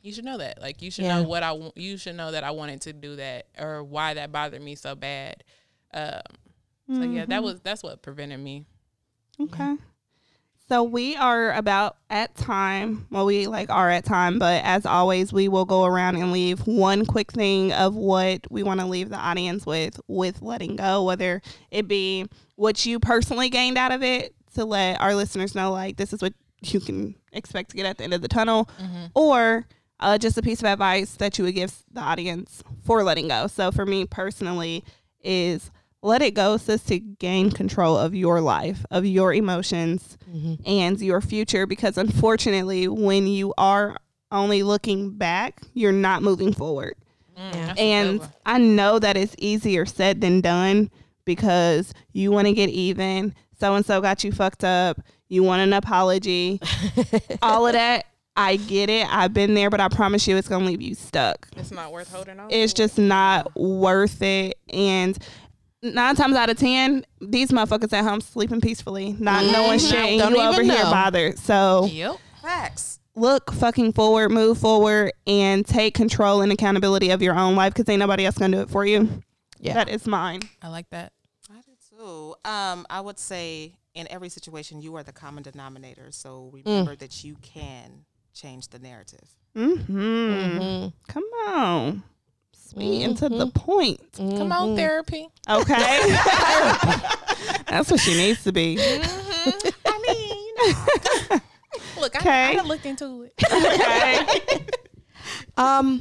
you 0.00 0.12
should 0.12 0.24
know 0.24 0.38
that. 0.38 0.60
Like 0.60 0.82
you 0.82 0.90
should 0.90 1.04
Yeah. 1.04 1.20
know 1.22 1.28
what 1.28 1.42
I. 1.44 1.52
wa- 1.52 1.70
You 1.76 1.96
should 1.96 2.16
know 2.16 2.32
that 2.32 2.42
I 2.42 2.50
wanted 2.50 2.80
to 2.82 2.92
do 2.92 3.16
that 3.16 3.46
or 3.56 3.84
why 3.84 4.14
that 4.14 4.32
bothered 4.32 4.62
me 4.62 4.74
so 4.74 4.94
bad. 4.96 5.44
Um, 5.94 6.22
so 6.92 7.02
yeah, 7.02 7.26
that 7.26 7.42
was 7.42 7.60
that's 7.60 7.82
what 7.84 8.02
prevented 8.02 8.40
me. 8.40 8.64
Okay. 9.38 9.76
So 10.68 10.82
we 10.84 11.16
are 11.16 11.52
about 11.52 11.96
at 12.08 12.34
time. 12.34 13.06
Well, 13.10 13.26
we 13.26 13.46
like 13.46 13.68
are 13.68 13.90
at 13.90 14.04
time, 14.04 14.38
but 14.38 14.64
as 14.64 14.86
always, 14.86 15.32
we 15.32 15.48
will 15.48 15.64
go 15.66 15.84
around 15.84 16.16
and 16.16 16.32
leave 16.32 16.66
one 16.66 17.04
quick 17.04 17.32
thing 17.32 17.72
of 17.72 17.94
what 17.94 18.46
we 18.50 18.62
want 18.62 18.80
to 18.80 18.86
leave 18.86 19.10
the 19.10 19.16
audience 19.18 19.66
with 19.66 20.00
with 20.08 20.40
letting 20.40 20.76
go, 20.76 21.04
whether 21.04 21.42
it 21.70 21.88
be 21.88 22.26
what 22.56 22.86
you 22.86 22.98
personally 23.00 23.50
gained 23.50 23.76
out 23.76 23.92
of 23.92 24.02
it 24.02 24.34
to 24.54 24.64
let 24.64 25.00
our 25.00 25.14
listeners 25.14 25.54
know 25.54 25.72
like 25.72 25.96
this 25.96 26.12
is 26.12 26.22
what 26.22 26.32
you 26.62 26.80
can 26.80 27.16
expect 27.32 27.70
to 27.70 27.76
get 27.76 27.84
at 27.84 27.98
the 27.98 28.04
end 28.04 28.14
of 28.14 28.22
the 28.22 28.28
tunnel, 28.28 28.68
or 29.14 29.66
uh, 30.00 30.16
just 30.16 30.38
a 30.38 30.42
piece 30.42 30.60
of 30.60 30.66
advice 30.66 31.16
that 31.16 31.36
you 31.38 31.44
would 31.44 31.54
give 31.54 31.82
the 31.92 32.00
audience 32.00 32.62
for 32.84 33.02
letting 33.02 33.28
go. 33.28 33.46
So 33.46 33.72
for 33.72 33.84
me 33.84 34.04
personally, 34.06 34.84
is 35.22 35.70
let 36.02 36.20
it 36.22 36.34
go 36.34 36.56
says 36.56 36.82
to 36.84 36.98
gain 36.98 37.50
control 37.50 37.96
of 37.96 38.14
your 38.14 38.40
life, 38.40 38.84
of 38.90 39.06
your 39.06 39.32
emotions, 39.32 40.18
and 40.66 41.00
your 41.00 41.20
future. 41.20 41.66
Because 41.66 41.96
unfortunately, 41.98 42.88
when 42.88 43.26
you 43.26 43.54
are 43.58 43.96
only 44.30 44.62
looking 44.62 45.10
back, 45.10 45.60
you're 45.74 45.92
not 45.92 46.22
moving 46.22 46.52
forward. 46.52 46.94
Mm, 47.38 47.54
Yeah. 47.54 47.66
that's 47.66 47.70
a 47.70 47.74
good 47.74 47.80
And. 47.80 48.28
I 48.46 48.58
know 48.58 48.98
that 48.98 49.16
it's 49.16 49.34
easier 49.38 49.86
said 49.86 50.20
than 50.20 50.40
done 50.40 50.90
because 51.24 51.92
you 52.12 52.32
want 52.32 52.46
to 52.48 52.52
get 52.52 52.68
even. 52.70 53.34
So 53.60 53.74
and 53.74 53.86
so 53.86 54.00
got 54.00 54.24
you 54.24 54.32
fucked 54.32 54.64
up. 54.64 55.00
You 55.28 55.42
want 55.42 55.62
an 55.62 55.72
apology. 55.72 56.60
All 57.42 57.66
of 57.66 57.74
that. 57.74 58.06
I 58.34 58.56
get 58.56 58.88
it. 58.88 59.06
I've 59.14 59.34
been 59.34 59.52
there, 59.54 59.68
but 59.70 59.80
I 59.80 59.88
promise 59.88 60.26
you 60.26 60.36
it's 60.38 60.48
going 60.48 60.62
to 60.62 60.66
leave 60.66 60.80
you 60.80 60.94
stuck. 60.94 61.48
it's 61.56 61.70
not 61.70 61.92
worth 61.92 62.10
holding 62.10 62.40
on. 62.40 62.48
It's 62.50 62.72
just 62.72 62.98
not 62.98 63.54
worth 63.54 64.22
it. 64.22 64.58
And 64.70 65.18
nine 65.82 66.14
times 66.16 66.36
out 66.36 66.50
of 66.50 66.56
ten, 66.58 67.04
these 67.20 67.50
motherfuckers 67.50 67.92
at 67.92 68.04
home 68.04 68.20
sleeping 68.20 68.60
peacefully, 68.60 69.16
not 69.18 69.44
knowing 69.46 69.78
Mhm. 69.78 69.90
shit, 69.90 69.98
and 70.00 70.18
Don't 70.20 70.32
you 70.34 70.40
over 70.40 70.62
even 70.62 70.74
here 70.74 70.84
know. 70.84 70.90
bothered. 70.90 71.38
So 71.38 71.86
Yep. 71.86 72.16
Facts. 72.40 72.98
look 73.14 73.52
fucking 73.52 73.92
forward, 73.92 74.30
move 74.30 74.58
forward, 74.58 75.12
and 75.26 75.66
take 75.66 75.94
control 75.94 76.40
and 76.40 76.50
accountability 76.52 77.10
of 77.10 77.20
your 77.22 77.34
own 77.38 77.56
life 77.56 77.74
because 77.74 77.88
ain't 77.90 78.00
nobody 78.00 78.24
else 78.26 78.38
gonna 78.38 78.56
do 78.56 78.62
it 78.62 78.70
for 78.70 78.84
you. 78.86 79.22
Yeah. 79.58 79.74
That 79.74 79.88
is 79.88 80.06
mine. 80.06 80.42
I 80.62 80.68
like 80.68 80.88
that. 80.90 81.12
I 81.50 81.60
do 81.60 81.72
too. 81.96 82.34
Um, 82.48 82.86
I 82.90 83.00
would 83.00 83.18
say 83.18 83.74
in 83.94 84.06
every 84.10 84.28
situation, 84.30 84.80
you 84.80 84.96
are 84.96 85.02
the 85.02 85.12
common 85.12 85.42
denominator. 85.42 86.10
So 86.10 86.50
remember 86.52 86.96
that 86.96 87.22
you 87.22 87.36
can 87.42 88.06
change 88.32 88.68
the 88.68 88.78
narrative. 88.78 89.28
Mm-hmm. 89.54 89.98
Mhm. 90.58 90.92
Come 91.08 91.24
on. 91.46 92.02
Sweet 92.72 93.02
and 93.04 93.18
to 93.18 93.28
the 93.28 93.48
point. 93.48 94.00
Come 94.16 94.50
on, 94.50 94.76
therapy. 94.76 95.28
Okay. 95.48 95.74
That's 97.68 97.90
what 97.90 98.00
she 98.00 98.14
needs 98.16 98.42
to 98.44 98.52
be. 98.52 98.78
I 98.80 100.00
mean, 100.06 100.28
you 100.28 100.54
know. 101.30 101.40
Look, 102.00 102.16
I, 102.16 102.18
Okay. 102.20 102.44
I 102.44 102.54
done 102.54 102.66
looked 102.68 102.86
into 102.86 103.24
it. 103.24 103.34
Okay. 103.52 104.66
Um, 105.58 106.00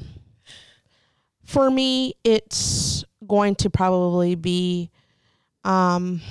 for 1.43 1.69
me, 1.69 2.13
it's 2.23 3.03
going 3.27 3.55
to 3.55 3.69
probably 3.69 4.35
be, 4.35 4.91
um, 5.65 6.21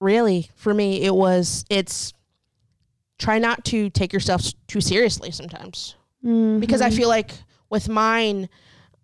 really 0.00 0.50
for 0.56 0.74
me 0.74 1.02
it 1.02 1.14
was 1.14 1.64
it's 1.70 2.12
try 3.18 3.38
not 3.38 3.64
to 3.64 3.88
take 3.88 4.12
yourself 4.12 4.42
too 4.66 4.80
seriously 4.80 5.30
sometimes 5.30 5.94
because 6.60 6.80
i 6.80 6.90
feel 6.90 7.08
like 7.08 7.32
with 7.70 7.88
mine 7.88 8.48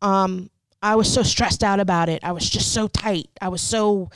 um 0.02 0.48
i 0.82 0.94
was 0.96 1.12
so 1.12 1.22
stressed 1.22 1.62
out 1.62 1.78
about 1.80 2.08
it. 2.08 2.24
I 2.24 2.32
was 2.32 2.48
just 2.48 2.72
so 2.72 2.88
tight. 2.88 3.28
I 3.40 3.48
was 3.48 3.60
so 3.60 4.08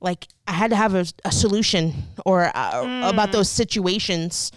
like 0.00 0.28
i 0.46 0.52
had 0.52 0.70
to 0.70 0.76
have 0.76 0.94
a, 0.94 1.04
a 1.24 1.32
solution 1.32 1.92
or 2.24 2.50
uh, 2.54 3.10
about 3.10 3.32
those 3.32 3.48
situations 3.48 4.52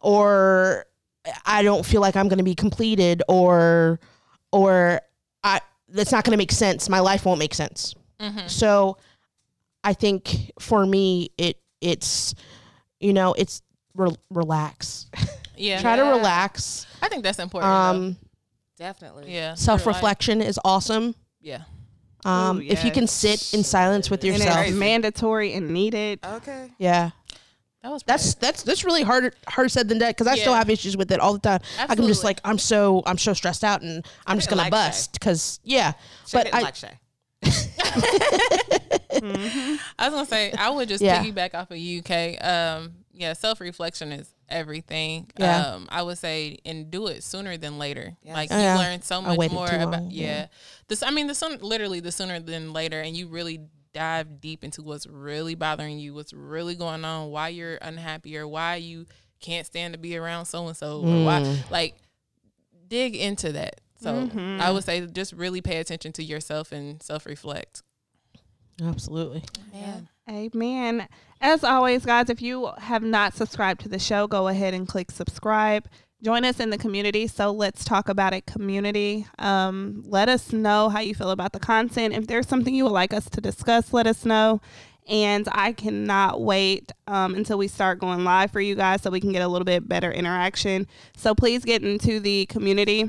or 0.00 0.84
i 1.44 1.62
don't 1.62 1.84
feel 1.84 2.00
like 2.00 2.16
i'm 2.16 2.28
going 2.28 2.38
to 2.38 2.44
be 2.44 2.54
completed 2.54 3.22
or 3.28 3.98
or 4.52 5.00
i 5.42 5.60
that's 5.88 6.12
not 6.12 6.22
going 6.24 6.32
to 6.32 6.36
make 6.36 6.52
sense. 6.52 6.88
My 6.88 7.00
life 7.00 7.24
won't 7.24 7.38
make 7.38 7.54
sense. 7.54 7.94
So 8.46 8.98
I 9.82 9.94
think 9.94 10.50
for 10.60 10.84
me, 10.84 11.30
it 11.38 11.56
it's 11.80 12.34
you 13.00 13.12
know 13.12 13.32
it's 13.38 13.62
re- 13.94 14.14
relax. 14.30 15.06
Yeah. 15.60 15.80
Try 15.80 15.96
to 15.96 16.02
relax. 16.04 16.86
I 17.02 17.08
think 17.08 17.22
that's 17.22 17.38
important. 17.38 17.72
Um, 17.72 18.16
Definitely. 18.76 19.32
yeah. 19.34 19.54
Self 19.54 19.86
reflection 19.86 20.40
is 20.40 20.58
awesome. 20.64 21.14
Yeah. 21.40 21.62
Um, 22.24 22.58
Ooh, 22.58 22.62
If 22.62 22.84
you 22.84 22.90
can 22.90 23.06
sit 23.06 23.54
in 23.54 23.62
silence 23.64 24.10
with 24.10 24.22
and 24.24 24.32
yourself, 24.32 24.66
it's 24.66 24.76
mandatory 24.76 25.52
and 25.54 25.70
needed. 25.70 26.18
Okay. 26.24 26.68
yeah, 26.78 27.10
That 27.82 27.92
was 27.92 28.02
that's 28.04 28.34
that's 28.34 28.64
that's 28.64 28.84
really 28.84 29.02
hard 29.04 29.34
harder 29.46 29.68
said 29.68 29.88
than 29.88 29.98
that 29.98 30.16
because 30.16 30.26
I 30.26 30.34
still 30.36 30.52
Yeah. 30.52 30.58
have 30.58 30.68
issues 30.68 30.96
with 30.96 31.12
it 31.12 31.20
all 31.20 31.32
the 31.32 31.38
time. 31.38 31.60
I'm 31.78 31.86
just 31.88 31.90
Absolutely. 32.00 32.22
like 32.24 32.40
I'm 32.44 32.58
so 32.58 33.02
I'm 33.06 33.18
so 33.18 33.34
stressed 33.34 33.62
out 33.62 33.82
and 33.82 34.04
I'm 34.26 34.36
just 34.38 34.48
gonna 34.50 34.62
like 34.62 34.72
Shay. 34.72 34.86
bust 34.88 35.12
because 35.12 35.60
yeah, 35.62 35.92
Shay 36.26 36.38
but 36.38 36.44
didn't 36.44 36.54
I 36.56 36.60
like 36.62 36.74
Shay. 36.74 36.98
I 39.98 40.08
was 40.08 40.10
gonna 40.10 40.26
say 40.26 40.52
I 40.52 40.70
would 40.70 40.88
just 40.88 41.02
Yeah. 41.02 41.22
piggyback 41.22 41.54
off 41.54 41.70
of 41.70 41.78
UK. 41.78 42.36
Um, 42.44 42.94
yeah, 43.12 43.32
self 43.32 43.60
reflection 43.60 44.12
is 44.12 44.28
everything. 44.48 45.30
Yeah. 45.38 45.66
Um, 45.74 45.86
I 45.90 46.02
would 46.02 46.18
say 46.18 46.58
and 46.64 46.90
do 46.90 47.06
it 47.08 47.22
sooner 47.22 47.56
than 47.56 47.78
later. 47.78 48.16
Yes. 48.22 48.34
Like 48.34 48.48
Oh, 48.52 48.56
you 48.56 48.62
yeah. 48.62 48.78
learn 48.78 49.02
so 49.02 49.20
much 49.22 49.50
more 49.50 49.66
about 49.68 49.90
long, 50.02 50.10
yeah. 50.10 50.26
yeah. 50.26 50.46
This 50.88 51.02
I 51.02 51.10
mean 51.10 51.26
the 51.26 51.34
soon 51.34 51.58
literally 51.60 52.00
the 52.00 52.12
sooner 52.12 52.40
than 52.40 52.72
later 52.72 53.00
and 53.00 53.16
you 53.16 53.28
really 53.28 53.60
dive 53.94 54.40
deep 54.40 54.64
into 54.64 54.82
what's 54.82 55.06
really 55.06 55.54
bothering 55.54 55.98
you, 55.98 56.14
what's 56.14 56.32
really 56.32 56.74
going 56.74 57.04
on, 57.04 57.30
why 57.30 57.48
you're 57.48 57.76
unhappy 57.82 58.36
or 58.36 58.46
why 58.46 58.76
you 58.76 59.06
can't 59.40 59.66
stand 59.66 59.94
to 59.94 59.98
be 59.98 60.16
around 60.16 60.44
so 60.46 60.66
and 60.66 60.76
so 60.76 60.98
or 61.00 61.24
why 61.24 61.40
Mm. 61.40 61.70
like 61.70 61.96
dig 62.88 63.16
into 63.16 63.52
that. 63.52 63.80
So 64.00 64.30
I 64.60 64.70
would 64.70 64.84
say 64.84 65.04
just 65.06 65.32
really 65.32 65.60
pay 65.60 65.78
attention 65.78 66.12
to 66.12 66.22
yourself 66.24 66.70
and 66.72 67.02
self 67.02 67.26
reflect. 67.26 67.82
absolutely. 68.82 69.42
Man. 69.72 70.08
Amen. 70.30 71.08
As 71.40 71.62
always, 71.62 72.04
guys, 72.04 72.30
if 72.30 72.42
you 72.42 72.70
have 72.78 73.02
not 73.02 73.34
subscribed 73.34 73.80
to 73.82 73.88
the 73.88 73.98
show, 73.98 74.26
go 74.26 74.48
ahead 74.48 74.74
and 74.74 74.88
click 74.88 75.10
subscribe. 75.10 75.86
Join 76.20 76.44
us 76.44 76.58
in 76.58 76.70
the 76.70 76.78
community. 76.78 77.28
So 77.28 77.52
let's 77.52 77.84
talk 77.84 78.08
about 78.08 78.32
it, 78.32 78.44
community. 78.44 79.24
Um, 79.38 80.02
let 80.04 80.28
us 80.28 80.52
know 80.52 80.88
how 80.88 80.98
you 80.98 81.14
feel 81.14 81.30
about 81.30 81.52
the 81.52 81.60
content. 81.60 82.12
If 82.12 82.26
there's 82.26 82.48
something 82.48 82.74
you 82.74 82.84
would 82.84 82.92
like 82.92 83.12
us 83.12 83.30
to 83.30 83.40
discuss, 83.40 83.92
let 83.92 84.08
us 84.08 84.24
know. 84.24 84.60
And 85.06 85.48
I 85.52 85.72
cannot 85.72 86.40
wait 86.40 86.90
um, 87.06 87.36
until 87.36 87.56
we 87.56 87.68
start 87.68 88.00
going 88.00 88.24
live 88.24 88.50
for 88.50 88.60
you 88.60 88.74
guys 88.74 89.02
so 89.02 89.10
we 89.10 89.20
can 89.20 89.32
get 89.32 89.42
a 89.42 89.48
little 89.48 89.64
bit 89.64 89.88
better 89.88 90.10
interaction. 90.10 90.88
So 91.16 91.36
please 91.36 91.64
get 91.64 91.84
into 91.84 92.18
the 92.18 92.46
community 92.46 93.08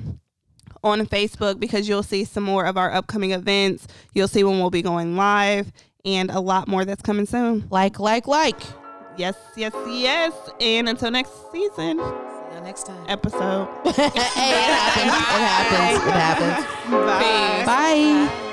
on 0.83 1.05
Facebook 1.07 1.59
because 1.59 1.89
you'll 1.89 2.03
see 2.03 2.23
some 2.23 2.43
more 2.43 2.65
of 2.65 2.77
our 2.77 2.91
upcoming 2.91 3.31
events. 3.31 3.87
You'll 4.13 4.29
see 4.29 4.43
when 4.43 4.59
we'll 4.59 4.69
be 4.69 4.83
going 4.83 5.17
live 5.17 5.73
and 6.05 6.31
a 6.31 6.39
lot 6.39 6.67
more 6.67 6.85
that's 6.85 7.01
coming 7.01 7.25
soon. 7.25 7.67
Like 7.69 7.99
like 7.99 8.27
like. 8.27 8.59
Yes, 9.17 9.35
yes, 9.57 9.73
yes. 9.87 10.33
And 10.61 10.87
until 10.87 11.11
next 11.11 11.31
season 11.51 11.97
See 11.97 12.55
you 12.55 12.61
next 12.63 12.83
time. 12.85 13.03
episode. 13.07 13.67
hey, 13.85 14.05
it 14.05 14.13
happens. 14.13 15.97
It 15.97 16.11
happens. 16.11 16.63
It 16.63 16.63
happens. 16.65 17.65
Bye. 17.65 17.65
Bye. 17.65 18.45